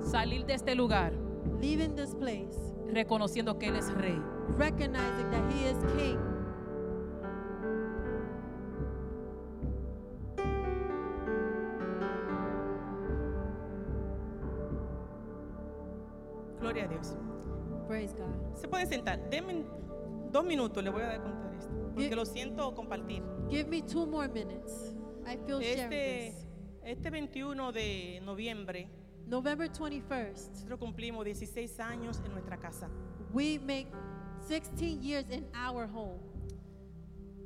Salir 0.00 0.44
de 0.46 0.54
este 0.54 0.74
lugar 0.74 1.12
Leaving 1.60 1.94
this 1.94 2.14
place, 2.14 2.56
reconociendo 2.92 3.58
que 3.58 3.68
Él 3.68 3.76
es 3.76 3.90
rey. 3.94 4.18
recognizing 4.58 5.30
that 5.30 5.50
he 5.52 5.64
is 5.68 5.76
king. 5.96 6.18
Gloria 16.64 16.84
a 16.84 16.88
Dios. 16.88 17.14
Praise 17.86 18.14
God. 18.14 18.56
Se 18.56 18.66
pueden 18.66 18.88
sentar. 18.88 19.18
Denme 19.28 19.66
dos 20.32 20.44
minutos, 20.46 20.82
le 20.82 20.88
voy 20.88 21.02
a 21.02 21.06
dar 21.08 21.22
contar 21.22 21.54
esto. 21.54 21.70
Porque 21.92 22.08
Ye- 22.08 22.16
lo 22.16 22.24
siento 22.24 22.74
compartir. 22.74 23.22
Give 23.50 23.68
me 23.68 23.82
two 23.82 24.06
more 24.06 24.28
minutes. 24.28 24.94
I 25.26 25.36
feel 25.46 25.60
Este, 25.60 26.32
this. 26.32 26.46
este 26.82 27.10
21 27.10 27.70
de 27.72 28.20
noviembre, 28.24 28.88
November 29.26 29.70
21st, 29.70 30.52
nosotros 30.52 30.78
cumplimos 30.78 31.24
16 31.26 31.78
años 31.80 32.22
en 32.24 32.32
nuestra 32.32 32.56
casa. 32.56 32.88
we 33.34 33.58
make 33.58 33.88
16 34.48 35.02
years 35.02 35.28
in 35.30 35.44
our 35.54 35.86
home. 35.86 36.18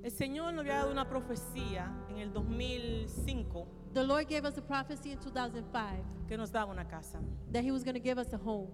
El 0.04 0.12
Señor 0.12 0.52
nos 0.54 0.60
había 0.60 0.76
dado 0.76 0.92
una 0.92 1.08
profecía 1.08 1.92
en 2.08 2.18
el 2.18 2.32
2005 2.32 3.66
The 3.94 4.04
Lord 4.04 4.26
gave 4.28 4.46
us 4.46 4.56
a 4.56 4.62
prophecy 4.62 5.10
in 5.10 5.18
2005 5.18 6.04
que 6.28 6.36
nos 6.36 6.52
daba 6.52 6.70
una 6.70 6.86
casa 6.86 7.18
that 7.52 7.64
He 7.64 7.72
was 7.72 7.82
going 7.82 7.94
to 7.96 8.00
give 8.00 8.16
us 8.20 8.32
a 8.32 8.36
home 8.38 8.68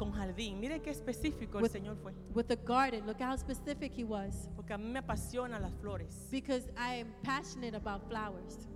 con 0.00 0.12
jardín. 0.12 0.58
Mire 0.58 0.80
qué 0.80 0.88
específico 0.90 1.58
el 1.58 1.64
With- 1.64 1.72
Señor 1.72 1.96
fue. 2.02 2.14
with 2.34 2.50
a 2.50 2.56
garden. 2.56 3.06
Look 3.06 3.20
how 3.20 3.36
specific 3.36 3.92
He 3.94 4.02
was. 4.04 4.48
Porque 4.56 4.72
a 4.72 4.78
mí 4.78 4.88
me 4.90 4.98
apasionan 5.00 5.60
las 5.60 5.74
flores. 5.74 6.26
Because 6.30 6.70
I 6.76 7.00
am 7.02 7.12
passionate 7.22 7.76
about 7.76 8.08
flowers. 8.08 8.66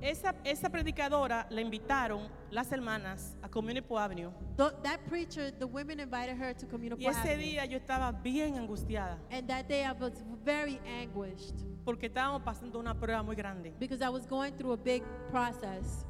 esa, 0.00 0.34
esa 0.44 0.68
predicadora 0.68 1.46
la 1.50 1.60
invitaron 1.60 2.28
las 2.50 2.70
hermanas 2.72 3.36
a 3.40 3.48
Community 3.48 3.86
Avenue. 3.96 4.30
Th- 4.56 4.72
that 4.82 4.98
preacher, 5.08 5.52
the 5.56 5.64
women 5.66 6.00
invited 6.00 6.36
her 6.36 6.52
to 6.54 6.66
Community 6.66 7.04
Y 7.04 7.08
ese 7.08 7.18
Avenue. 7.20 7.42
día 7.44 7.64
yo 7.66 7.78
estaba 7.78 8.10
bien 8.12 8.56
angustiada 8.58 9.18
And 9.30 9.46
that 9.48 9.68
day 9.68 9.84
I 9.84 9.92
was 9.92 10.22
very 10.44 10.80
anguished 10.84 11.54
porque 11.84 12.06
estábamos 12.08 12.42
pasando 12.42 12.78
una 12.80 12.94
prueba 12.98 13.22
muy 13.22 13.36
grande. 13.36 13.72
because 13.78 14.02
I 14.04 14.08
was 14.10 14.26
going 14.26 14.52
through 14.56 14.72
a 14.72 14.76
big 14.76 15.02
process. 15.30 16.04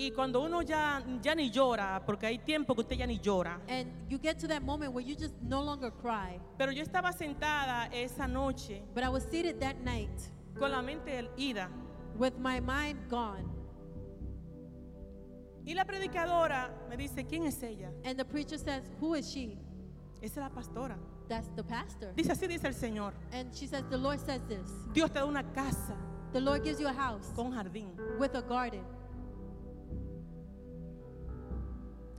Y 0.00 0.12
cuando 0.12 0.40
uno 0.42 0.62
ya, 0.62 1.02
ya 1.20 1.34
ni 1.34 1.50
llora, 1.50 2.00
porque 2.06 2.24
hay 2.26 2.38
tiempo 2.38 2.72
que 2.76 2.82
usted 2.82 2.96
ya 2.96 3.06
ni 3.06 3.18
llora. 3.18 3.60
And 3.68 3.90
you 4.08 4.16
get 4.18 4.38
to 4.38 4.46
that 4.46 4.62
moment 4.62 4.92
where 4.92 5.04
you 5.04 5.16
just 5.16 5.34
no 5.42 5.60
longer 5.60 5.90
cry. 5.90 6.38
Pero 6.56 6.70
yo 6.70 6.84
estaba 6.84 7.12
sentada 7.12 7.88
esa 7.92 8.28
noche 8.28 8.80
But 8.94 9.02
I 9.02 9.08
was 9.08 9.24
seated 9.24 9.58
that 9.58 9.80
night 9.82 10.10
con 10.56 10.70
la 10.70 10.82
mente 10.82 11.28
ida. 11.36 11.68
with 12.16 12.38
my 12.38 12.60
mind 12.60 12.96
gone. 13.10 13.44
Y 15.66 15.74
la 15.74 15.84
predicadora 15.84 16.70
me 16.88 16.96
dice, 16.96 17.24
¿quién 17.26 17.44
es 17.46 17.60
ella? 17.62 17.90
And 18.04 18.16
the 18.16 18.24
preacher 18.24 18.56
says, 18.56 18.84
Who 19.00 19.14
is 19.16 19.28
she? 19.28 19.58
Esa 20.22 20.26
es 20.26 20.36
la 20.36 20.48
pastora. 20.50 20.96
That's 21.28 21.48
the 21.56 21.62
pastor. 21.64 22.12
Dice 22.16 22.30
así, 22.32 22.46
dice 22.46 22.64
el 22.66 22.74
Señor. 22.74 23.12
And 23.32 23.52
she 23.52 23.66
says, 23.66 23.82
The 23.90 23.98
Lord 23.98 24.18
says 24.20 24.40
this 24.48 24.70
Dios 24.92 25.10
te 25.10 25.18
da 25.18 25.26
una 25.26 25.42
casa 25.42 25.94
The 26.32 26.40
Lord 26.40 26.62
gives 26.64 26.78
you 26.80 26.86
a 26.86 26.92
house 26.92 27.32
con 27.34 27.52
jardín. 27.52 27.90
with 28.18 28.34
a 28.34 28.42
garden. 28.42 28.84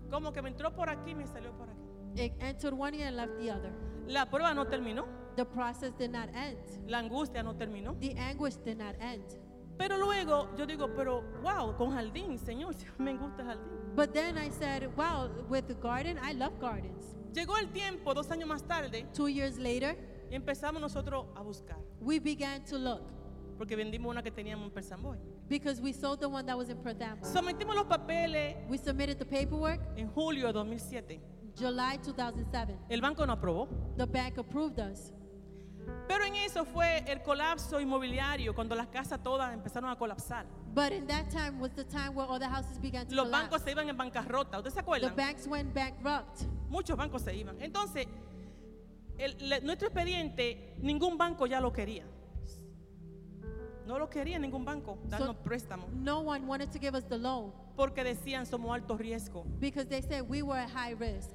Como 0.10 0.32
que 0.34 0.42
me 0.42 0.50
entró 0.50 0.74
por 0.74 0.90
aquí 0.90 1.12
y 1.12 1.16
me 1.16 1.28
salió 1.28 1.52
por 1.58 1.70
aquí. 1.70 1.80
It 2.16 2.34
entered 2.42 2.74
one 2.74 2.96
ear 2.96 3.08
and 3.08 3.18
left 3.18 3.38
the 3.40 3.52
other. 3.52 3.72
La 4.08 4.26
prueba 4.30 4.54
no 4.54 4.66
terminó. 4.66 5.06
The 5.36 5.46
process 5.46 5.94
did 5.98 6.10
not 6.12 6.30
end. 6.36 6.58
La 6.88 7.00
angustia 7.00 7.44
no 7.44 7.56
terminó. 7.56 7.96
The 8.00 8.16
anguish 8.18 8.56
did 8.64 8.78
not 8.78 8.96
end. 9.00 9.24
Pero 9.78 9.98
luego 9.98 10.50
yo 10.58 10.66
digo, 10.66 10.90
pero 10.96 11.22
wow, 11.42 11.76
con 11.78 11.92
jardín, 11.92 12.38
Señor, 12.38 12.76
me 12.98 13.16
gusta 13.16 13.44
el 13.44 13.48
jardín. 13.50 13.96
But 13.96 14.14
then 14.14 14.38
I 14.38 14.50
said, 14.50 14.88
Wow, 14.98 15.30
with 15.50 15.68
the 15.68 15.76
garden, 15.76 16.18
I 16.22 16.34
love 16.34 16.60
gardens. 16.60 17.16
Llegó 17.34 17.58
el 17.58 17.70
tiempo, 17.72 18.14
dos 18.14 18.30
años 18.32 18.50
más 18.50 18.64
tarde, 18.64 19.06
Two 19.14 19.30
years 19.30 19.58
later, 19.58 19.96
y 20.30 20.36
empezamos 20.36 20.82
nosotros 20.82 21.28
a 21.36 21.42
buscar. 21.42 21.78
we 22.02 22.20
began 22.20 22.64
to 22.66 22.78
look 22.78 23.02
Porque 23.60 23.76
vendimos 23.76 24.10
una 24.10 24.24
que 24.24 24.32
teníamos 24.32 24.66
en 24.68 24.72
Persamboy. 24.72 25.18
because 25.50 25.82
we 25.82 25.92
sold 25.94 26.20
the 26.22 26.26
one 26.28 26.46
that 26.46 26.58
was 26.58 26.70
in 26.70 26.78
Perth 26.78 27.02
Amboy. 27.02 27.30
Sometimos 27.30 27.76
los 27.76 27.86
papeles 27.86 28.56
We 28.70 28.78
submitted 28.78 29.18
the 29.18 29.26
paperwork 29.26 29.82
en 29.98 30.08
julio 30.08 30.48
de 30.48 30.54
2007. 30.54 31.20
July 31.58 31.98
2007. 32.02 32.78
El 32.90 33.02
banco 33.02 33.26
no 33.26 33.34
aprobó. 33.34 33.68
The 33.98 34.06
bank 34.06 34.38
approved 34.38 34.80
us. 34.80 35.12
Pero 36.08 36.24
en 36.24 36.36
eso 36.36 36.64
fue 36.66 37.00
el 37.08 37.22
colapso 37.22 37.82
inmobiliario, 37.82 38.56
cuando 38.56 38.76
las 38.76 38.88
casas 38.88 39.22
todas 39.22 39.54
empezaron 39.54 39.90
a 39.90 39.98
colapsar. 39.98 40.46
But 40.74 40.92
in 40.94 41.06
that 41.08 41.28
time 41.30 41.60
was 41.60 41.72
the 41.76 41.84
time 41.84 42.12
where 42.16 42.28
all 42.30 42.40
the 42.40 42.48
houses 42.48 42.80
began 42.80 43.08
to 43.08 43.14
Los 43.16 43.26
collapse. 43.26 43.50
bancos 43.50 43.62
se 43.64 43.72
iban 43.72 43.90
en 43.90 43.98
bancarrota. 43.98 44.58
¿Ustedes 44.60 44.74
se 44.74 44.78
The 44.78 44.82
acuerdan? 44.82 45.16
banks 45.18 45.48
went 45.48 45.74
bankrupt. 45.74 46.44
Muchos 46.70 46.96
bancos 46.96 47.24
se 47.24 47.36
iban. 47.36 47.60
Entonces, 47.60 48.08
el- 49.18 49.36
le- 49.50 49.62
nuestro 49.62 49.88
expediente, 49.90 50.76
ningún 50.80 51.18
banco 51.18 51.46
ya 51.46 51.60
lo 51.60 51.74
quería. 51.74 52.06
No 53.90 53.98
lo 53.98 54.08
quería 54.08 54.38
ningún 54.38 54.64
banco, 54.64 55.00
darnos 55.06 55.36
So- 55.38 55.44
préstamos. 55.44 55.90
No 55.92 56.20
one 56.20 56.46
wanted 56.46 56.70
to 56.72 56.78
give 56.80 56.96
us 56.96 57.04
the 57.08 57.18
loan 57.18 57.52
Porque 57.76 58.04
decían, 58.04 58.46
somos 58.46 58.72
alto 58.72 58.96
riesgo. 58.96 59.44
because 59.60 59.88
they 59.90 60.04
said 60.04 60.22
we 60.30 60.44
were 60.44 60.60
at 60.62 60.70
high 60.70 60.94
risk. 60.94 61.32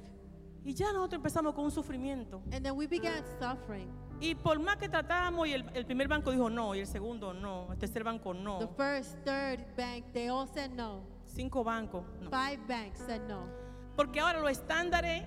Y 0.63 0.73
ya 0.73 0.93
nosotros 0.93 1.19
empezamos 1.19 1.53
con 1.53 1.65
un 1.65 1.71
sufrimiento. 1.71 2.41
And 2.53 2.63
then 2.63 2.77
we 2.77 2.87
began 2.87 3.21
suffering. 3.41 3.89
Y 4.21 4.35
por 4.35 4.57
más 4.59 4.77
que 4.77 4.87
tratábamos, 4.87 5.45
y 5.49 5.51
el, 5.53 5.65
el 5.73 5.85
primer 5.85 6.07
banco 6.07 6.31
dijo 6.31 6.49
no, 6.49 6.73
y 6.75 6.79
el 6.79 6.87
segundo 6.87 7.33
no, 7.33 7.73
el 7.73 7.77
tercer 7.77 8.05
banco 8.05 8.31
The 8.33 8.39
no, 8.39 8.69
first, 8.77 9.17
third 9.25 9.59
bank, 9.75 10.05
they 10.13 10.29
all 10.29 10.47
said 10.47 10.71
no. 10.71 11.01
cinco 11.25 11.61
bancos 11.61 12.05
no. 12.21 12.29
Five 12.29 12.59
banks 12.69 12.99
said 13.05 13.21
no. 13.27 13.49
Porque 13.97 14.21
ahora 14.21 14.39
los 14.39 14.49
estándares 14.51 15.23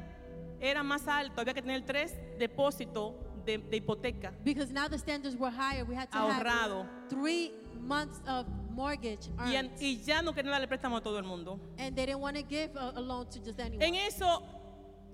eran 0.60 0.86
más 0.86 1.06
altos, 1.06 1.38
había 1.38 1.52
que 1.52 1.60
tener 1.60 1.84
tres 1.84 2.16
depósitos 2.38 3.12
de, 3.48 3.58
de 3.58 3.76
hipoteca 3.78 4.32
Because 4.44 4.72
now 4.72 4.88
the 4.88 4.98
standards 4.98 5.36
were 5.36 5.50
higher. 5.50 5.84
We 5.84 5.94
had 5.94 6.10
to 6.12 6.18
ahorrado. 6.18 6.82
have 6.84 7.08
three 7.10 7.52
months 7.80 8.20
of 8.26 8.46
mortgage 8.70 9.28
Y, 9.38 9.56
earned. 9.56 9.70
en- 9.70 9.70
y 9.80 10.00
ya 10.04 10.20
no 10.22 10.32
querían 10.32 10.52
darle 10.52 10.68
préstamo 10.68 10.96
a 10.98 11.00
todo 11.00 11.18
el 11.18 11.24
mundo. 11.24 11.58
and 11.78 11.96
they 11.96 12.06
didn't 12.06 12.20
want 12.20 12.36
to 12.36 12.42
give 12.42 12.70
a, 12.76 12.92
a 12.96 13.00
loan 13.00 13.26
to 13.30 13.38
just 13.40 13.58
anyone. 13.58 13.82
En 13.84 13.94
eso 13.94 14.42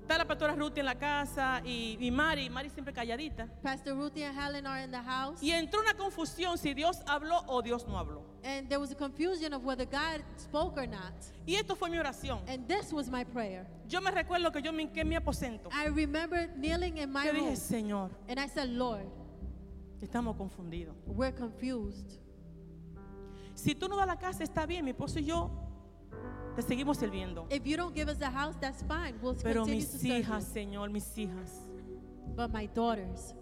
está 0.04 0.18
la 0.18 0.26
pastora 0.26 0.54
Ruth 0.54 0.76
en 0.76 0.84
la 0.84 0.96
casa 0.96 1.62
y, 1.64 1.96
y 1.98 2.10
Mari, 2.10 2.50
Mari 2.50 2.68
siempre 2.68 2.92
calladita. 2.92 3.48
Pastor 3.62 3.94
Ruthie 3.96 4.24
and 4.24 4.38
Helen 4.38 4.66
are 4.66 4.84
in 4.84 4.90
the 4.90 5.00
house. 5.00 5.42
Y 5.42 5.50
entró 5.50 5.80
una 5.80 5.94
confusión 5.94 6.58
si 6.58 6.74
Dios 6.74 7.02
habló 7.06 7.42
o 7.46 7.62
Dios 7.62 7.86
no 7.86 7.98
habló. 7.98 8.22
And 8.44 8.68
there 8.68 8.78
was 8.78 8.92
a 8.92 8.94
confusion 8.94 9.54
of 9.54 9.64
whether 9.64 9.86
God 9.86 10.22
spoke 10.36 10.78
or 10.78 10.86
not. 10.86 11.14
Y 11.46 11.54
esto 11.54 11.74
fue 11.74 11.88
mi 11.88 11.96
oración. 11.96 12.40
And 12.46 12.68
this 12.68 12.92
was 12.92 13.08
my 13.08 13.24
prayer. 13.24 13.66
Yo 13.88 14.02
me 14.02 14.10
recuerdo 14.10 14.52
que 14.52 14.60
yo 14.60 14.72
me 14.72 14.82
hinqué 14.82 15.00
en 15.00 15.08
mi 15.08 15.16
aposento. 15.16 15.70
I 15.72 15.86
remember 15.86 16.50
kneeling 16.54 16.98
in 16.98 17.10
my 17.10 17.24
Yo 17.24 17.32
room 17.32 17.46
dije, 17.46 17.56
Señor, 17.56 18.10
and 18.28 18.38
I 18.38 18.46
said, 18.46 18.68
Lord, 18.68 19.06
estamos 20.02 20.36
confundidos. 20.36 20.94
we're 21.06 21.32
confused. 21.32 22.18
Si 23.54 23.74
tú 23.74 23.88
no 23.88 23.96
das 23.96 24.06
la 24.06 24.16
casa, 24.18 24.44
está 24.44 24.66
bien, 24.66 24.84
mi 24.84 24.90
esposo 24.90 25.18
y 25.18 25.24
yo 25.24 25.50
te 26.54 26.62
seguimos 26.62 26.98
sirviendo. 26.98 27.46
If 27.50 27.64
you 27.66 27.76
don't 27.76 27.94
give 27.94 28.08
us 28.10 28.20
a 28.22 28.30
house, 28.30 28.56
that's 28.60 28.82
fine. 28.84 29.14
We'll 29.22 29.34
Pero 29.42 29.62
continue 29.62 29.84
to 29.84 29.92
mis 29.92 30.00
serve 30.02 30.18
hijas, 30.20 30.46
you. 30.48 30.52
Señor, 30.54 30.90
mis 30.90 31.16
hijas, 31.18 31.66
But 32.36 32.50
my 32.52 32.66
daughters, 32.66 33.34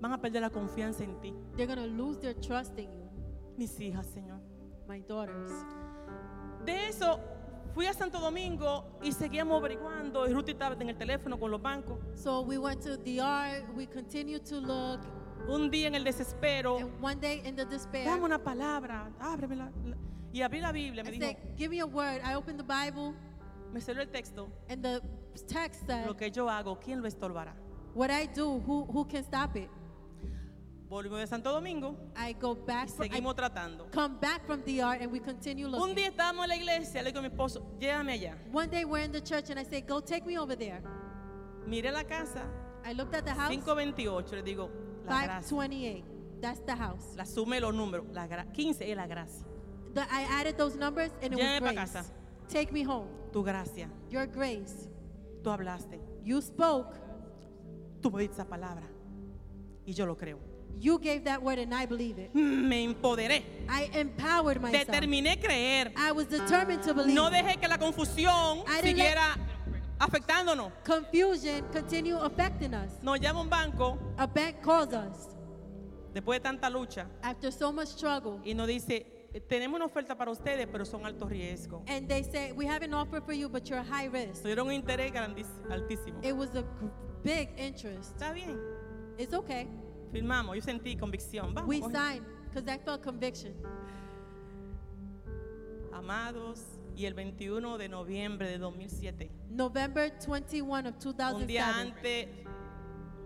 van 0.00 0.12
a 0.12 0.18
perder 0.20 0.40
la 0.42 0.50
confianza 0.50 1.02
en 1.04 1.20
ti. 1.20 1.34
they're 1.56 1.66
going 1.66 1.78
to 1.78 1.86
lose 1.86 2.18
their 2.20 2.34
trust 2.34 2.78
in 2.78 2.86
you. 2.92 3.10
Mis 3.56 3.78
hijas, 3.80 4.06
Señor. 4.06 4.40
My 4.88 5.00
daughters. 5.00 5.50
De 6.64 6.88
eso 6.88 7.18
fui 7.74 7.86
a 7.86 7.92
Santo 7.92 8.18
Domingo 8.20 8.84
y 9.02 9.12
seguíamos 9.12 9.58
averiguando. 9.60 10.26
Y 10.28 10.32
Ruth 10.32 10.48
estaba 10.48 10.74
en 10.80 10.88
el 10.90 10.96
teléfono 10.96 11.38
con 11.38 11.50
los 11.50 11.60
bancos. 11.60 11.98
So 12.14 12.40
we 12.42 12.58
went 12.58 12.82
to 12.82 12.96
DR. 12.96 13.64
We 13.74 13.86
continued 13.86 14.44
to 14.48 14.60
look. 14.60 15.00
Un 15.48 15.70
día 15.70 15.88
en 15.88 15.94
el 15.94 16.04
desespero, 16.04 16.78
And 16.78 16.90
one 17.02 17.16
day 17.20 17.42
in 17.44 17.54
the 17.54 17.66
despair, 17.66 18.06
dame 18.06 18.24
una 18.24 18.38
palabra, 18.38 19.10
ábreme 19.20 19.56
la, 19.56 19.70
la- 19.84 19.96
Y 20.34 20.42
abrí 20.42 20.60
la 20.60 20.72
Biblia, 20.72 21.04
me 21.04 21.10
I 21.10 21.12
dijo, 21.12 21.24
said, 21.26 21.36
Give 21.56 21.70
me 21.70 21.78
a 21.80 21.86
word. 21.86 22.20
I 22.24 22.34
opened 22.34 22.58
the 22.58 22.64
Bible, 22.64 23.14
me 23.72 23.80
salió 23.80 24.00
el 24.02 24.08
texto. 24.10 24.50
and 24.68 24.82
the 24.82 25.00
text 25.46 25.86
said, 25.86 26.06
Lo 26.06 26.14
que 26.16 26.28
yo 26.30 26.48
hago, 26.48 26.78
¿quién 26.80 27.00
lo 27.00 27.06
estorbará? 27.08 27.54
What 27.94 28.10
I 28.10 28.26
do, 28.26 28.58
who, 28.58 28.84
who 28.86 29.04
can 29.04 29.22
stop 29.22 29.54
it? 29.56 29.70
Volvimos 30.88 31.18
de 31.20 31.26
Santo 31.28 31.50
Domingo 31.52 31.96
I 32.16 32.32
go 32.34 32.52
y 32.54 32.66
back. 32.66 32.88
From, 32.88 33.04
I 33.06 33.08
seguimos 33.08 33.34
tratando. 33.36 33.88
come 33.92 34.18
back 34.20 34.44
from 34.44 34.60
DR, 34.62 34.98
and 35.00 35.10
we 35.12 35.20
continue 35.20 35.66
Un 35.66 35.72
looking. 35.72 35.94
día 35.94 36.08
estábamos 36.08 36.42
en 36.44 36.48
la 36.48 36.56
iglesia, 36.56 37.00
le 37.02 37.10
digo 37.12 37.20
a 37.20 37.22
mi 37.22 37.28
esposo, 37.28 37.64
llévame 37.78 38.12
allá. 38.12 38.36
One 38.52 38.68
day 38.68 38.84
we're 38.84 39.04
in 39.04 39.12
the 39.12 39.20
church, 39.20 39.50
and 39.50 39.58
I 39.60 39.62
say, 39.64 39.80
Go 39.82 40.00
take 40.00 40.26
me 40.26 40.36
over 40.36 40.56
there. 40.56 40.82
Miré 41.68 41.92
la 41.92 42.02
casa, 42.02 42.44
I 42.84 42.92
looked 42.92 43.14
at 43.14 43.24
the 43.24 43.30
house, 43.32 43.48
528, 43.54 44.32
le 44.34 44.42
digo, 44.42 44.68
la 45.06 45.22
gracia. 45.26 45.48
528. 45.48 46.04
That's 46.40 46.60
the 46.66 46.74
house. 46.74 47.14
La 47.16 47.24
sumé 47.24 47.60
los 47.60 47.72
números, 47.72 48.06
la 48.12 48.26
gra- 48.26 48.52
15 48.52 48.90
es 48.90 48.96
la 48.96 49.06
gracia. 49.06 49.46
The, 49.94 50.02
I 50.10 50.22
added 50.40 50.56
those 50.58 50.76
numbers, 50.76 51.10
and 51.22 51.32
it 51.32 51.38
Llévame 51.38 51.60
was 51.60 51.60
pa' 51.60 51.72
grace. 51.74 51.92
casa. 51.92 52.04
Take 52.48 52.72
me 52.72 52.82
home. 52.82 53.08
Tu 53.32 53.42
gracia, 53.42 53.88
Your 54.10 54.26
grace. 54.26 54.88
tú 55.42 55.50
hablaste, 55.50 55.98
You 56.24 56.40
spoke. 56.42 56.96
tú 58.00 58.10
me 58.10 58.20
diste 58.22 58.34
esa 58.34 58.44
palabra. 58.44 58.86
Y 59.86 59.92
yo 59.92 60.06
lo 60.06 60.16
creo. 60.16 60.38
You 60.80 60.98
gave 60.98 61.24
that 61.24 61.40
word, 61.42 61.58
and 61.60 61.72
I 61.72 61.86
believe 61.86 62.18
it. 62.18 62.34
Me 62.34 62.84
empoderé, 62.84 63.44
I 63.68 63.88
empowered 63.94 64.60
myself. 64.60 64.86
determiné 64.88 65.38
creer. 65.40 65.92
I 65.96 66.10
was 66.12 66.26
determined 66.26 66.82
to 66.82 66.92
believe. 66.94 67.14
No 67.14 67.30
dejé 67.30 67.58
que 67.60 67.68
la 67.68 67.78
confusión 67.78 68.58
I 68.66 68.82
didn't 68.82 68.96
siguiera 68.96 69.36
afectándonos. 70.00 70.72
Confusion 70.84 71.64
continue 71.72 72.16
affecting 72.18 72.74
us. 72.74 73.00
Nos 73.02 73.20
llama 73.20 73.40
un 73.42 73.48
banco 73.48 73.98
A 74.18 74.26
bank 74.26 74.56
calls 74.62 74.92
us 74.92 75.28
después 76.12 76.38
de 76.38 76.40
tanta 76.40 76.68
lucha 76.70 77.06
after 77.22 77.52
so 77.52 77.72
much 77.72 77.88
struggle, 77.88 78.40
y 78.44 78.54
nos 78.54 78.66
dice, 78.66 79.06
tenemos 79.40 79.76
una 79.76 79.86
oferta 79.86 80.16
para 80.16 80.30
ustedes, 80.30 80.66
pero 80.70 80.84
son 80.84 81.04
alto 81.04 81.28
riesgo. 81.28 81.82
and 81.88 82.08
they 82.08 82.22
say, 82.22 82.52
"We 82.52 82.66
have 82.66 82.84
an 82.84 82.94
offer 82.94 83.20
for 83.20 83.32
you, 83.34 83.48
but 83.48 83.64
you're 83.68 83.82
high 83.82 84.08
risk." 84.08 84.36
Nos 84.36 84.44
dieron 84.44 84.66
un 84.68 84.72
interés 84.72 85.12
grandis- 85.12 85.46
altísimo. 85.70 86.20
It 86.22 86.34
was 86.34 86.54
a 86.54 86.64
big 87.22 87.50
interest. 87.56 88.12
Está 88.14 88.32
bien, 88.32 88.58
It's 89.18 89.32
okay. 89.34 89.66
firmamos. 90.12 90.54
Yo 90.56 90.62
sentí 90.62 90.96
convicción. 90.96 91.52
Vamos, 91.54 91.68
We 91.68 91.80
coge. 91.80 91.92
signed 91.92 92.24
because 92.52 92.68
I 92.68 92.78
felt 92.78 93.02
conviction. 93.02 93.54
Amados, 95.92 96.60
y 96.96 97.06
el 97.06 97.14
21 97.14 97.78
de 97.78 97.88
noviembre 97.88 98.48
de 98.48 98.58
2007, 98.58 99.30
November 99.48 100.12
21 100.26 100.88
of 100.88 100.94
un 101.06 101.46
día 101.46 101.66
2007. 101.66 101.80
antes 101.80 102.28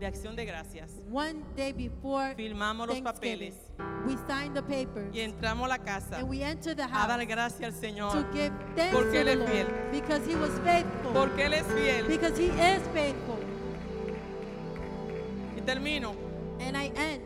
de 0.01 0.07
Acción 0.07 0.37
de 0.37 0.45
Gracias, 0.45 0.93
One 1.11 1.43
day 1.57 1.73
before 1.73 2.35
firmamos 2.37 2.87
los 2.87 2.97
Thanksgiving, 3.03 3.39
papeles 3.55 3.68
we 4.07 4.17
signed 4.27 4.55
the 4.55 4.63
papers 4.63 5.15
y 5.15 5.21
entramos 5.21 5.65
a 5.67 5.69
la 5.69 5.79
casa 5.79 6.17
and 6.19 6.29
we 6.29 6.43
entered 6.43 6.77
the 6.77 6.83
a 6.85 6.89
house 6.89 7.09
dar 7.09 7.25
gracias 7.27 7.63
al 7.63 7.73
to 7.73 7.79
Señor 7.81 8.33
give 8.33 8.51
thanks 8.75 8.93
Porque 8.95 9.13
to 9.13 9.19
Él 9.21 9.27
the 9.27 9.33
es 9.33 9.39
Lord 9.39 9.51
fiel. 9.51 9.67
because 9.93 10.27
He 10.31 10.37
was 10.37 10.51
faithful. 10.65 11.13
porque 11.13 11.45
Él 11.47 11.53
es 11.55 11.67
fiel. 11.67 12.07
Because 12.09 12.39
He 12.41 12.47
is 12.49 12.83
faithful. 12.93 13.39
Y 15.57 15.61
termino. 15.63 16.15
And 16.61 16.77
I 16.77 16.93
end. 16.97 17.23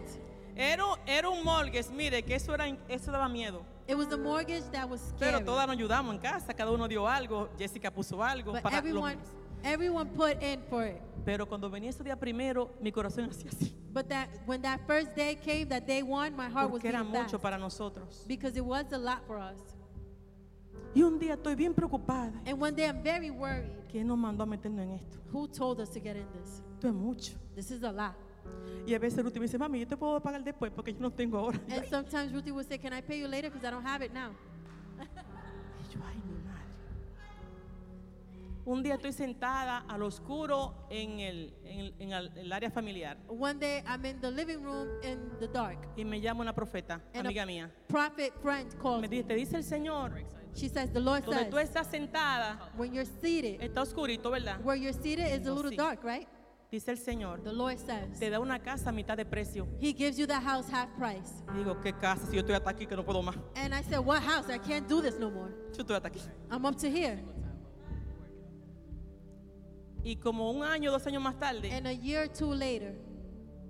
Era, 0.56 0.84
era 1.06 1.28
un 1.30 1.42
mortgage, 1.44 1.90
mire, 1.90 2.22
que 2.22 2.34
eso, 2.34 2.52
era, 2.54 2.66
eso 2.88 3.10
daba 3.10 3.28
miedo. 3.28 3.62
It 3.88 3.96
was 3.96 4.08
the 4.08 4.16
mortgage 4.18 4.64
that 4.72 4.88
was 4.88 5.00
Pero 5.18 5.32
scary. 5.38 5.44
todas 5.44 5.66
nos 5.66 5.76
ayudamos 5.76 6.14
en 6.14 6.20
casa, 6.20 6.52
cada 6.54 6.70
uno 6.70 6.86
dio 6.88 7.08
algo, 7.08 7.48
Jessica 7.58 7.90
puso 7.90 8.22
algo 8.22 8.52
But 8.52 8.62
para 8.62 8.76
los 8.76 8.84
everyone, 8.84 9.16
meses. 9.16 9.32
Everyone 9.64 10.08
put 10.10 10.42
in 10.42 10.60
for 10.68 10.84
it. 10.86 11.00
Pero 11.24 11.46
cuando 11.46 11.70
venía 11.70 11.90
ese 11.90 12.02
día 12.02 12.18
primero, 12.18 12.70
mi 12.80 12.90
corazón 12.92 13.24
hacía 13.30 13.50
así. 13.50 13.74
But 13.92 14.08
that 14.08 14.28
when 14.46 14.62
that 14.62 14.80
first 14.86 15.14
day 15.14 15.36
came, 15.36 15.66
that 15.68 15.86
day 15.86 16.02
one, 16.02 16.34
my 16.34 16.48
heart 16.48 16.70
was 16.70 16.80
Porque 16.80 16.88
era 16.88 17.02
beating 17.02 17.12
mucho 17.12 17.38
fast 17.38 17.42
para 17.42 17.58
nosotros. 17.58 18.24
because 18.26 18.56
it 18.56 18.64
was 18.64 18.90
a 18.92 18.98
lot 18.98 19.22
for 19.26 19.38
us. 19.38 19.58
Y 20.94 21.02
un 21.02 21.18
día 21.18 21.34
estoy 21.34 21.54
bien 21.54 21.72
preocupada. 21.74 22.32
And 22.46 22.60
one 22.60 22.74
day 22.74 22.86
I'm 22.86 23.02
very 23.02 23.30
worried. 23.30 23.70
¿Quién 23.90 24.06
nos 24.06 24.18
mandó 24.18 24.42
a 24.42 24.46
meternos 24.46 24.80
en 24.84 24.92
esto? 24.92 25.18
Who 25.32 25.46
told 25.48 25.80
us 25.80 25.90
to 25.90 26.00
get 26.00 26.16
in 26.16 26.26
this? 26.32 26.62
Esto 26.74 26.88
es 26.88 26.94
mucho. 26.94 27.32
This 27.54 27.70
is 27.70 27.82
a 27.82 27.92
lot. 27.92 28.14
Y 28.86 28.94
a 28.94 28.98
veces 28.98 29.22
Ruth 29.22 29.34
me 29.34 29.42
dice, 29.42 29.56
mami, 29.58 29.78
yo 29.80 29.86
te 29.86 29.96
puedo 29.96 30.20
pagar 30.20 30.42
después 30.42 30.72
porque 30.74 30.92
yo 30.92 31.00
no 31.00 31.10
tengo 31.10 31.38
ahora. 31.38 31.58
And 31.70 31.86
sometimes 31.88 32.32
Ruthie 32.32 32.50
would 32.50 32.66
say, 32.66 32.78
"Can 32.78 32.92
I 32.92 33.00
pay 33.00 33.20
you 33.20 33.28
later? 33.28 33.48
Because 33.50 33.64
I 33.66 33.70
don't 33.70 33.86
have 33.86 34.02
it 34.04 34.12
now." 34.12 34.32
Un 38.64 38.82
día 38.82 38.94
estoy 38.94 39.12
sentada 39.12 39.84
al 39.88 40.02
oscuro 40.02 40.86
en 40.88 41.18
el, 41.18 41.52
en 41.64 41.80
el- 41.80 41.94
en 41.98 42.12
el- 42.12 42.38
el 42.38 42.52
área 42.52 42.70
familiar 42.70 43.18
One 43.28 43.54
day 43.58 43.82
I'm 43.86 44.04
in 44.06 44.20
the 44.20 44.30
living 44.30 44.62
room 44.62 44.86
in 45.02 45.18
the 45.40 45.48
dark, 45.48 45.78
y 45.96 46.04
me 46.04 46.20
llama 46.20 46.42
una 46.42 46.54
profeta, 46.54 47.00
and 47.12 47.26
amiga 47.26 47.44
mía. 47.44 47.70
prophet 47.88 48.32
friend 48.40 48.72
calls 48.80 49.00
Me 49.00 49.08
dice, 49.08 49.24
te 49.24 49.34
dice 49.34 49.56
el 49.56 49.64
Señor, 49.64 50.12
She 50.54 50.68
says, 50.68 50.92
"The 50.92 51.00
Lord 51.00 51.24
donde 51.24 51.46
tú 51.46 51.56
says, 51.56 51.70
estás 51.70 51.86
sentada, 51.90 52.70
when 52.76 52.92
you're 52.92 53.10
seated, 53.20 53.60
está 53.62 53.80
oscurito, 53.82 54.30
¿verdad? 54.30 54.60
where 54.62 54.78
you're 54.80 54.92
seated 54.92 55.40
is 55.40 55.46
a 55.46 55.52
little 55.52 55.70
sí. 55.70 55.76
dark, 55.76 56.04
right?" 56.04 56.28
Dice 56.70 56.88
el 56.90 56.98
Señor, 56.98 57.42
The 57.42 57.52
Lord 57.52 57.78
says, 57.78 58.18
te 58.18 58.30
da 58.30 58.38
una 58.38 58.58
casa 58.60 58.90
a 58.90 58.92
mitad 58.92 59.16
de 59.16 59.24
precio. 59.26 59.66
He 59.80 59.92
gives 59.92 60.16
you 60.16 60.26
the 60.26 60.40
house 60.40 60.70
half 60.72 60.88
price. 60.96 61.42
Y 61.54 61.58
digo, 61.58 61.80
¿qué 61.82 61.92
casa? 61.98 62.26
Si 62.26 62.34
yo 62.36 62.40
estoy 62.40 62.54
hasta 62.54 62.70
aquí 62.70 62.86
que 62.86 62.96
no 62.96 63.04
puedo 63.04 63.22
más. 63.22 63.36
And 63.56 63.74
I 63.74 63.82
said, 63.82 63.98
"What 63.98 64.22
house? 64.22 64.48
I 64.48 64.58
can't 64.58 64.88
do 64.88 65.02
this 65.02 65.18
no 65.18 65.30
more. 65.30 65.50
Yo 65.74 65.82
estoy 65.82 65.96
hasta 65.96 66.08
aquí. 66.08 66.20
I'm 66.50 66.64
up 66.64 66.76
to 66.76 66.86
here." 66.86 67.22
Y 70.04 70.16
como 70.16 70.50
un 70.50 70.64
año, 70.64 70.90
dos 70.90 71.06
años 71.06 71.22
más 71.22 71.38
tarde, 71.38 71.70
And 71.72 71.86
a 71.86 71.92
year 71.92 72.24
or 72.24 72.28
two 72.28 72.52
later, 72.54 72.94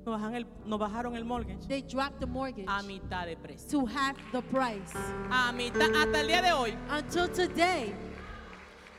nos, 0.04 0.20
bajan 0.20 0.34
el, 0.34 0.46
nos 0.64 0.78
bajaron 0.78 1.14
el 1.14 1.24
mortgage 1.24 1.66
they 1.68 1.82
dropped 1.82 2.18
the 2.20 2.26
mortgage 2.26 2.66
a 2.68 2.82
mitad 2.82 3.26
de 3.26 3.36
precio. 3.36 3.68
to 3.80 3.86
half 3.86 4.16
the 4.32 4.42
price. 4.42 4.92
A 5.30 5.52
mitad, 5.52 5.94
hasta 5.94 6.20
el 6.20 6.26
día 6.28 6.42
de 6.42 6.52
hoy. 6.52 6.74
Until 6.90 7.28
today. 7.28 7.94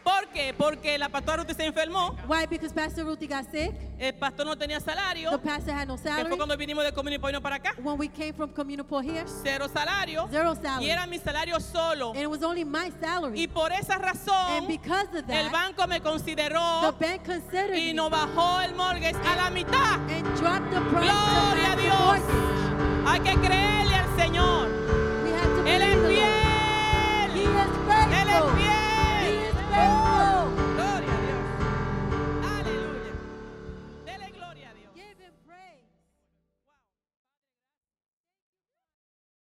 ¿Por 0.04 0.28
qué? 0.34 0.54
Porque 0.58 0.98
la 0.98 1.08
pastora 1.10 1.44
Ruth 1.44 1.56
se 1.56 1.66
enfermó, 1.66 2.16
Why? 2.28 2.46
Because 2.50 2.74
Pastor 2.74 3.06
Ruthie 3.06 3.28
got 3.28 3.50
sick. 3.50 3.72
el 3.98 4.14
pastor 4.14 4.46
no 4.46 4.58
tenía 4.58 4.80
salario, 4.82 5.32
The 5.32 5.38
pastor 5.38 5.74
had 5.74 5.88
no 5.88 5.96
que 5.96 6.04
salary. 6.04 6.28
fue 6.28 6.38
cuando 6.38 6.58
vinimos 6.58 6.84
de 6.84 6.92
Comunipoino 6.92 7.42
para 7.42 7.56
acá. 7.56 7.74
When 7.82 7.98
we 7.98 8.10
came 8.10 8.34
from 8.34 8.50
Communipol 8.54 9.02
here, 9.02 9.24
Cero 9.44 9.68
salario. 9.70 10.28
zero 10.30 10.54
Y 10.54 10.62
salary. 10.62 10.90
era 10.90 11.08
mi 11.08 11.20
salario 11.20 11.60
solo. 11.62 12.10
And 12.12 12.20
it 12.22 12.28
was 12.30 12.44
only 12.44 12.66
my 12.66 12.88
Y 12.88 12.92
salary. 13.00 13.48
por 13.48 13.72
esa 13.72 13.94
And 13.94 14.04
razón, 14.04 14.68
because 14.68 15.08
of 15.18 15.30
el 15.30 15.50
that, 15.50 15.52
banco 15.52 15.88
me 15.88 16.00
the 16.00 16.02
consideró 16.10 16.94
bank 17.00 17.24
considered 17.26 17.78
y 17.78 17.94
nos 17.94 18.10
bajó 18.12 18.60
el 18.62 18.76
mortgage 18.76 19.16
a 19.16 19.36
la 19.38 19.50
mitad. 19.50 20.00
and 20.10 20.26
dropped 20.38 20.70
the 20.72 20.82
price 20.92 21.10
Gloria 21.10 21.72
a 21.72 21.76
the 21.76 21.82
Dios. 21.82 21.96
mortgage. 21.98 23.08
Hay 23.08 23.20
que 23.22 23.40
creerle 23.40 23.96
al 23.96 24.16
Señor. 24.18 25.03